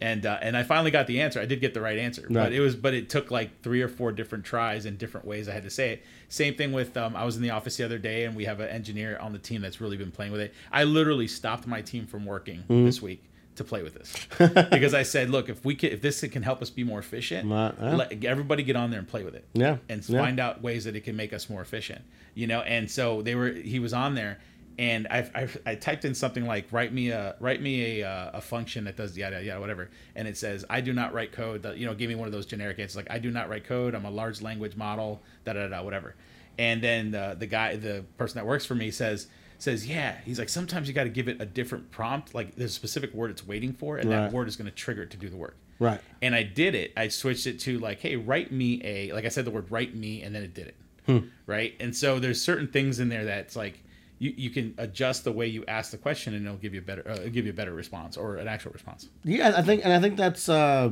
And 0.00 0.26
uh, 0.26 0.38
and 0.42 0.56
I 0.56 0.64
finally 0.64 0.90
got 0.90 1.06
the 1.06 1.20
answer. 1.20 1.40
I 1.40 1.46
did 1.46 1.60
get 1.60 1.72
the 1.72 1.80
right 1.80 1.96
answer, 1.98 2.26
but 2.28 2.52
it 2.52 2.60
was 2.60 2.74
but 2.74 2.94
it 2.94 3.08
took 3.08 3.30
like 3.30 3.62
three 3.62 3.80
or 3.80 3.88
four 3.88 4.10
different 4.12 4.44
tries 4.44 4.86
and 4.86 4.98
different 4.98 5.24
ways 5.24 5.48
I 5.48 5.52
had 5.52 5.62
to 5.62 5.70
say 5.70 5.90
it. 5.90 6.02
Same 6.28 6.54
thing 6.56 6.72
with 6.72 6.96
um, 6.96 7.14
I 7.14 7.24
was 7.24 7.36
in 7.36 7.42
the 7.42 7.50
office 7.50 7.76
the 7.76 7.84
other 7.84 7.96
day 7.98 8.24
and 8.24 8.34
we 8.34 8.44
have 8.44 8.58
an 8.60 8.68
engineer 8.68 9.16
on 9.18 9.32
the 9.32 9.38
team 9.38 9.62
that's 9.62 9.80
really 9.80 9.96
been 9.96 10.10
playing 10.10 10.32
with 10.32 10.40
it. 10.40 10.52
I 10.72 10.82
literally 10.84 11.28
stopped 11.28 11.66
my 11.66 11.80
team 11.80 12.06
from 12.06 12.26
working 12.26 12.64
Mm-hmm. 12.68 12.84
this 12.86 13.00
week 13.00 13.22
to 13.54 13.62
play 13.62 13.84
with 13.84 13.94
this 13.94 14.12
because 14.68 14.94
I 14.94 15.04
said, 15.04 15.30
look, 15.30 15.48
if 15.48 15.64
we 15.64 15.76
can, 15.76 15.90
if 15.92 16.02
this 16.02 16.20
can 16.22 16.42
help 16.42 16.60
us 16.60 16.70
be 16.70 16.82
more 16.82 16.98
efficient, 16.98 17.48
Right, 17.48 17.72
yeah. 17.80 17.94
let 17.94 18.24
everybody 18.24 18.64
get 18.64 18.74
on 18.74 18.90
there 18.90 18.98
and 18.98 19.06
play 19.08 19.22
with 19.22 19.36
it 19.36 19.44
Yeah, 19.54 19.76
and 19.88 20.06
yeah. 20.08 20.18
find 20.20 20.40
out 20.40 20.60
ways 20.60 20.84
that 20.86 20.96
it 20.96 21.02
can 21.02 21.14
make 21.14 21.32
us 21.32 21.48
more 21.48 21.62
efficient 21.62 22.02
you 22.36 22.48
know 22.48 22.62
and 22.62 22.90
so 22.90 23.22
they 23.22 23.36
were 23.36 23.50
he 23.52 23.78
was 23.78 23.92
on 23.94 24.16
there 24.16 24.40
and 24.78 25.06
I, 25.08 25.18
I, 25.34 25.48
I 25.66 25.74
typed 25.76 26.04
in 26.04 26.14
something 26.14 26.46
like 26.46 26.66
write 26.72 26.92
me 26.92 27.10
a 27.10 27.36
write 27.40 27.62
me 27.62 28.00
a, 28.00 28.08
uh, 28.08 28.30
a 28.34 28.40
function 28.40 28.84
that 28.84 28.96
does 28.96 29.16
yada 29.16 29.42
yada 29.42 29.60
whatever 29.60 29.90
and 30.16 30.26
it 30.26 30.36
says 30.36 30.64
I 30.68 30.80
do 30.80 30.92
not 30.92 31.12
write 31.14 31.32
code 31.32 31.62
that 31.62 31.76
you 31.78 31.86
know 31.86 31.94
give 31.94 32.08
me 32.08 32.14
one 32.16 32.26
of 32.26 32.32
those 32.32 32.46
generic 32.46 32.78
answers 32.78 32.96
like 32.96 33.10
I 33.10 33.18
do 33.18 33.30
not 33.30 33.48
write 33.48 33.64
code 33.64 33.94
I'm 33.94 34.04
a 34.04 34.10
large 34.10 34.42
language 34.42 34.76
model 34.76 35.22
da 35.44 35.52
da 35.52 35.68
da 35.68 35.82
whatever 35.82 36.14
and 36.58 36.82
then 36.82 37.14
uh, 37.14 37.34
the 37.38 37.46
guy 37.46 37.76
the 37.76 38.04
person 38.18 38.36
that 38.38 38.46
works 38.46 38.66
for 38.66 38.74
me 38.74 38.90
says 38.90 39.28
says 39.58 39.86
yeah 39.86 40.16
he's 40.24 40.38
like 40.38 40.48
sometimes 40.48 40.88
you 40.88 40.94
got 40.94 41.04
to 41.04 41.10
give 41.10 41.28
it 41.28 41.40
a 41.40 41.46
different 41.46 41.90
prompt 41.90 42.34
like 42.34 42.56
there's 42.56 42.72
a 42.72 42.74
specific 42.74 43.14
word 43.14 43.30
it's 43.30 43.46
waiting 43.46 43.72
for 43.72 43.96
and 43.98 44.10
Right. 44.10 44.16
that 44.22 44.32
word 44.32 44.48
is 44.48 44.56
going 44.56 44.68
to 44.68 44.74
trigger 44.76 45.02
it 45.02 45.10
to 45.12 45.16
do 45.16 45.28
the 45.28 45.36
work 45.36 45.56
Right. 45.80 46.00
and 46.22 46.34
I 46.36 46.44
did 46.44 46.74
it. 46.76 46.92
I 46.96 47.08
switched 47.08 47.46
it 47.48 47.58
to 47.60 47.78
like, 47.80 47.98
hey, 48.00 48.14
write 48.16 48.52
me 48.52 48.80
a 48.84 49.12
like 49.12 49.24
I 49.24 49.28
said 49.28 49.44
the 49.44 49.50
word 49.50 49.70
write 49.72 49.94
me, 49.94 50.22
and 50.22 50.32
then 50.34 50.44
it 50.44 50.54
did 50.54 50.68
it. 50.68 50.76
Hmm. 51.06 51.18
Right. 51.46 51.74
And 51.80 51.94
so 51.94 52.20
there's 52.20 52.40
certain 52.40 52.68
things 52.68 53.00
in 53.00 53.08
there 53.08 53.24
that's 53.24 53.56
like 53.56 53.82
you, 54.18 54.32
you 54.36 54.50
can 54.50 54.74
adjust 54.78 55.24
the 55.24 55.32
way 55.32 55.46
you 55.46 55.64
ask 55.66 55.90
the 55.90 55.98
question, 55.98 56.34
and 56.34 56.46
it'll 56.46 56.58
give 56.58 56.74
you 56.74 56.80
a 56.80 56.84
better 56.84 57.08
uh, 57.08 57.18
give 57.28 57.44
you 57.46 57.50
a 57.50 57.54
better 57.54 57.74
response 57.74 58.16
or 58.16 58.36
an 58.36 58.48
actual 58.48 58.72
response. 58.72 59.08
Yeah, 59.24 59.54
I 59.56 59.62
think, 59.62 59.84
and 59.84 59.92
I 59.92 60.00
think 60.00 60.16
that's 60.16 60.48
uh, 60.48 60.90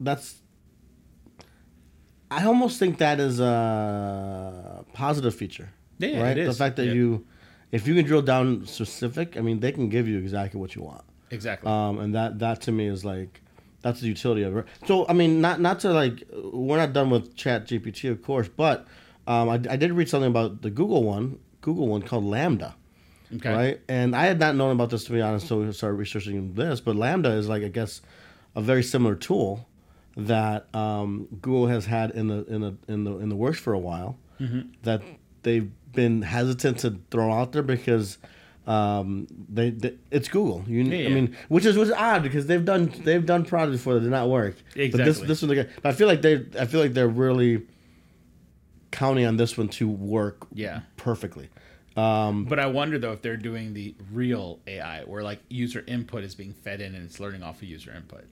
that's. 0.00 0.36
I 2.30 2.44
almost 2.44 2.78
think 2.78 2.98
that 2.98 3.20
is 3.20 3.40
a 3.40 4.84
positive 4.92 5.34
feature. 5.34 5.70
Yeah, 5.98 6.20
right. 6.22 6.34
The 6.34 6.52
fact 6.52 6.76
that 6.76 6.86
Yeah. 6.86 6.92
you, 6.92 7.26
if 7.72 7.86
you 7.86 7.94
can 7.94 8.04
drill 8.04 8.22
down 8.22 8.66
specific, 8.66 9.36
I 9.36 9.40
mean, 9.40 9.60
they 9.60 9.72
can 9.72 9.88
give 9.88 10.06
you 10.06 10.18
exactly 10.18 10.60
what 10.60 10.74
you 10.74 10.82
want. 10.82 11.04
Exactly. 11.30 11.70
Um, 11.70 11.98
and 11.98 12.14
that 12.14 12.38
that 12.38 12.60
to 12.62 12.72
me 12.72 12.86
is 12.86 13.04
like 13.04 13.40
that's 13.82 14.00
the 14.00 14.08
utility 14.08 14.42
of 14.42 14.56
it. 14.56 14.66
So 14.86 15.06
I 15.08 15.12
mean, 15.12 15.40
not 15.40 15.60
not 15.60 15.80
to 15.80 15.92
like 15.92 16.24
we're 16.32 16.76
not 16.78 16.92
done 16.92 17.10
with 17.10 17.34
Chat 17.36 17.66
GPT, 17.66 18.10
of 18.10 18.22
course, 18.22 18.48
but 18.48 18.86
um, 19.26 19.48
I, 19.48 19.54
I 19.54 19.76
did 19.76 19.92
read 19.92 20.08
something 20.08 20.30
about 20.30 20.62
the 20.62 20.70
Google 20.70 21.04
one, 21.04 21.38
Google 21.60 21.88
one 21.88 22.02
called 22.02 22.24
LaMDA. 22.24 22.74
okay. 23.36 23.52
Right, 23.52 23.80
and 23.88 24.14
I 24.16 24.26
had 24.26 24.38
not 24.38 24.54
known 24.56 24.72
about 24.72 24.90
this 24.90 25.04
to 25.04 25.12
be 25.12 25.20
honest, 25.20 25.46
so 25.48 25.58
we 25.60 25.72
started 25.72 25.96
researching 25.96 26.54
this. 26.54 26.80
But 26.80 26.96
LaMDA 26.96 27.36
is 27.36 27.48
like, 27.48 27.62
I 27.62 27.68
guess, 27.68 28.00
a 28.56 28.60
very 28.62 28.82
similar 28.82 29.14
tool 29.14 29.66
that 30.16 30.72
um, 30.74 31.28
Google 31.42 31.66
has 31.68 31.86
had 31.86 32.10
in 32.12 32.28
the 32.28 32.44
in 32.46 32.60
the 32.60 32.74
in 32.88 33.04
the 33.04 33.18
in 33.18 33.28
the 33.28 33.36
works 33.36 33.58
for 33.60 33.72
a 33.72 33.78
while. 33.78 34.16
That 34.84 35.02
they've 35.42 35.70
been 35.92 36.22
hesitant 36.22 36.78
to 36.80 36.96
throw 37.10 37.32
out 37.32 37.50
there 37.52 37.62
because 37.62 38.18
um, 38.68 39.26
they, 39.48 39.70
they 39.70 39.94
it's 40.12 40.28
Google. 40.28 40.62
You, 40.68 40.82
Yeah, 40.84 41.08
I 41.08 41.12
mean, 41.12 41.36
which 41.48 41.64
is 41.66 41.76
which 41.76 41.88
is 41.88 41.94
odd 41.94 42.22
because 42.22 42.46
they've 42.46 42.64
done 42.64 42.92
they've 43.02 43.24
done 43.26 43.44
products 43.44 43.78
before 43.78 43.94
that 43.94 44.00
did 44.00 44.10
not 44.10 44.28
work. 44.28 44.56
Exactly. 44.76 44.90
But 44.90 45.04
this 45.04 45.20
this 45.20 45.42
one, 45.42 45.48
they 45.48 45.54
got- 45.56 45.66
I 45.84 45.92
feel 45.92 46.06
like 46.06 46.22
they 46.22 46.46
I 46.58 46.66
feel 46.66 46.80
like 46.80 46.92
they're 46.94 47.08
really 47.08 47.66
counting 48.90 49.26
on 49.26 49.36
this 49.36 49.56
one 49.58 49.68
to 49.68 49.88
work 49.88 50.46
Yeah. 50.52 50.80
perfectly. 50.96 51.48
But 51.94 52.58
I 52.60 52.66
wonder 52.66 52.98
though 52.98 53.12
if 53.12 53.22
they're 53.22 53.36
doing 53.36 53.74
the 53.74 53.94
real 54.12 54.60
AI, 54.68 55.02
where 55.04 55.22
like 55.24 55.40
user 55.48 55.82
input 55.86 56.22
is 56.22 56.34
being 56.36 56.52
fed 56.52 56.80
in 56.80 56.94
and 56.94 57.04
it's 57.04 57.18
learning 57.18 57.42
off 57.42 57.56
of 57.62 57.64
user 57.68 57.92
input. 57.92 58.24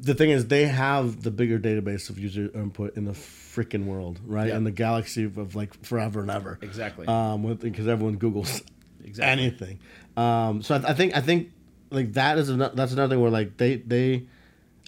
the 0.00 0.14
thing 0.14 0.30
is 0.30 0.48
they 0.48 0.66
have 0.66 1.22
the 1.22 1.30
bigger 1.30 1.58
database 1.58 2.10
of 2.10 2.18
user 2.18 2.50
input 2.54 2.96
in 2.96 3.04
the 3.04 3.12
freaking 3.12 3.84
world 3.84 4.18
right 4.26 4.48
Yeah. 4.48 4.56
in 4.56 4.64
the 4.64 4.70
galaxy 4.72 5.24
of, 5.24 5.54
like 5.54 5.72
forever 5.84 6.20
and 6.22 6.30
ever 6.30 6.58
Exactly. 6.62 7.06
um 7.06 7.54
because 7.56 7.86
everyone 7.86 8.18
googles 8.18 8.62
Exactly. 9.04 9.44
anything 9.44 9.78
um 10.16 10.62
so 10.62 10.74
I, 10.74 10.90
I 10.90 10.94
think 10.94 11.14
i 11.16 11.20
think 11.20 11.52
like 11.90 12.14
that 12.14 12.38
is 12.38 12.50
ano- 12.50 12.72
that's 12.74 12.92
another 12.92 13.14
thing 13.14 13.20
where 13.22 13.30
like 13.30 13.56
they 13.58 13.76
they 13.76 14.24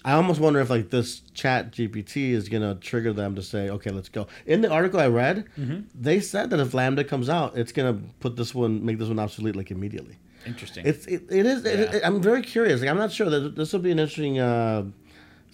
i 0.05 0.13
almost 0.13 0.39
wonder 0.39 0.59
if 0.61 0.69
like 0.69 0.89
this 0.91 1.19
chat 1.33 1.71
gpt 1.73 2.31
is 2.31 2.47
gonna 2.47 2.75
trigger 2.75 3.11
them 3.11 3.35
to 3.35 3.41
say 3.41 3.69
okay 3.69 3.89
let's 3.89 4.07
go 4.09 4.25
in 4.45 4.61
the 4.61 4.69
article 4.69 4.99
i 5.01 5.07
read 5.07 5.43
Mm-hmm. 5.59 5.79
they 5.93 6.19
said 6.21 6.49
that 6.51 6.59
if 6.61 6.71
LaMDA 6.71 7.05
comes 7.07 7.27
out 7.27 7.57
it's 7.57 7.73
gonna 7.73 7.99
put 8.21 8.37
this 8.37 8.55
one 8.55 8.85
make 8.85 8.97
this 8.99 9.09
one 9.09 9.19
obsolete 9.19 9.55
like 9.57 9.71
immediately 9.71 10.17
Interesting. 10.45 10.85
it's 10.85 11.07
it, 11.07 11.23
it 11.31 11.45
is. 11.47 11.63
Yeah. 11.65 11.71
it- 11.95 12.03
I'm 12.05 12.21
very 12.21 12.43
curious. 12.43 12.79
Like 12.81 12.89
I'm 12.91 12.97
not 13.05 13.11
sure 13.11 13.27
that 13.31 13.55
this 13.55 13.73
will 13.73 13.79
be 13.79 13.91
an 13.91 13.97
interesting. 13.97 14.37
Uh, 14.37 14.83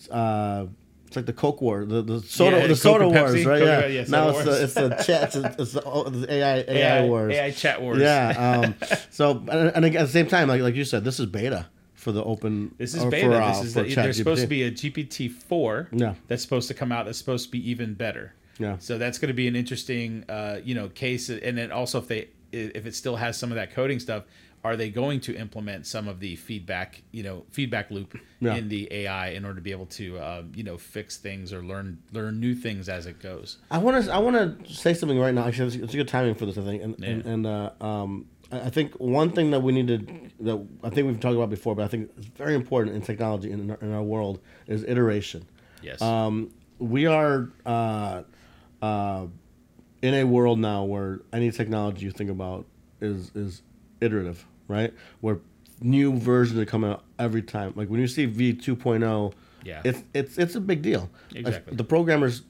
uh, 0.10 0.66
it's 1.08 1.16
like 1.16 1.26
the 1.26 1.32
Coke 1.34 1.62
war, 1.62 1.86
the, 1.86 2.02
the 2.02 2.20
soda, 2.22 2.60
Yeah, 2.60 2.68
the 2.68 2.76
soda 2.76 3.08
wars, 3.08 3.34
Pepsi, 3.36 3.46
right? 3.46 3.60
Coke 3.60 3.68
yeah. 3.68 3.86
yeah, 3.88 4.06
now 4.10 4.30
it's 4.30 4.44
the 4.44 4.64
it's 4.64 4.74
the 4.74 4.90
chat, 5.06 5.24
it's, 5.24 5.36
the- 5.36 5.56
it's 5.62 5.72
the, 5.74 5.84
oh, 5.86 6.10
the 6.10 6.34
AI, 6.34 6.64
AI, 6.68 7.06
wars. 7.06 7.34
AI 7.34 7.52
chat 7.52 7.82
wars. 7.82 8.00
Yeah. 8.02 8.64
Um, 8.66 8.76
so 9.12 9.32
and, 9.50 9.72
and 9.76 9.86
again, 9.86 10.02
at 10.02 10.08
the 10.08 10.12
same 10.12 10.28
time, 10.28 10.50
like 10.50 10.62
like 10.62 10.76
you 10.76 10.84
said, 10.84 11.06
this 11.06 11.20
is 11.20 11.26
beta 11.26 11.68
for 12.02 12.12
the 12.12 12.24
open. 12.24 12.74
This 12.78 12.96
is 12.96 13.06
beta. 13.06 13.28
For, 13.28 13.34
uh, 13.36 13.48
this 13.54 13.64
is 13.68 13.74
the, 13.76 13.84
there's 13.84 14.18
supposed 14.18 14.42
to 14.42 14.48
be 14.48 14.64
a 14.64 14.72
GPT 14.72 15.32
four. 15.32 15.88
Yeah. 15.92 16.16
That's 16.28 16.42
supposed 16.42 16.68
to 16.70 16.74
come 16.74 16.92
out. 16.92 17.06
That's 17.06 17.18
supposed 17.20 17.46
to 17.46 17.52
be 17.52 17.70
even 17.70 17.94
better. 17.94 18.34
Yeah. 18.58 18.78
So 18.80 18.98
that's 18.98 19.20
going 19.20 19.28
to 19.30 19.34
be 19.36 19.48
an 19.48 19.56
interesting, 19.56 20.26
uh, 20.28 20.60
you 20.64 20.74
know, 20.76 20.90
case. 20.90 21.30
And 21.30 21.58
then 21.58 21.72
also 21.72 22.00
if 22.00 22.08
they, 22.08 22.30
if 22.52 22.86
it 22.86 22.96
still 22.96 23.16
has 23.18 23.38
some 23.38 23.52
of 23.52 23.56
that 23.56 23.72
coding 23.74 24.00
stuff, 24.00 24.24
are 24.64 24.76
they 24.76 24.90
going 24.90 25.20
to 25.22 25.36
implement 25.36 25.88
some 25.88 26.08
of 26.08 26.20
the 26.20 26.36
feedback, 26.36 27.02
you 27.12 27.24
know, 27.24 27.46
feedback 27.50 27.90
loop 27.90 28.20
Yeah. 28.40 28.56
in 28.56 28.70
the 28.70 28.88
AI 28.92 29.30
in 29.30 29.44
order 29.46 29.56
to 29.56 29.62
be 29.62 29.72
able 29.72 29.88
to, 29.88 30.20
um, 30.20 30.52
you 30.56 30.64
know, 30.64 30.78
fix 30.78 31.18
things 31.18 31.54
or 31.54 31.64
learn 31.64 32.00
learn 32.12 32.40
new 32.40 32.54
things 32.56 32.88
as 32.90 33.06
it 33.08 33.20
goes? 33.20 33.58
I 33.72 33.78
want 33.80 34.04
to 34.06 34.12
I 34.12 34.20
want 34.20 34.36
to 34.66 34.74
say 34.74 34.94
something 34.94 35.18
right 35.20 35.34
now. 35.34 35.48
Actually, 35.48 35.68
it's, 35.68 35.76
it's 35.78 35.94
a 35.94 35.98
good 35.98 36.08
timing 36.08 36.36
for 36.36 36.46
this. 36.46 36.58
I 36.58 36.62
think, 36.64 36.84
and 36.84 37.04
and, 37.04 37.26
and 37.26 37.48
uh, 37.48 37.72
um, 37.82 38.26
I 38.52 38.70
think 38.70 38.94
one 38.96 39.32
thing 39.32 39.52
that 39.52 39.62
we 39.62 39.72
need 39.72 39.88
to 39.88 39.98
that 40.42 40.68
I 40.84 40.90
think 40.90 41.08
we've 41.08 41.20
talked 41.20 41.36
about 41.36 41.50
before, 41.50 41.76
but 41.76 41.84
I 41.84 41.88
think 41.88 42.12
it's 42.18 42.28
very 42.28 42.54
important 42.56 42.96
in 42.96 43.02
technology 43.02 43.52
in 43.52 43.72
our, 43.72 43.78
in 43.82 43.94
our 43.94 44.04
world 44.04 44.40
is 44.68 44.84
iteration. 44.84 45.46
Yes. 45.82 46.02
Um, 46.02 46.52
we 46.80 47.06
are 47.06 47.50
uh, 47.66 48.24
uh, 48.82 49.26
in 50.02 50.14
a 50.14 50.24
world 50.26 50.60
now 50.60 50.84
where 50.84 51.22
any 51.32 51.52
technology 51.52 52.06
you 52.06 52.12
think 52.12 52.30
about 52.30 52.66
is 53.00 53.32
is 53.36 53.62
iterative, 54.02 54.46
right? 54.68 54.94
Where 55.22 55.40
new 55.82 56.18
versions 56.18 56.60
are 56.60 56.66
coming 56.66 56.92
out 56.92 57.04
every 57.20 57.42
time. 57.42 57.74
Like 57.76 57.90
when 57.90 58.00
you 58.00 58.08
see 58.08 58.26
V 58.26 58.54
2.0, 58.54 59.34
Yeah. 59.64 59.82
it's 59.86 60.04
it's 60.14 60.38
it's 60.38 60.56
a 60.56 60.62
big 60.62 60.82
deal. 60.82 61.10
Exactly. 61.34 61.76
the 61.76 61.84
programmers 61.84 62.44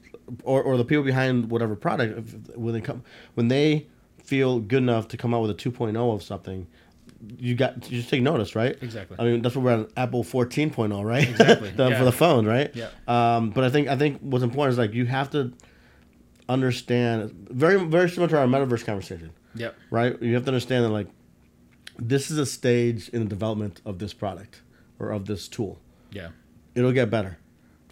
or, 0.44 0.62
or 0.62 0.76
the 0.76 0.84
people 0.84 1.04
behind 1.04 1.50
whatever 1.50 1.76
product 1.76 2.18
if, 2.18 2.56
when 2.56 2.74
they 2.74 2.80
come 2.80 3.02
when 3.34 3.48
they 3.48 3.86
feel 4.32 4.60
good 4.60 4.82
enough 4.82 5.08
to 5.08 5.16
come 5.18 5.34
out 5.34 5.42
with 5.42 5.50
a 5.50 5.54
2.0 5.54 5.94
of 6.14 6.22
something 6.22 6.66
you 7.38 7.54
got 7.54 7.70
you 7.90 7.98
just 7.98 8.08
take 8.08 8.22
notice 8.22 8.56
right 8.56 8.76
Exactly. 8.82 9.16
i 9.20 9.24
mean 9.24 9.42
that's 9.42 9.54
what 9.54 9.62
we're 9.64 9.74
on 9.74 9.88
apple 9.96 10.24
14.0 10.24 11.04
right 11.04 11.28
Exactly, 11.28 11.70
The- 11.76 11.90
yeah. 11.90 11.98
for 11.98 12.04
the 12.06 12.12
phone 12.22 12.46
right 12.46 12.70
Yeah. 12.74 12.88
um, 13.06 13.50
but 13.50 13.62
i 13.62 13.68
think 13.70 13.88
i 13.88 13.96
think 13.96 14.18
what's 14.20 14.42
important 14.42 14.72
is 14.72 14.78
like 14.78 14.94
you 14.94 15.04
have 15.06 15.28
to 15.36 15.52
understand 16.48 17.30
very 17.50 17.78
very 17.84 18.08
similar 18.08 18.28
to 18.28 18.38
our 18.38 18.46
metaverse 18.46 18.84
conversation 18.84 19.30
yep. 19.54 19.76
right 19.90 20.20
you 20.22 20.34
have 20.34 20.44
to 20.44 20.48
understand 20.50 20.84
that 20.84 20.90
like 20.90 21.08
this 21.98 22.30
is 22.30 22.38
a 22.38 22.46
stage 22.46 23.08
in 23.10 23.22
the 23.24 23.28
development 23.28 23.80
of 23.84 23.98
this 23.98 24.12
product 24.12 24.62
or 24.98 25.10
of 25.10 25.26
this 25.26 25.46
tool 25.48 25.78
Yeah. 26.10 26.28
it'll 26.74 26.92
get 26.92 27.10
better 27.10 27.38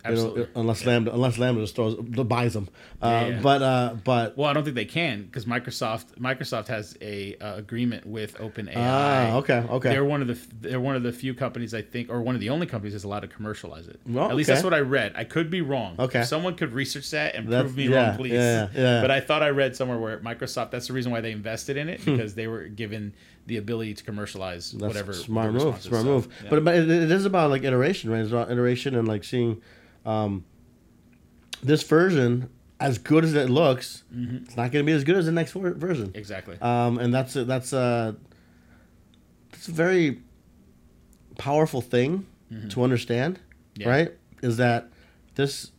Absolutely. 0.05 0.47
unless 0.55 0.83
LaMDA 0.83 1.13
unless 1.13 1.37
LaMDA 1.37 2.11
just 2.15 2.29
buys 2.29 2.55
them 2.55 2.69
uh, 3.03 3.07
Yeah, 3.09 3.27
yeah. 3.29 3.41
but 3.43 3.63
uh 3.63 3.95
but 4.05 4.37
Well, 4.37 4.49
I 4.49 4.53
don't 4.53 4.65
think 4.65 4.77
they 4.77 4.85
can 4.85 5.25
because 5.25 5.45
Microsoft 5.45 6.15
Microsoft 6.19 6.69
has 6.69 6.97
a 7.03 7.37
uh, 7.37 7.57
agreement 7.57 8.07
with 8.07 8.37
OpenAI. 8.39 8.73
Ah, 8.77 9.35
okay, 9.37 9.59
okay. 9.69 9.91
They're 9.91 10.05
one 10.05 10.23
of 10.23 10.29
the 10.29 10.39
they're 10.61 10.81
one 10.81 10.97
of 10.97 11.03
the 11.03 11.13
few 11.13 11.35
companies 11.35 11.75
I 11.75 11.83
think, 11.83 12.11
or 12.11 12.23
one 12.23 12.35
of 12.35 12.41
the 12.41 12.51
only 12.51 12.67
companies 12.67 12.93
that's 12.95 13.05
allowed 13.05 13.21
to 13.21 13.29
commercialize 13.29 13.89
it. 13.89 14.01
Well, 14.07 14.31
At 14.31 14.37
least 14.37 14.49
that's 14.49 14.65
what 14.65 14.75
I 14.75 14.81
read. 14.81 15.13
I 15.17 15.25
could 15.25 15.51
be 15.51 15.61
wrong. 15.61 15.97
Okay. 15.99 16.21
If 16.21 16.27
someone 16.27 16.55
could 16.55 16.73
research 16.73 17.11
that 17.11 17.35
and 17.35 17.47
That's- 17.49 17.63
prove 17.65 17.77
me 17.77 17.89
yeah, 17.89 18.09
wrong, 18.09 18.17
please. 18.17 18.33
yeah, 18.33 18.69
yeah. 18.75 19.01
But 19.03 19.11
I 19.11 19.21
thought 19.21 19.43
I 19.43 19.51
read 19.51 19.77
somewhere 19.77 19.99
where 19.99 20.19
Microsoft. 20.21 20.71
That's 20.71 20.87
the 20.87 20.93
reason 20.93 21.13
why 21.13 21.21
they 21.21 21.33
invested 21.33 21.77
in 21.77 21.89
it 21.89 22.01
Hmm. 22.01 22.13
because 22.17 22.35
they 22.35 22.47
were 22.47 22.69
given 22.69 23.13
the 23.47 23.57
ability 23.57 23.95
to 23.95 24.05
commercialize 24.05 24.71
That's 24.73 24.83
whatever 24.83 25.13
smart 25.13 25.53
move. 25.53 25.81
Smart 25.81 25.83
So, 25.83 26.05
move. 26.05 26.29
yeah. 26.45 26.51
But 26.51 26.65
but 26.65 26.75
it, 26.77 26.91
it 26.91 27.11
is 27.11 27.25
about 27.25 27.51
like 27.51 27.65
iteration, 27.65 28.11
right? 28.11 28.21
It's 28.21 28.31
about 28.31 28.51
iteration 28.51 28.95
and 28.95 29.09
like 29.09 29.25
seeing 29.25 29.61
um, 30.07 30.45
this 31.63 31.83
version 31.83 32.49
as 32.79 32.97
good 32.99 33.25
as 33.25 33.35
it 33.35 33.51
looks. 33.51 34.05
It's 34.11 34.57
not 34.57 34.73
going 34.73 34.85
to 34.85 34.91
be 34.91 34.93
as 34.93 35.05
good 35.05 35.17
as 35.17 35.27
the 35.27 35.33
next 35.33 35.53
version. 35.53 36.13
exactly. 36.15 36.57
Um, 36.61 36.99
and 36.99 37.13
that's 37.13 37.37
a, 37.37 37.45
that's 37.45 37.73
a 37.75 38.17
that's 39.53 39.69
a 39.69 39.73
very 39.73 40.23
powerful 41.39 41.81
thing 41.81 42.27
to 42.71 42.83
understand, 42.83 43.39
Yeah. 43.77 43.89
right? 43.89 44.13
Is 44.43 44.57
that 44.57 44.89
this 45.35 45.71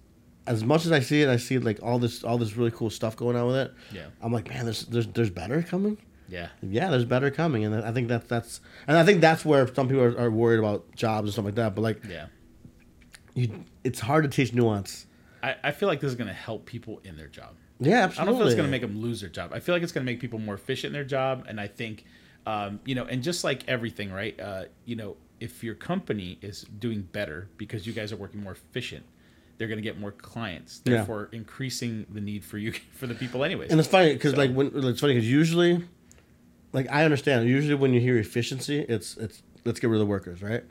as 0.47 0.63
much 0.63 0.86
as 0.86 0.91
I 0.91 0.99
see 1.01 1.21
it, 1.21 1.29
I 1.29 1.38
see 1.38 1.60
like 1.60 1.79
all 1.84 1.99
this 1.99 2.23
all 2.23 2.38
this 2.38 2.55
really 2.55 2.71
cool 2.71 2.89
stuff 2.89 3.15
going 3.15 3.36
on 3.36 3.47
with 3.47 3.55
it. 3.57 3.73
Yeah. 3.91 4.05
I'm 4.21 4.31
like, 4.31 4.47
man, 4.49 4.65
there's 4.65 4.86
there's 4.86 5.07
there's 5.07 5.29
better 5.29 5.62
coming. 5.63 5.97
yeah. 6.29 6.47
Yeah, 6.62 6.89
there's 6.91 7.05
better 7.05 7.29
coming, 7.31 7.65
and 7.65 7.75
I 7.75 7.91
think 7.91 8.07
that 8.10 8.27
that's 8.29 8.62
and 8.88 8.97
I 8.97 9.03
think 9.03 9.21
that's 9.21 9.43
where 9.43 9.67
some 9.73 9.88
people 9.88 10.03
are, 10.03 10.17
are 10.19 10.31
worried 10.31 10.60
about 10.60 10.95
jobs 10.95 11.25
and 11.25 11.34
stuff 11.34 11.45
like 11.45 11.55
that. 11.55 11.73
But 11.75 11.81
like, 11.81 12.01
Yeah. 12.07 12.27
You, 13.33 13.63
it's 13.83 13.99
hard 13.99 14.23
to 14.23 14.29
teach 14.29 14.53
nuance. 14.53 15.05
I, 15.43 15.55
I 15.63 15.71
feel 15.71 15.87
like 15.89 15.99
this 15.99 16.09
is 16.09 16.15
going 16.15 16.27
to 16.27 16.33
help 16.33 16.65
people 16.65 17.01
in 17.03 17.15
their 17.17 17.27
job. 17.27 17.55
Yeah, 17.79 18.03
absolutely. 18.03 18.21
I 18.21 18.25
don't 18.25 18.37
feel 18.39 18.47
it's 18.47 18.55
going 18.55 18.67
to 18.67 18.71
make 18.71 18.81
them 18.81 19.01
lose 19.01 19.21
their 19.21 19.29
job. 19.29 19.51
I 19.53 19.59
feel 19.59 19.73
like 19.73 19.81
it's 19.83 19.91
going 19.91 20.05
to 20.05 20.11
make 20.11 20.19
people 20.19 20.37
more 20.39 20.53
efficient 20.55 20.89
in 20.89 20.93
their 20.93 21.03
job. 21.03 21.45
And 21.47 21.59
I 21.59 21.67
think, 21.67 22.05
um, 22.45 22.79
you 22.85 22.93
know, 22.93 23.05
and 23.05 23.23
just 23.23 23.43
like 23.43 23.67
everything, 23.67 24.11
right? 24.11 24.39
Uh, 24.39 24.65
you 24.85 24.95
know, 24.95 25.17
if 25.39 25.63
your 25.63 25.73
company 25.73 26.37
is 26.43 26.63
doing 26.77 27.01
better 27.11 27.49
because 27.57 27.87
you 27.87 27.93
guys 27.93 28.11
are 28.11 28.17
working 28.17 28.43
more 28.43 28.51
efficient, 28.51 29.03
they're 29.57 29.67
going 29.67 29.79
to 29.79 29.83
get 29.83 29.99
more 29.99 30.11
clients, 30.11 30.81
Yeah. 30.85 30.97
therefore 30.97 31.29
increasing 31.31 32.05
the 32.11 32.21
need 32.21 32.43
for 32.45 32.57
you 32.59 32.71
for 32.93 33.07
the 33.07 33.15
people 33.15 33.43
anyways. 33.43 33.71
And 33.71 33.79
it's 33.79 33.89
funny 33.89 34.13
because 34.13 34.33
So- 34.33 34.37
like 34.37 34.53
when 34.53 34.71
it's 34.75 35.01
funny 35.01 35.15
because 35.15 35.29
usually, 35.29 35.83
like 36.73 36.87
I 36.91 37.03
understand. 37.03 37.49
Usually 37.49 37.73
when 37.75 37.93
you 37.93 37.99
hear 37.99 38.17
efficiency, 38.17 38.79
it's 38.87 39.17
it's 39.17 39.41
let's 39.65 39.79
get 39.79 39.89
rid 39.89 39.95
of 39.99 40.05
the 40.07 40.09
workers, 40.09 40.43
right? 40.43 40.63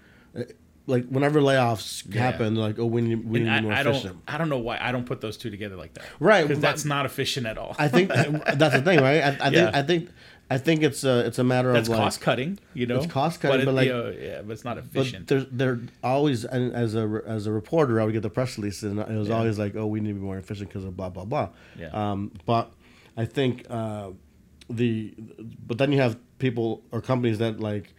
Uh, 0.90 0.94
Like 0.96 1.06
whenever 1.08 1.40
layoffs 1.40 2.02
Yeah. 2.08 2.22
happen, 2.22 2.54
like 2.56 2.78
oh 2.78 2.86
we 2.86 3.00
need 3.02 3.24
we 3.24 3.40
need 3.40 3.54
be 3.54 3.60
more 3.62 3.72
I, 3.72 3.78
I 3.78 3.80
efficient. 3.82 4.04
don't, 4.26 4.34
I 4.34 4.38
don't 4.38 4.48
know 4.48 4.58
why 4.58 4.78
I 4.80 4.90
don't 4.92 5.06
put 5.06 5.20
those 5.20 5.36
two 5.36 5.50
together 5.50 5.76
like 5.76 5.94
that. 5.94 6.04
Right, 6.18 6.46
Because 6.46 6.60
that's 6.62 6.84
not 6.84 7.06
efficient 7.06 7.46
at 7.46 7.58
all. 7.58 7.74
I 7.78 7.88
think 7.88 8.08
that's 8.60 8.74
the 8.76 8.82
thing, 8.82 9.00
right? 9.00 9.22
I, 9.22 9.28
I 9.28 9.50
think 9.50 9.54
Yeah. 9.54 9.70
I 9.72 9.82
think 9.82 10.10
I 10.52 10.58
think 10.58 10.82
it's 10.82 11.04
a 11.04 11.24
it's 11.28 11.38
a 11.38 11.44
matter 11.44 11.72
that's 11.72 11.88
of 11.88 11.94
like 11.94 12.02
cost 12.04 12.20
cutting, 12.20 12.58
you 12.74 12.86
know. 12.86 12.96
It's 12.96 13.06
cost-cutting, 13.12 13.60
it- 13.60 13.66
but, 13.66 13.74
like- 13.74 13.86
you 13.86 13.92
know, 13.92 14.08
yeah, 14.10 14.42
but 14.42 14.52
it's 14.52 14.64
not 14.64 14.76
But 14.76 14.84
efficient. 14.86 15.28
they're 15.28 15.46
they're 15.52 15.78
always 16.02 16.44
and 16.44 16.72
as 16.74 16.94
a 16.96 17.22
as 17.24 17.46
a 17.46 17.52
reporter, 17.52 18.00
I 18.00 18.04
would 18.04 18.12
get 18.14 18.22
the 18.22 18.30
press 18.30 18.58
release, 18.58 18.82
and 18.82 18.98
it 18.98 19.08
was 19.24 19.28
Yeah. 19.28 19.36
always 19.38 19.58
like, 19.60 19.76
"Oh, 19.76 19.86
we 19.86 20.00
need 20.00 20.08
to 20.14 20.14
be 20.14 20.26
more 20.30 20.38
efficient 20.38 20.68
because 20.70 20.84
of 20.84 20.96
blah 20.96 21.08
blah 21.08 21.24
blah." 21.24 21.48
Yeah. 21.78 21.90
Um, 22.02 22.32
but 22.46 22.72
I 23.16 23.26
think 23.26 23.64
uh, 23.70 24.10
the 24.68 25.14
but 25.68 25.78
then 25.78 25.92
you 25.92 26.00
have 26.00 26.16
people 26.38 26.82
or 26.90 27.00
companies 27.00 27.38
that 27.38 27.60
like 27.60 27.94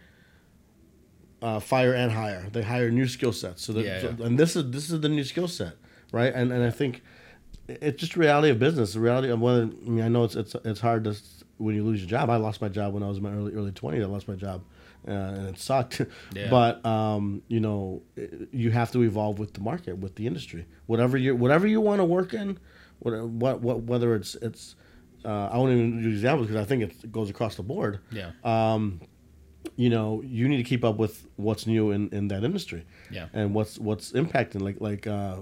uh, 1.42 1.60
fire 1.60 1.92
and 1.94 2.12
hire. 2.12 2.46
They 2.52 2.62
hire 2.62 2.90
new 2.90 3.06
skill 3.08 3.32
sets. 3.32 3.62
So, 3.64 3.72
that, 3.74 3.84
Yeah, 3.84 4.00
so- 4.00 4.24
and 4.24 4.38
this 4.38 4.56
is 4.56 4.70
this 4.70 4.90
is 4.90 5.00
the 5.00 5.08
new 5.08 5.24
skill 5.24 5.48
set, 5.48 5.74
right? 6.12 6.32
And 6.34 6.52
and 6.52 6.62
I 6.64 6.70
think 6.70 7.02
it's 7.68 8.00
just 8.00 8.16
reality 8.16 8.50
of 8.50 8.58
business. 8.58 8.94
The 8.94 9.00
reality 9.00 9.28
of 9.30 9.40
whether 9.40 9.62
I 9.62 9.88
mean 9.88 10.04
I 10.04 10.08
know 10.08 10.24
it's 10.24 10.36
it's 10.36 10.54
it's 10.64 10.80
hard 10.80 11.04
to 11.04 11.16
when 11.58 11.74
you 11.74 11.84
lose 11.84 12.00
your 12.00 12.08
job. 12.08 12.30
I 12.30 12.36
lost 12.36 12.60
my 12.60 12.68
job 12.68 12.94
when 12.94 13.02
I 13.02 13.08
was 13.08 13.18
in 13.18 13.22
my 13.22 13.32
early 13.32 13.52
early 13.54 13.72
twenties. 13.72 14.02
I 14.02 14.06
lost 14.06 14.26
my 14.28 14.34
job, 14.34 14.62
uh, 15.06 15.10
and 15.10 15.48
it 15.48 15.58
sucked. 15.58 16.00
Yeah. 16.34 16.48
But 16.50 16.84
um, 16.86 17.42
you 17.48 17.60
know, 17.60 18.02
you 18.52 18.70
have 18.70 18.90
to 18.92 19.02
evolve 19.02 19.38
with 19.38 19.52
the 19.54 19.60
market, 19.60 19.98
with 19.98 20.14
the 20.16 20.26
industry. 20.26 20.66
Whatever 20.86 21.16
you 21.18 21.36
whatever 21.36 21.66
you 21.66 21.80
want 21.80 22.00
to 22.00 22.04
work 22.04 22.34
in, 22.34 22.58
what 23.00 23.12
what, 23.28 23.60
what 23.60 23.82
whether 23.82 24.14
it's 24.14 24.34
it's 24.36 24.74
uh, 25.24 25.50
I 25.52 25.56
won't 25.58 25.70
even 25.72 26.02
use 26.02 26.14
examples 26.14 26.48
because 26.48 26.60
I 26.60 26.66
think 26.66 26.82
it 26.82 27.12
goes 27.12 27.30
across 27.30 27.54
the 27.54 27.62
board. 27.62 28.00
yeah. 28.10 28.32
You 29.76 29.88
know, 29.90 30.22
you 30.24 30.48
need 30.48 30.58
to 30.58 30.62
keep 30.64 30.84
up 30.84 30.96
with 30.98 31.26
what's 31.36 31.66
new 31.66 31.90
in, 31.92 32.08
in 32.10 32.28
that 32.28 32.44
industry. 32.44 32.84
Yeah. 33.10 33.28
And 33.32 33.54
what's 33.54 33.78
what's 33.78 34.12
impacting 34.12 34.60
like 34.60 34.80
like 34.80 35.06
uh, 35.06 35.36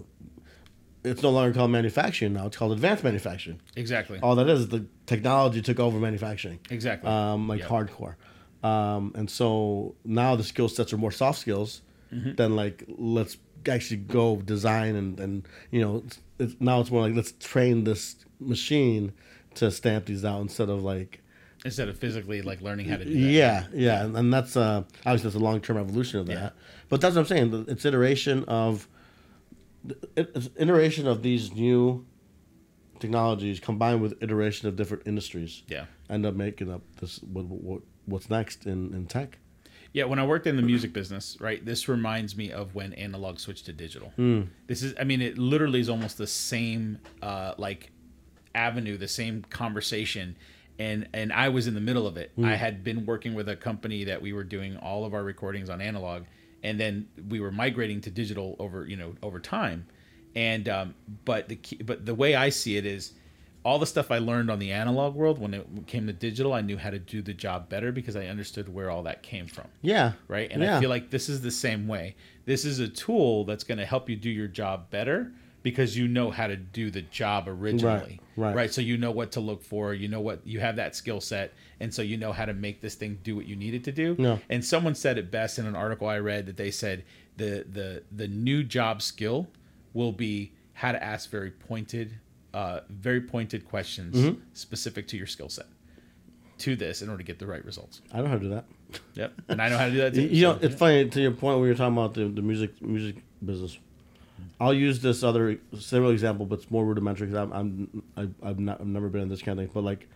it's 1.03 1.23
no 1.23 1.31
longer 1.31 1.53
called 1.55 1.71
manufacturing 1.71 2.33
now. 2.35 2.47
It's 2.47 2.57
called 2.57 2.73
advanced 2.73 3.03
manufacturing. 3.05 3.61
exactly. 3.77 4.19
All 4.23 4.35
that 4.37 4.49
is 4.49 4.69
the 4.69 4.87
technology 5.07 5.62
took 5.62 5.81
over 5.81 5.99
manufacturing. 5.99 6.61
Exactly. 6.71 7.11
Um, 7.11 7.49
like 7.49 7.61
Yeah. 7.61 7.66
hardcore. 7.69 8.14
Um, 8.62 9.12
and 9.14 9.31
so 9.31 9.95
now 10.05 10.37
the 10.37 10.45
skill 10.45 10.69
sets 10.69 10.93
are 10.93 10.99
more 10.99 11.12
soft 11.12 11.38
skills 11.38 11.83
Mm-hmm. 12.12 12.35
than 12.35 12.57
like 12.57 12.83
let's 12.88 13.37
actually 13.69 13.99
go 13.99 14.35
design 14.38 14.97
and, 14.97 15.21
and 15.21 15.47
you 15.71 15.81
know 15.81 16.03
it's, 16.05 16.19
it's, 16.40 16.57
now 16.59 16.81
it's 16.81 16.90
more 16.90 17.03
like 17.03 17.14
let's 17.14 17.31
train 17.38 17.85
this 17.85 18.16
machine 18.40 19.12
to 19.55 19.71
stamp 19.71 20.07
these 20.07 20.25
out 20.25 20.40
instead 20.40 20.69
of 20.69 20.83
like 20.83 21.19
Instead 21.64 21.88
of 21.88 21.99
physically 21.99 22.40
like 22.42 22.61
learning 22.62 22.87
how 22.88 22.96
to 22.96 23.05
do 23.05 23.12
that. 23.12 23.18
yeah 23.18 23.64
yeah 23.75 24.05
and, 24.05 24.16
and 24.16 24.33
that's 24.33 24.57
uh 24.57 24.83
obviously 25.05 25.25
that's 25.29 25.35
a 25.37 25.38
long-term 25.38 25.77
evolution 25.77 26.18
of 26.20 26.27
that 26.27 26.33
Yeah. 26.33 26.51
but 26.88 27.01
that's 27.03 27.14
what 27.16 27.20
i'm 27.23 27.27
saying 27.27 27.51
the- 27.51 27.70
it's 27.70 27.85
iteration 27.85 28.44
of 28.44 28.88
it's 30.16 30.49
iteration 30.57 31.07
of 31.07 31.23
these 31.23 31.53
new 31.53 32.05
technologies 32.99 33.61
combined 33.61 34.03
with 34.03 34.23
iteration 34.23 34.68
of 34.68 34.77
different 34.77 35.03
industries 35.07 35.62
Yeah. 35.68 35.87
end 36.09 36.27
up 36.27 36.35
making 36.35 36.70
up 36.70 36.83
this 37.01 37.18
what, 37.23 37.44
what 37.46 37.83
what's 38.07 38.29
next 38.31 38.66
in, 38.66 38.92
in 38.94 39.07
tech 39.07 39.38
Yeah, 39.92 40.05
when 40.05 40.18
I 40.18 40.27
worked 40.27 40.46
in 40.46 40.57
the 40.57 40.62
music 40.62 40.92
business, 40.92 41.37
right, 41.40 41.64
this 41.64 41.88
reminds 41.88 42.37
me 42.37 42.53
of 42.53 42.75
when 42.75 42.92
analog 42.94 43.38
switched 43.40 43.66
to 43.66 43.73
digital. 43.73 44.12
This 44.68 44.83
is, 44.85 44.94
I 45.01 45.05
mean, 45.05 45.20
it 45.20 45.37
literally 45.37 45.81
is 45.81 45.88
almost 45.88 46.16
the 46.16 46.27
same, 46.29 46.99
uh, 47.23 47.55
like, 47.59 47.90
avenue, 48.55 48.96
the 48.96 49.09
same 49.09 49.42
conversation, 49.51 50.37
and 50.81 51.09
and 51.12 51.31
I 51.33 51.51
was 51.51 51.66
in 51.66 51.75
the 51.75 51.81
middle 51.81 52.07
of 52.07 52.16
it. 52.16 52.33
I 52.43 52.55
had 52.55 52.83
been 52.83 53.05
working 53.05 53.35
with 53.35 53.49
a 53.51 53.55
company 53.57 54.05
that 54.05 54.21
we 54.21 54.33
were 54.33 54.45
doing 54.45 54.79
all 54.79 55.05
of 55.05 55.12
our 55.12 55.23
recordings 55.23 55.69
on 55.69 55.81
analog, 55.83 56.25
and 56.62 56.81
then 56.81 57.07
we 57.29 57.38
were 57.38 57.53
migrating 57.53 58.01
to 58.01 58.11
digital 58.11 58.57
over, 58.59 58.87
you 58.87 58.97
know, 58.97 59.14
over 59.23 59.38
time, 59.38 59.87
and 60.35 60.69
um, 60.69 60.95
but 61.27 61.49
the 61.51 61.57
key, 61.57 61.77
but 61.77 62.07
the 62.07 62.14
way 62.14 62.35
I 62.35 62.49
see 62.49 62.79
it 62.79 62.87
is 62.87 63.12
all 63.62 63.79
the 63.79 63.87
stuff 63.87 64.11
I 64.11 64.19
learned 64.19 64.51
on 64.51 64.59
the 64.59 64.73
analog 64.73 65.14
world 65.14 65.38
when 65.38 65.53
it 65.53 65.66
came 65.87 66.07
to 66.07 66.14
digital, 66.14 66.55
I 66.55 66.62
knew 66.62 66.79
how 66.79 66.88
to 66.88 66.99
do 66.99 67.21
the 67.21 67.35
job 67.35 67.69
better 67.69 67.93
because 67.93 68.16
I 68.16 68.25
understood 68.27 68.73
where 68.73 68.90
all 68.90 69.03
that 69.03 69.23
came 69.23 69.47
from. 69.47 69.66
yeah 69.83 70.12
Right. 70.29 70.51
And 70.51 70.62
yeah. 70.62 70.79
I 70.79 70.81
feel 70.81 70.88
like 70.88 71.11
this 71.11 71.29
is 71.29 71.43
the 71.43 71.51
same 71.51 71.87
way. 71.87 72.16
This 72.47 72.64
is 72.64 72.79
a 72.79 72.88
tool 72.88 73.45
that's 73.45 73.64
going 73.64 73.77
to 73.77 73.85
help 73.85 74.09
you 74.09 74.16
do 74.16 74.31
your 74.31 74.49
job 74.49 74.88
better 74.88 75.33
because 75.62 75.96
you 75.96 76.09
know 76.09 76.31
how 76.31 76.46
to 76.46 76.57
do 76.57 76.90
the 76.90 77.03
job 77.03 77.46
originally. 77.49 78.20
right. 78.37 78.55
Right. 78.55 78.73
So 78.73 78.81
you 78.81 78.96
know 78.96 79.11
what 79.11 79.33
to 79.33 79.40
look 79.40 79.62
for. 79.62 79.92
You 79.94 80.09
know 80.09 80.20
what 80.20 80.40
you 80.46 80.61
have 80.61 80.77
that 80.77 80.96
skill 80.96 81.20
set. 81.20 81.53
And 81.81 81.92
so 81.92 82.03
you 82.03 82.16
know 82.16 82.33
how 82.33 82.44
to 82.46 82.55
make 82.55 82.81
this 82.81 82.94
thing 82.94 83.18
do 83.23 83.37
what 83.37 83.46
you 83.46 83.57
need 83.57 83.75
it 83.75 83.85
to 83.85 83.92
do. 83.92 84.16
Yeah. 84.18 84.38
And 84.49 84.64
someone 84.64 84.94
said 84.94 85.18
it 85.18 85.31
best 85.31 85.59
in 85.59 85.66
an 85.66 85.77
article 85.77 86.09
I 86.09 86.18
read 86.18 86.46
that 86.46 86.57
they 86.57 86.70
said 86.70 87.05
the 87.37 87.64
the 87.70 88.03
the 88.11 88.29
new 88.29 88.62
job 88.64 89.03
skill 89.03 89.49
will 89.92 90.12
be 90.12 90.53
how 90.75 90.92
to 90.92 91.03
ask 91.03 91.29
very 91.31 91.51
pointed 91.51 92.18
uh, 92.55 92.81
very 92.88 93.20
pointed 93.20 93.64
questions 93.66 94.16
Mm-hmm. 94.16 94.40
specific 94.55 95.07
to 95.09 95.16
your 95.16 95.27
skill 95.27 95.49
set 95.49 95.66
to 96.59 96.77
this 96.77 97.01
in 97.01 97.09
order 97.09 97.18
to 97.23 97.27
get 97.27 97.38
the 97.38 97.46
right 97.46 97.64
results. 97.64 98.03
i 98.12 98.18
know 98.20 98.27
how 98.27 98.35
to 98.35 98.40
do 98.40 98.49
that 98.51 98.64
Yep. 99.14 99.33
And 99.49 99.62
I 99.62 99.68
know 99.68 99.79
how 99.79 99.87
to 99.87 99.92
do 99.92 99.99
that 99.99 100.14
too. 100.14 100.23
you 100.23 100.42
know 100.42 100.59
so, 100.59 100.66
it's 100.66 100.75
funny 100.75 101.09
to 101.09 101.20
your 101.23 101.31
point 101.31 101.59
where 101.59 101.68
you're 101.68 101.77
talking 101.77 101.96
about 101.96 102.14
the, 102.14 102.25
the 102.27 102.42
music 102.42 102.83
music 102.83 103.16
business 103.44 103.79
I'll 104.61 104.74
use 104.74 105.00
this 105.00 105.22
other 105.22 105.59
similar 105.79 106.12
example, 106.12 106.46
but 106.46 106.61
it's 106.61 106.70
more 106.70 106.85
rudimentary 106.85 107.29
because 107.29 107.50
I'm, 107.50 107.53
I'm 107.53 108.03
I, 108.42 108.48
I've 108.48 108.59
not 108.59 108.81
I've 108.81 108.87
never 108.87 109.09
been 109.09 109.22
in 109.22 109.29
this 109.29 109.42
kind 109.42 109.59
of 109.59 109.64
thing. 109.64 109.72
But 109.72 109.85
like, 109.85 110.09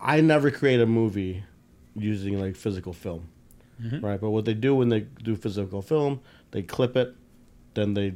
I 0.00 0.20
never 0.20 0.50
create 0.50 0.80
a 0.80 0.86
movie 0.86 1.44
using 1.94 2.38
like 2.40 2.56
physical 2.56 2.92
film, 2.92 3.28
mm-hmm. 3.82 4.04
right? 4.04 4.20
But 4.20 4.30
what 4.30 4.44
they 4.44 4.54
do 4.54 4.74
when 4.74 4.88
they 4.88 5.00
do 5.00 5.36
physical 5.36 5.82
film, 5.82 6.20
they 6.50 6.62
clip 6.62 6.96
it, 6.96 7.14
then 7.74 7.94
they 7.94 8.14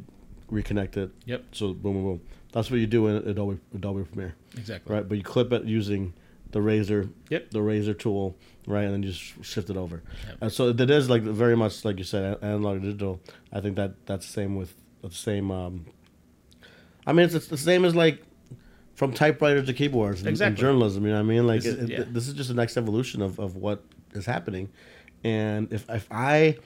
reconnect 0.51 0.97
it. 0.97 1.11
Yep. 1.27 1.45
So 1.53 1.69
boom, 1.73 1.95
boom, 1.95 2.05
boom. 2.05 2.21
That's 2.53 2.71
what 2.71 2.81
you 2.81 2.87
do 2.87 3.07
in 3.07 3.17
Adobe 3.29 3.59
Adobe 3.75 4.05
Premiere, 4.05 4.35
Exactly. 4.57 4.95
right? 4.95 5.09
But 5.09 5.19
you 5.19 5.25
clip 5.25 5.53
it 5.53 5.65
using 5.65 6.13
the 6.53 6.61
razor, 6.63 7.09
Yep. 7.31 7.51
the 7.51 7.63
razor 7.63 7.95
tool, 7.95 8.37
right, 8.67 8.85
and 8.85 8.93
then 8.95 9.03
you 9.03 9.11
just 9.13 9.45
shift 9.45 9.71
it 9.71 9.77
over. 9.77 10.03
Yep. 10.29 10.37
And 10.41 10.53
so 10.53 10.69
it 10.69 10.91
is 10.91 11.09
like 11.11 11.23
very 11.23 11.57
much 11.57 11.85
like 11.85 11.99
you 11.99 12.05
said, 12.05 12.39
analog 12.43 12.81
to 12.81 12.87
digital. 12.87 13.21
I 13.53 13.61
think 13.61 13.77
that 13.77 14.07
that's 14.07 14.27
the 14.27 14.33
same 14.33 14.57
with 14.57 14.75
the 15.03 15.11
same. 15.11 15.51
Um, 15.51 15.87
I 17.07 17.13
mean, 17.13 17.25
it's, 17.27 17.35
it's 17.35 17.47
the 17.49 17.57
same 17.57 17.85
as 17.85 17.95
like 17.95 18.23
from 18.95 19.13
typewriters 19.13 19.67
to 19.67 19.73
keyboards 19.73 20.21
in, 20.21 20.27
in 20.27 20.33
Exactly. 20.33 20.61
journalism. 20.61 21.05
You 21.05 21.11
know 21.11 21.17
what 21.17 21.21
I 21.21 21.35
mean? 21.35 21.47
Like 21.47 21.63
This 21.63 21.75
this 21.75 21.83
is- 21.85 21.85
is, 21.85 21.91
yeah. 21.91 22.05
this 22.11 22.29
is 22.29 22.35
just 22.35 22.49
the 22.49 22.55
next 22.55 22.77
evolution 22.77 23.23
of, 23.23 23.39
of 23.39 23.57
what 23.57 23.83
is 24.13 24.27
happening. 24.27 24.69
And 25.25 25.73
if 25.73 25.89
if 25.89 26.07
I 26.11 26.57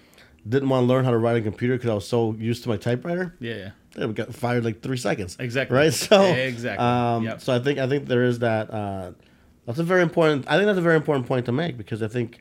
didn't 0.48 0.68
want 0.68 0.82
to 0.84 0.86
learn 0.86 1.04
how 1.04 1.10
to 1.10 1.18
write 1.18 1.32
on 1.32 1.38
a 1.38 1.42
computer 1.42 1.74
because 1.74 1.90
I 1.90 1.94
was 1.94 2.06
so 2.08 2.32
used 2.34 2.62
to 2.64 2.68
my 2.68 2.76
typewriter, 2.76 3.34
Yeah. 3.40 3.54
yeah. 3.54 3.70
yeah, 3.96 4.06
we 4.06 4.12
got 4.14 4.34
fired 4.34 4.64
like 4.64 4.82
three 4.82 4.96
seconds. 4.98 5.36
Exactly. 5.40 5.76
Right. 5.76 5.92
So 6.08 6.22
Exactly. 6.22 6.84
Um, 6.84 7.24
Yep. 7.24 7.40
So 7.40 7.54
I 7.54 7.58
think 7.60 7.78
I 7.78 7.86
think 7.88 8.06
there 8.06 8.24
is 8.24 8.40
that. 8.40 8.70
Uh, 8.72 9.12
that's 9.66 9.78
a 9.78 9.82
very 9.84 10.02
important. 10.02 10.44
I 10.48 10.56
think 10.56 10.66
that's 10.66 10.78
a 10.78 10.82
very 10.82 10.96
important 10.96 11.26
point 11.26 11.46
to 11.46 11.52
make 11.52 11.76
because 11.76 12.02
I 12.02 12.08
think 12.08 12.40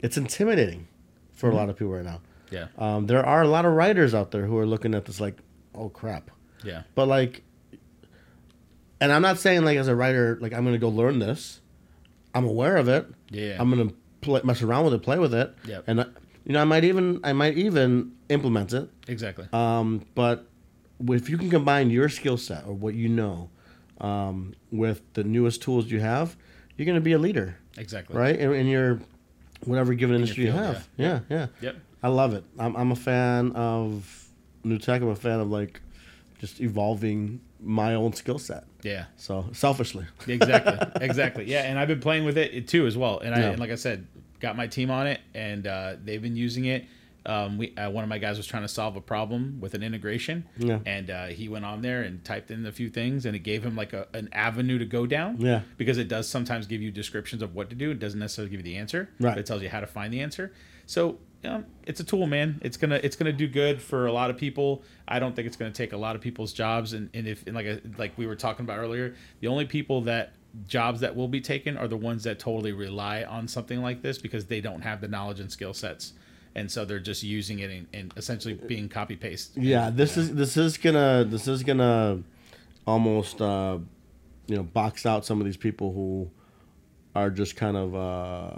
it's 0.00 0.16
intimidating 0.16 0.88
for 1.32 1.48
Mm-hmm. 1.48 1.56
a 1.56 1.60
lot 1.60 1.68
of 1.68 1.76
people 1.76 1.92
right 1.92 2.04
now. 2.04 2.20
Yeah. 2.50 2.68
Um, 2.78 3.06
there 3.06 3.24
are 3.24 3.42
a 3.42 3.48
lot 3.48 3.64
of 3.66 3.72
writers 3.74 4.14
out 4.14 4.30
there 4.30 4.46
who 4.46 4.56
are 4.58 4.66
looking 4.66 4.94
at 4.94 5.04
this 5.04 5.20
like, 5.20 5.36
oh 5.74 5.88
crap. 5.88 6.30
Yeah. 6.64 6.82
But 6.94 7.08
like, 7.08 7.42
and 9.00 9.12
I'm 9.12 9.22
not 9.22 9.38
saying 9.38 9.64
like 9.64 9.76
as 9.78 9.88
a 9.88 9.94
writer 9.94 10.38
like 10.40 10.52
I'm 10.52 10.64
gonna 10.64 10.78
go 10.78 10.88
learn 10.88 11.18
this. 11.18 11.60
I'm 12.34 12.44
aware 12.44 12.76
of 12.76 12.88
it. 12.88 13.06
Yeah. 13.30 13.56
I'm 13.58 13.70
gonna 13.70 13.92
play, 14.20 14.40
mess 14.44 14.62
around 14.62 14.84
with 14.84 14.94
it, 14.94 15.02
play 15.02 15.18
with 15.18 15.34
it, 15.34 15.54
Yep. 15.66 15.84
and 15.86 16.00
I, 16.02 16.04
you 16.44 16.52
know 16.52 16.60
I 16.60 16.64
might 16.64 16.84
even 16.84 17.20
I 17.24 17.32
might 17.32 17.56
even 17.56 18.12
implement 18.28 18.72
it. 18.72 18.88
Exactly. 19.08 19.46
Um, 19.52 20.04
but 20.14 20.46
if 21.08 21.28
you 21.28 21.36
can 21.38 21.50
combine 21.50 21.90
your 21.90 22.08
skill 22.08 22.36
set 22.38 22.64
or 22.66 22.72
what 22.74 22.94
you 22.94 23.08
know 23.08 23.50
um, 24.00 24.54
with 24.70 25.02
the 25.14 25.24
newest 25.24 25.62
tools 25.62 25.86
you 25.90 26.00
have, 26.00 26.36
you're 26.76 26.86
going 26.86 26.96
to 26.96 27.00
be 27.00 27.12
a 27.12 27.18
leader, 27.18 27.56
exactly. 27.76 28.16
right? 28.16 28.38
In, 28.38 28.52
in 28.52 28.66
your 28.66 29.00
whatever 29.64 29.94
given 29.94 30.16
industry 30.16 30.44
field, 30.44 30.56
you 30.56 30.62
have. 30.62 30.88
Yeah, 30.96 31.20
yeah. 31.30 31.46
Yep. 31.60 31.76
I 32.02 32.08
love 32.08 32.34
it. 32.34 32.44
I'm, 32.58 32.76
I'm 32.76 32.92
a 32.92 32.96
fan 32.96 33.52
of 33.52 34.28
new 34.64 34.78
tech. 34.78 35.02
I'm 35.02 35.08
a 35.08 35.16
fan 35.16 35.40
of 35.40 35.50
like 35.50 35.80
just 36.38 36.60
evolving 36.60 37.40
my 37.60 37.94
own 37.94 38.12
skill 38.12 38.38
set. 38.38 38.64
Yeah. 38.82 39.06
So 39.16 39.46
selfishly, 39.52 40.04
exactly 40.28 40.88
exactly 41.04 41.44
yeah 41.46 41.62
and 41.62 41.76
i've 41.78 41.88
been 41.88 41.98
playing 42.00 42.24
with 42.24 42.38
it 42.38 42.68
too 42.68 42.86
as 42.86 42.96
well 42.96 43.18
and 43.18 43.34
i 43.34 43.40
Yeah. 43.40 43.46
and 43.50 43.58
like 43.58 43.70
i 43.70 43.74
said 43.74 44.06
got 44.38 44.56
my 44.56 44.66
team 44.68 44.90
on 44.92 45.06
it 45.08 45.20
and 45.34 45.66
uh, 45.66 45.96
they've 46.04 46.22
been 46.22 46.36
using 46.36 46.66
it 46.66 46.84
um, 47.26 47.58
we 47.58 47.76
uh, 47.76 47.90
one 47.90 48.02
of 48.04 48.08
my 48.08 48.18
guys 48.18 48.36
was 48.36 48.46
trying 48.46 48.62
to 48.62 48.68
solve 48.68 48.96
a 48.96 49.00
problem 49.00 49.58
with 49.60 49.74
an 49.74 49.82
integration. 49.82 50.46
Yeah. 50.56 50.78
and 50.86 51.10
uh, 51.10 51.26
he 51.26 51.48
went 51.48 51.64
on 51.64 51.82
there 51.82 52.02
and 52.02 52.24
typed 52.24 52.50
in 52.50 52.64
a 52.66 52.72
few 52.72 52.88
things 52.88 53.26
and 53.26 53.34
it 53.36 53.40
gave 53.40 53.64
him 53.64 53.76
like 53.76 53.92
a, 53.92 54.06
an 54.14 54.28
avenue 54.32 54.78
to 54.78 54.84
go 54.84 55.06
down. 55.06 55.40
Yeah. 55.40 55.62
because 55.76 55.98
it 55.98 56.08
does 56.08 56.28
sometimes 56.28 56.66
give 56.66 56.80
you 56.82 56.90
descriptions 56.90 57.42
of 57.42 57.54
what 57.54 57.68
to 57.70 57.76
do. 57.76 57.90
It 57.90 57.98
doesn't 57.98 58.18
necessarily 58.20 58.50
give 58.50 58.60
you 58.60 58.64
the 58.72 58.76
answer 58.76 59.08
Right. 59.20 59.30
but 59.32 59.38
it 59.38 59.46
tells 59.46 59.62
you 59.62 59.68
how 59.68 59.80
to 59.80 59.86
find 59.86 60.12
the 60.12 60.20
answer. 60.20 60.52
So 60.86 61.18
um, 61.44 61.66
it's 61.84 62.00
a 62.00 62.04
tool 62.04 62.26
man. 62.26 62.60
It's 62.62 62.76
gonna 62.76 63.00
it's 63.02 63.14
gonna 63.16 63.32
do 63.32 63.46
good 63.46 63.80
for 63.82 64.06
a 64.06 64.12
lot 64.12 64.30
of 64.30 64.36
people. 64.36 64.82
I 65.06 65.18
don't 65.18 65.34
think 65.36 65.46
it's 65.46 65.56
gonna 65.56 65.70
take 65.70 65.92
a 65.92 65.96
lot 65.96 66.16
of 66.16 66.22
people's 66.22 66.52
jobs. 66.52 66.92
And, 66.92 67.10
and 67.14 67.26
if 67.26 67.46
and 67.46 67.54
like 67.54 67.66
I, 67.66 67.80
like 67.98 68.16
we 68.16 68.26
were 68.26 68.36
talking 68.36 68.64
about 68.64 68.78
earlier 68.78 69.14
the 69.40 69.48
only 69.48 69.66
people 69.66 70.00
that 70.02 70.32
jobs 70.66 71.00
that 71.00 71.14
will 71.14 71.28
be 71.28 71.40
taken 71.40 71.76
are 71.76 71.86
the 71.86 71.96
ones 71.98 72.24
that 72.24 72.38
totally 72.38 72.72
rely 72.72 73.22
on 73.24 73.46
something 73.46 73.82
like 73.82 74.00
this 74.02 74.16
because 74.16 74.46
they 74.46 74.60
don't 74.60 74.80
have 74.80 75.00
the 75.02 75.08
knowledge 75.08 75.38
and 75.38 75.52
skill 75.52 75.74
sets 75.74 76.14
and 76.56 76.70
so 76.70 76.84
they're 76.84 76.98
just 76.98 77.22
using 77.22 77.60
it 77.60 77.70
and, 77.70 77.86
and 77.92 78.12
essentially 78.16 78.54
being 78.54 78.88
copy 78.88 79.14
paste 79.14 79.52
yeah. 79.56 79.90
This 79.90 80.16
is 80.16 80.34
this 80.34 80.56
is 80.56 80.76
gonna 80.78 81.24
this 81.28 81.46
is 81.46 81.62
gonna 81.62 82.22
almost 82.86 83.40
uh, 83.40 83.78
you 84.48 84.56
know 84.56 84.62
box 84.64 85.06
out 85.06 85.24
some 85.24 85.38
of 85.40 85.44
these 85.44 85.56
people 85.58 85.92
who 85.92 86.30
are 87.14 87.30
just 87.30 87.56
kind 87.56 87.76
of 87.76 87.94
uh, 87.94 88.50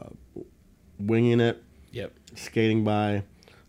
winging 0.98 1.40
it 1.40 1.62
yep 1.92 2.12
skating 2.34 2.84
by. 2.84 3.22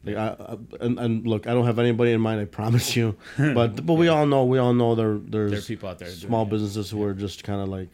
Like 0.05 0.15
I, 0.15 0.27
I, 0.39 0.57
and, 0.79 0.97
and 0.97 1.27
look, 1.27 1.45
I 1.45 1.53
don't 1.53 1.65
have 1.65 1.77
anybody 1.77 2.13
in 2.13 2.21
mind. 2.21 2.39
I 2.39 2.45
promise 2.45 2.95
you. 2.95 3.17
But 3.37 3.85
but 3.85 3.95
we 3.95 4.07
all 4.07 4.25
know 4.25 4.45
we 4.45 4.57
all 4.57 4.73
know 4.73 4.95
there 4.95 5.17
there's 5.17 5.51
There 5.51 5.61
people 5.61 5.89
out 5.89 5.99
there 5.99 6.09
small 6.09 6.43
it. 6.43 6.49
businesses 6.49 6.89
who 6.89 7.03
are 7.03 7.13
just 7.13 7.43
kind 7.43 7.61
of 7.61 7.67
like 7.67 7.89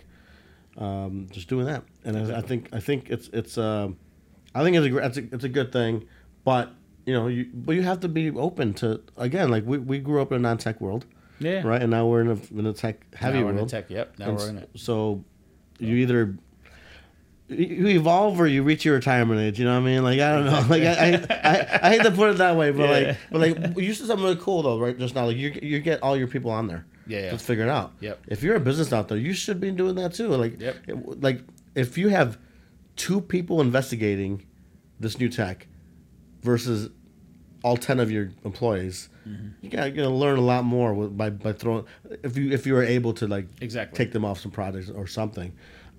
um, 0.78 1.28
just 1.32 1.48
doing 1.48 1.66
that. 1.66 1.84
And 2.04 2.18
I, 2.18 2.38
I 2.38 2.42
think 2.42 2.70
I 2.74 2.80
think 2.80 3.10
it's 3.10 3.28
it's 3.34 3.58
uh, 3.58 3.90
I 4.54 4.64
think 4.64 4.76
it's 4.78 4.86
a 4.86 4.98
it's 4.98 5.18
a, 5.18 5.24
it's 5.34 5.44
a 5.46 5.50
good 5.50 5.72
thing. 5.72 6.06
But 6.46 6.72
you 7.06 7.14
know 7.14 7.28
you 7.28 7.48
but 7.54 7.76
you 7.76 7.82
have 7.84 8.00
to 8.00 8.08
be 8.08 8.32
open 8.32 8.74
to 8.76 9.02
again 9.18 9.50
like 9.52 9.66
we, 9.66 9.78
we 9.78 10.00
grew 10.00 10.22
up 10.22 10.32
in 10.32 10.38
a 10.38 10.40
non 10.40 10.58
tech 10.58 10.80
world, 10.80 11.06
yeah 11.40 11.62
right? 11.68 11.82
And 11.82 11.92
now 11.92 12.08
we're 12.08 12.22
in 12.22 12.30
a 12.32 12.58
in 12.60 12.66
a 12.66 12.74
tech 12.74 13.14
heavy 13.14 13.40
now 13.40 13.44
we're 13.44 13.50
in 13.50 13.56
world. 13.58 13.68
the 13.70 13.72
tech 13.82 13.90
yep 13.90 14.18
now 14.18 14.30
And 14.30 14.38
we're 14.38 14.50
in 14.50 14.58
it 14.60 14.70
So 14.76 15.24
you 15.80 15.96
either 15.98 16.38
you- 17.48 17.58
you 17.58 17.88
evolve 17.90 18.40
or 18.40 18.48
you 18.48 18.64
reach 18.64 18.86
your 18.86 18.96
retirement 18.96 19.40
age. 19.40 19.60
You 19.60 19.66
know 19.66 19.74
what 19.80 19.84
I 19.88 19.92
mean? 19.92 20.04
Like 20.04 20.20
I 20.20 20.32
don't 20.36 20.46
know. 20.46 20.66
Like 20.70 20.82
I, 20.84 21.14
I, 21.14 21.50
I, 21.50 21.80
I 21.84 21.90
hate 21.92 22.02
to 22.04 22.12
put 22.12 22.30
it 22.32 22.38
that 22.38 22.56
way, 22.56 22.72
but 22.72 22.90
Yeah. 22.90 23.08
like 23.08 23.18
but 23.32 23.42
like 23.74 23.78
you 23.78 23.94
said 23.94 24.08
something 24.08 24.24
really 24.24 24.40
cool 24.42 24.64
though, 24.64 24.80
right? 24.80 24.98
Just 24.98 25.14
now, 25.16 25.26
like 25.28 25.38
you 25.38 25.58
you 25.62 25.80
get 25.80 26.02
all 26.02 26.18
your 26.18 26.28
people 26.28 26.50
on 26.52 26.68
there. 26.68 26.86
Yeah, 27.08 27.20
yeah. 27.26 27.32
Just 27.32 27.46
figure 27.46 27.64
it 27.66 27.70
out. 27.70 27.94
Yep. 28.00 28.20
If 28.30 28.42
you're 28.42 28.56
a 28.56 28.60
business 28.60 28.92
out 28.92 29.10
there, 29.10 29.18
you 29.20 29.34
should 29.34 29.60
be 29.62 29.70
doing 29.72 29.94
that 29.96 30.14
too. 30.16 30.30
Like 30.30 30.60
Yep. 30.60 30.76
it- 30.88 31.22
like 31.22 31.42
if 31.76 31.98
you 32.00 32.10
have 32.10 32.40
two 32.96 33.22
people 33.22 33.62
investigating 33.62 34.44
this 35.00 35.20
new 35.20 35.30
tech 35.30 35.68
versus 36.46 36.90
all 37.64 37.76
ten 37.78 38.00
of 38.00 38.10
your 38.12 38.32
employees. 38.46 39.10
Mm-hmm. 39.28 39.48
You 39.62 39.70
got 39.72 39.88
you're 39.88 40.06
gonna 40.06 40.16
learn 40.16 40.38
a 40.38 40.42
lot 40.42 40.64
more 40.64 40.94
with, 40.94 41.18
by 41.18 41.32
by 41.32 41.52
throwing 41.52 41.86
if 42.24 42.38
you 42.38 42.52
if 42.52 42.66
you 42.68 42.74
were 42.76 42.84
able 42.84 43.14
to 43.14 43.28
like 43.28 43.48
Exactly. 43.60 43.98
take 43.98 44.14
them 44.14 44.24
off 44.24 44.40
some 44.40 44.52
projects 44.52 44.90
or 44.90 45.08
something. 45.08 45.52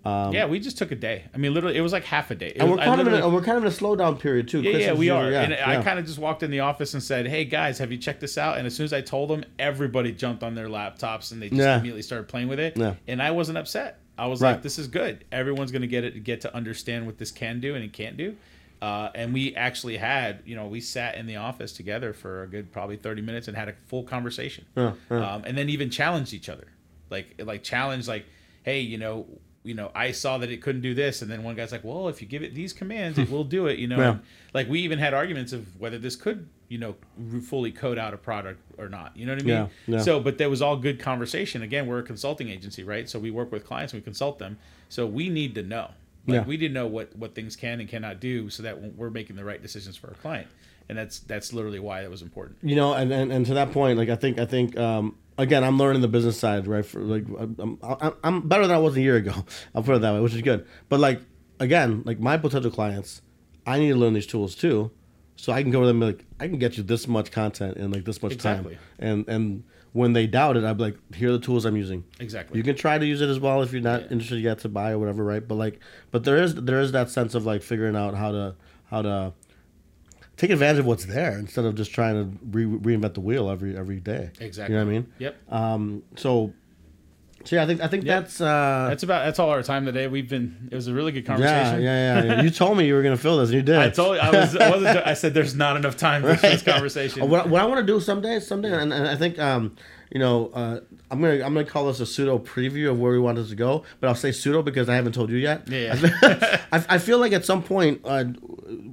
Um, 0.04 0.32
yeah 0.32 0.46
we 0.46 0.60
just 0.60 0.78
took 0.78 0.92
a 0.92 0.94
day 0.94 1.24
i 1.34 1.36
mean 1.36 1.52
literally 1.52 1.76
it 1.76 1.80
was 1.80 1.92
like 1.92 2.04
half 2.04 2.30
a 2.30 2.36
day 2.36 2.50
It 2.54 2.58
and 2.62 2.70
we're 2.70 2.78
I 2.78 2.84
kind 2.84 3.00
of 3.00 3.08
in 3.08 3.14
a, 3.14 3.28
we're 3.28 3.42
kind 3.42 3.58
of 3.58 3.64
in 3.64 3.68
a 3.72 3.74
slowdown 3.74 4.20
period 4.20 4.46
too. 4.46 4.62
Yeah, 4.62 4.76
yeah, 4.78 4.92
we 4.92 5.10
are. 5.10 5.28
yeah, 5.32 5.42
and 5.42 5.54
I 5.54 5.82
kind 5.82 5.98
of 5.98 6.06
just 6.06 6.20
walked 6.20 6.44
in 6.44 6.52
the 6.52 6.60
office 6.60 6.94
and 6.94 7.02
said, 7.02 7.26
"Hey 7.26 7.44
guys, 7.44 7.78
have 7.78 7.90
you 7.90 7.98
checked 7.98 8.20
this 8.20 8.38
out?" 8.38 8.56
And 8.56 8.68
as 8.68 8.76
soon 8.76 8.84
as 8.84 8.92
I 8.92 9.00
told 9.00 9.30
them, 9.30 9.42
everybody 9.58 10.12
jumped 10.12 10.44
on 10.44 10.54
their 10.54 10.68
laptops 10.68 11.32
and 11.32 11.42
they 11.42 11.48
just 11.48 11.60
Yeah. 11.60 11.74
immediately 11.78 12.02
started 12.02 12.28
playing 12.28 12.46
with 12.46 12.60
it. 12.60 12.76
Yeah. 12.76 12.94
And 13.08 13.20
I 13.20 13.32
wasn't 13.32 13.58
upset. 13.58 13.98
I 14.16 14.28
was 14.28 14.40
Right. 14.40 14.52
like, 14.52 14.62
"This 14.62 14.78
is 14.78 14.86
good. 14.86 15.24
Everyone's 15.32 15.72
going 15.72 15.82
to 15.82 15.88
get 15.88 16.04
it, 16.04 16.22
get 16.22 16.40
to 16.42 16.54
understand 16.54 17.04
what 17.06 17.18
this 17.18 17.32
can 17.32 17.58
do 17.58 17.74
and 17.74 17.82
it 17.82 17.92
can't 17.92 18.16
do." 18.16 18.36
Uh, 18.82 19.10
and 19.14 19.32
we 19.32 19.54
actually 19.56 19.96
had, 19.96 20.42
you 20.44 20.54
know, 20.54 20.66
we 20.66 20.80
sat 20.80 21.14
in 21.16 21.26
the 21.26 21.36
office 21.36 21.72
together 21.72 22.12
for 22.12 22.42
a 22.42 22.46
good 22.46 22.70
probably 22.72 22.96
thirty 22.96 23.22
minutes 23.22 23.48
and 23.48 23.56
had 23.56 23.68
a 23.68 23.74
full 23.86 24.02
conversation, 24.02 24.66
Yeah, 24.76 24.92
yeah. 25.10 25.34
Um, 25.34 25.42
and 25.46 25.56
then 25.56 25.68
even 25.70 25.88
challenged 25.90 26.34
each 26.34 26.48
other, 26.48 26.66
like 27.10 27.40
like 27.44 27.62
challenged 27.62 28.08
like, 28.08 28.26
"Hey, 28.62 28.80
you 28.80 28.98
know." 28.98 29.26
You 29.64 29.74
know, 29.74 29.90
I 29.96 30.12
saw 30.12 30.38
that 30.38 30.48
it 30.52 30.62
couldn't 30.62 30.82
do 30.82 30.94
this, 30.94 31.22
and 31.22 31.28
then 31.28 31.42
one 31.42 31.56
guy's 31.56 31.72
like, 31.72 31.82
"Well, 31.82 32.06
if 32.06 32.22
you 32.22 32.28
give 32.28 32.44
it 32.44 32.54
these 32.54 32.72
commands, 32.72 33.18
it 33.18 33.28
will 33.32 33.42
do 33.42 33.66
it." 33.66 33.80
You 33.80 33.88
know, 33.88 33.98
Yeah. 33.98 34.10
and, 34.10 34.20
like 34.54 34.68
we 34.68 34.78
even 34.82 35.00
had 35.00 35.12
arguments 35.12 35.52
of 35.52 35.66
whether 35.80 35.98
this 35.98 36.14
could 36.14 36.48
you 36.68 36.78
know 36.78 36.94
fully 37.42 37.72
code 37.72 37.98
out 37.98 38.14
a 38.14 38.16
product 38.16 38.60
or 38.78 38.88
not 38.88 39.16
you 39.16 39.24
know 39.24 39.32
what 39.34 39.42
i 39.42 39.44
mean 39.44 39.54
Yeah, 39.54 39.68
yeah. 39.86 39.98
so 40.00 40.18
but 40.18 40.36
that 40.38 40.50
was 40.50 40.60
all 40.60 40.76
good 40.76 40.98
conversation 40.98 41.62
again 41.62 41.86
we're 41.86 42.00
a 42.00 42.02
consulting 42.02 42.48
agency 42.48 42.82
right 42.82 43.08
so 43.08 43.20
we 43.20 43.30
work 43.30 43.52
with 43.52 43.64
clients 43.64 43.92
and 43.92 44.02
we 44.02 44.04
consult 44.04 44.40
them 44.40 44.58
so 44.88 45.06
we 45.06 45.28
need 45.28 45.54
to 45.54 45.62
know 45.62 45.90
like 46.26 46.34
Yeah. 46.40 46.44
we 46.44 46.56
didn't 46.56 46.74
know 46.74 46.86
what 46.86 47.14
what 47.16 47.34
things 47.34 47.56
can 47.56 47.80
and 47.80 47.88
cannot 47.88 48.20
do 48.20 48.50
so 48.50 48.62
that 48.64 48.80
we're 48.96 49.10
making 49.10 49.36
the 49.36 49.44
right 49.44 49.60
decisions 49.62 49.96
for 49.96 50.08
our 50.08 50.14
client 50.14 50.48
and 50.88 50.96
that's 50.98 51.18
that's 51.20 51.52
literally 51.52 51.78
why 51.80 52.02
that 52.02 52.10
was 52.10 52.22
important 52.22 52.58
you 52.62 52.76
know, 52.76 52.92
and, 52.94 53.12
and, 53.12 53.32
and 53.32 53.46
to 53.46 53.54
that 53.54 53.72
point, 53.72 53.98
like 53.98 54.08
I 54.08 54.16
think 54.16 54.38
I 54.38 54.46
think 54.46 54.76
um, 54.78 55.16
again, 55.38 55.62
I'm 55.64 55.78
learning 55.78 56.00
the 56.02 56.08
business 56.08 56.38
side, 56.38 56.66
right? 56.66 56.84
For 56.86 57.00
like, 57.00 57.24
I'm, 57.38 57.78
I'm, 57.82 58.12
I'm 58.24 58.48
better 58.48 58.66
than 58.66 58.74
I 58.74 58.78
was 58.78 58.96
a 58.96 59.00
year 59.00 59.16
ago. 59.16 59.34
I'll 59.74 59.82
put 59.82 59.96
it 59.96 60.00
that 60.02 60.14
way, 60.14 60.20
which 60.20 60.32
is 60.34 60.42
good. 60.42 60.66
But 60.88 61.00
like 61.00 61.20
again, 61.60 62.02
like 62.04 62.20
my 62.20 62.36
potential 62.36 62.70
clients, 62.70 63.20
I 63.66 63.78
need 63.80 63.88
to 63.90 63.96
learn 63.96 64.14
these 64.14 64.26
tools 64.26 64.54
too, 64.54 64.90
so 65.36 65.52
I 65.52 65.62
can 65.62 65.70
go 65.72 65.80
to 65.80 65.86
them 65.86 66.00
like, 66.00 66.24
I 66.40 66.46
can 66.48 66.58
get 66.58 66.76
you 66.76 66.82
this 66.82 67.06
much 67.08 67.30
content 67.32 67.76
in 67.76 67.90
like 67.90 68.04
this 68.04 68.22
much 68.22 68.32
Exactly. 68.32 68.74
time, 68.76 68.82
and 68.98 69.28
and 69.28 69.64
when 69.96 70.12
they 70.12 70.26
doubt 70.26 70.56
it, 70.56 70.64
I'd 70.64 70.76
be 70.76 70.82
like, 70.84 71.14
here 71.14 71.30
are 71.30 71.32
the 71.32 71.38
tools 71.38 71.64
I'm 71.64 71.76
using. 71.76 72.04
Exactly. 72.20 72.58
You 72.58 72.62
can 72.62 72.76
try 72.76 72.98
to 72.98 73.06
use 73.06 73.20
it 73.22 73.28
as 73.30 73.40
well 73.40 73.62
if 73.62 73.72
you're 73.72 73.80
not 73.82 74.02
Yeah. 74.02 74.08
interested 74.10 74.40
yet 74.40 74.58
to 74.60 74.68
buy 74.68 74.90
or 74.92 74.98
whatever, 74.98 75.24
right? 75.24 75.46
But 75.46 75.54
like, 75.56 75.80
but 76.10 76.24
there 76.24 76.36
is 76.36 76.54
there 76.54 76.80
is 76.80 76.92
that 76.92 77.08
sense 77.10 77.34
of 77.34 77.46
like 77.46 77.62
figuring 77.62 77.96
out 77.96 78.14
how 78.14 78.30
to 78.30 78.54
how 78.90 79.02
to 79.02 79.32
take 80.36 80.50
advantage 80.50 80.80
of 80.80 80.86
what's 80.86 81.06
there 81.06 81.38
instead 81.38 81.64
of 81.64 81.74
just 81.74 81.92
trying 81.92 82.14
to 82.14 82.38
re- 82.50 82.64
reinvent 82.96 83.14
the 83.14 83.20
wheel 83.20 83.48
every 83.50 83.76
every 83.76 84.00
day. 84.00 84.30
exactly 84.38 84.74
You 84.74 84.80
know 84.80 84.84
what 84.86 84.90
I 84.90 84.94
mean? 84.98 85.12
yep 85.18 85.36
Um. 85.52 86.02
So, 86.16 86.52
so 87.46 87.56
yeah, 87.56 87.62
I 87.62 87.66
think 87.66 87.80
I 87.80 87.86
think 87.88 88.04
Yeah. 88.04 88.20
that's 88.20 88.40
uh. 88.40 88.86
that's 88.90 89.02
about 89.02 89.24
that's 89.24 89.38
all 89.38 89.50
our 89.50 89.62
time 89.62 89.86
today 89.86 90.06
we've 90.08 90.28
been 90.28 90.68
it 90.70 90.74
was 90.74 90.88
a 90.88 90.92
really 90.94 91.12
good 91.12 91.24
conversation 91.24 91.80
yeah, 91.82 92.22
yeah, 92.22 92.24
yeah. 92.24 92.42
You 92.42 92.50
told 92.50 92.76
me 92.76 92.86
you 92.86 92.94
were 92.94 93.02
gonna 93.02 93.16
fill 93.16 93.38
this, 93.38 93.48
and 93.50 93.56
you 93.56 93.62
did. 93.62 93.76
I 93.76 93.88
told 93.90 94.16
you 94.16 94.20
I 94.22 94.30
was 94.30 94.56
I 94.56 94.70
wasn't 94.70 95.06
I 95.06 95.14
said 95.14 95.32
there's 95.34 95.54
not 95.54 95.76
enough 95.76 95.96
time 95.96 96.22
for 96.22 96.34
this 96.34 96.62
conversation. 96.62 97.28
What, 97.28 97.48
what 97.48 97.62
I 97.62 97.64
want 97.64 97.80
to 97.80 97.86
do 97.92 98.00
someday, 98.00 98.40
someday, 98.40 98.72
and, 98.72 98.92
and 98.92 99.06
I 99.08 99.16
think, 99.16 99.38
um, 99.38 99.76
you 100.12 100.18
know, 100.20 100.48
uh, 100.54 100.80
I'm 101.10 101.20
gonna 101.20 101.34
I'm 101.44 101.54
gonna 101.54 101.64
call 101.64 101.86
this 101.86 102.00
a 102.00 102.06
pseudo 102.06 102.38
preview 102.38 102.90
of 102.90 102.98
where 103.00 103.12
we 103.12 103.18
want 103.18 103.36
this 103.38 103.48
to 103.50 103.54
go, 103.56 103.84
but 104.00 104.08
I'll 104.08 104.14
say 104.14 104.32
pseudo 104.32 104.62
because 104.62 104.88
I 104.88 104.94
haven't 104.96 105.12
told 105.12 105.30
you 105.30 105.38
yet. 105.38 105.68
Yeah, 105.68 105.94
I, 106.72 106.84
I 106.88 106.98
feel 106.98 107.18
like 107.18 107.32
at 107.32 107.44
some 107.44 107.62
point 107.62 108.00
uh, 108.04 108.24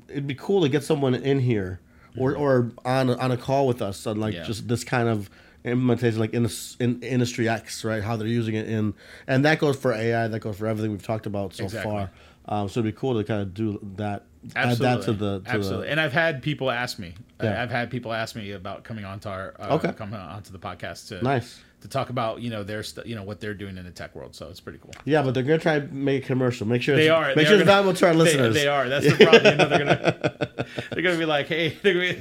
it'd 0.10 0.28
be 0.28 0.36
cool 0.36 0.62
to 0.62 0.70
get 0.70 0.84
someone 0.84 1.16
in 1.16 1.40
here 1.40 1.80
or 2.18 2.36
or 2.36 2.72
on 2.86 3.10
a, 3.10 3.16
on 3.18 3.32
a 3.32 3.38
call 3.38 3.68
with 3.68 3.82
us 3.82 4.06
on 4.06 4.20
like 4.20 4.34
Yeah. 4.36 4.44
just 4.44 4.68
this 4.68 4.84
kind 4.84 5.08
of 5.10 5.30
implementation 5.66 6.20
like 6.20 6.34
in, 6.34 6.48
in 6.80 7.02
industry 7.02 7.48
X, 7.50 7.84
right? 7.86 8.04
How 8.04 8.16
they're 8.18 8.28
using 8.28 8.56
it 8.56 8.68
in, 8.68 8.94
and 9.28 9.46
that 9.46 9.60
goes 9.60 9.76
for 9.78 9.94
AI, 9.94 10.28
that 10.28 10.40
goes 10.40 10.58
for 10.58 10.68
everything 10.68 10.92
we've 10.92 11.04
talked 11.06 11.26
about 11.26 11.54
so 11.54 11.64
Exactly. 11.66 11.92
far. 11.92 12.12
Um, 12.46 12.68
so 12.68 12.82
it'd 12.82 12.94
be 12.94 13.00
cool 13.00 13.16
to 13.18 13.24
kind 13.24 13.42
of 13.42 13.54
do 13.54 13.80
that. 13.96 14.24
Absolutely. 14.56 14.88
Add 14.88 14.98
that 15.00 15.06
to 15.06 15.14
the 15.14 15.40
to 15.40 15.50
Absolutely. 15.50 15.86
The, 15.86 15.92
and 15.92 16.02
I've 16.02 16.12
had 16.12 16.42
people 16.44 16.70
ask 16.70 17.00
me. 17.00 17.14
Yeah. 17.42 17.64
I've 17.64 17.72
had 17.72 17.90
people 17.90 18.12
ask 18.12 18.36
me 18.36 18.52
about 18.52 18.84
coming 18.84 19.06
onto 19.06 19.30
our 19.30 19.54
uh, 19.58 19.76
Okay. 19.76 19.94
coming 19.94 20.20
onto 20.20 20.52
the 20.52 20.60
podcast 20.60 21.08
to 21.10 21.22
Nice. 21.24 21.62
To 21.84 21.88
talk 21.90 22.10
about 22.10 22.42
you 22.42 22.50
know 22.50 22.64
their 22.64 22.82
st- 22.82 23.06
you 23.06 23.14
know 23.16 23.24
what 23.24 23.40
they're 23.40 23.54
doing 23.54 23.78
in 23.78 23.86
the 23.86 23.92
tech 23.92 24.16
world. 24.16 24.34
So 24.36 24.48
it's 24.48 24.60
pretty 24.60 24.80
cool. 24.80 24.92
Yeah, 25.06 25.22
but 25.22 25.34
they're 25.34 25.44
gonna 25.44 25.60
try 25.60 25.76
and 25.76 25.94
make 25.94 26.24
a 26.24 26.26
commercial. 26.28 26.66
Make 26.68 26.82
sure 26.82 26.96
They 26.96 27.10
are. 27.10 27.28
Make 27.28 27.36
they 27.36 27.44
sure 27.46 27.54
are 27.54 27.56
it's 27.60 27.66
gonna- 27.68 27.84
valuable 27.84 27.94
to 28.00 28.08
our 28.08 28.14
listeners. 28.24 28.54
They, 28.56 28.68
are. 28.68 28.90
That's 28.90 29.06
the 29.06 29.16
problem. 29.24 29.46
You 29.46 29.58
know, 29.58 29.70
they're 29.70 29.78
gonna 29.80 30.66
they're 30.92 31.04
gonna 31.04 31.18
be 31.20 31.26
like, 31.26 31.48
hey, 31.48 31.70
they're 31.84 31.94
gonna 31.94 32.14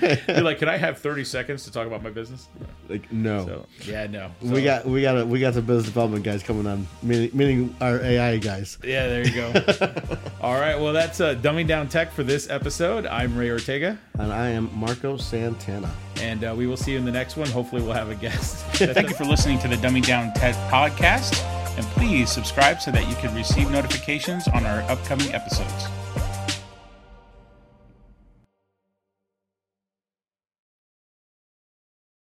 be, 0.00 0.14
they're 0.32 0.42
like, 0.42 0.58
can 0.58 0.68
I 0.68 0.76
have 0.76 0.98
thirty 0.98 1.24
seconds 1.24 1.64
to 1.64 1.72
talk 1.72 1.86
about 1.86 2.02
my 2.02 2.10
business? 2.10 2.48
Like 2.88 3.12
no. 3.12 3.44
So 3.44 3.66
yeah, 3.90 4.06
no. 4.06 4.30
we 4.40 4.62
got 4.62 4.86
we 4.86 5.02
got 5.02 5.18
a, 5.18 5.26
we 5.26 5.40
got 5.40 5.54
the 5.54 5.62
business 5.62 5.86
development 5.86 6.24
guys 6.24 6.42
coming 6.42 6.66
on, 6.66 6.86
meaning, 7.02 7.30
meaning 7.34 7.76
our 7.80 8.00
AI 8.00 8.38
guys. 8.38 8.78
Yeah, 8.82 9.08
there 9.08 9.26
you 9.26 9.34
go. 9.34 9.52
All 10.40 10.54
right. 10.58 10.78
Well, 10.80 10.92
that's 10.92 11.20
uh, 11.20 11.34
dumbing 11.34 11.66
down 11.66 11.88
tech 11.88 12.12
for 12.12 12.22
this 12.22 12.48
episode. 12.48 13.04
I'm 13.06 13.36
Ray 13.36 13.50
Ortega. 13.50 13.98
And 14.18 14.32
I 14.32 14.48
am 14.50 14.70
Marco 14.78 15.16
Santana. 15.16 15.90
And 16.20 16.44
uh, 16.44 16.54
we 16.56 16.66
will 16.66 16.76
see 16.76 16.92
you 16.92 16.98
in 16.98 17.04
the 17.04 17.12
next 17.12 17.36
one. 17.36 17.48
Hopefully, 17.48 17.82
we'll 17.82 17.92
have 17.92 18.10
a 18.10 18.14
guest. 18.14 18.64
Thank 18.76 19.08
you 19.08 19.14
for 19.14 19.24
listening 19.24 19.58
to 19.60 19.68
the 19.68 19.76
Dumbing 19.76 20.06
Down 20.06 20.32
Tech 20.34 20.54
podcast, 20.70 21.42
and 21.76 21.84
please 21.86 22.30
subscribe 22.30 22.80
so 22.80 22.90
that 22.90 23.08
you 23.08 23.14
can 23.16 23.34
receive 23.34 23.70
notifications 23.70 24.48
on 24.48 24.66
our 24.66 24.82
upcoming 24.90 25.32
episodes. 25.34 25.97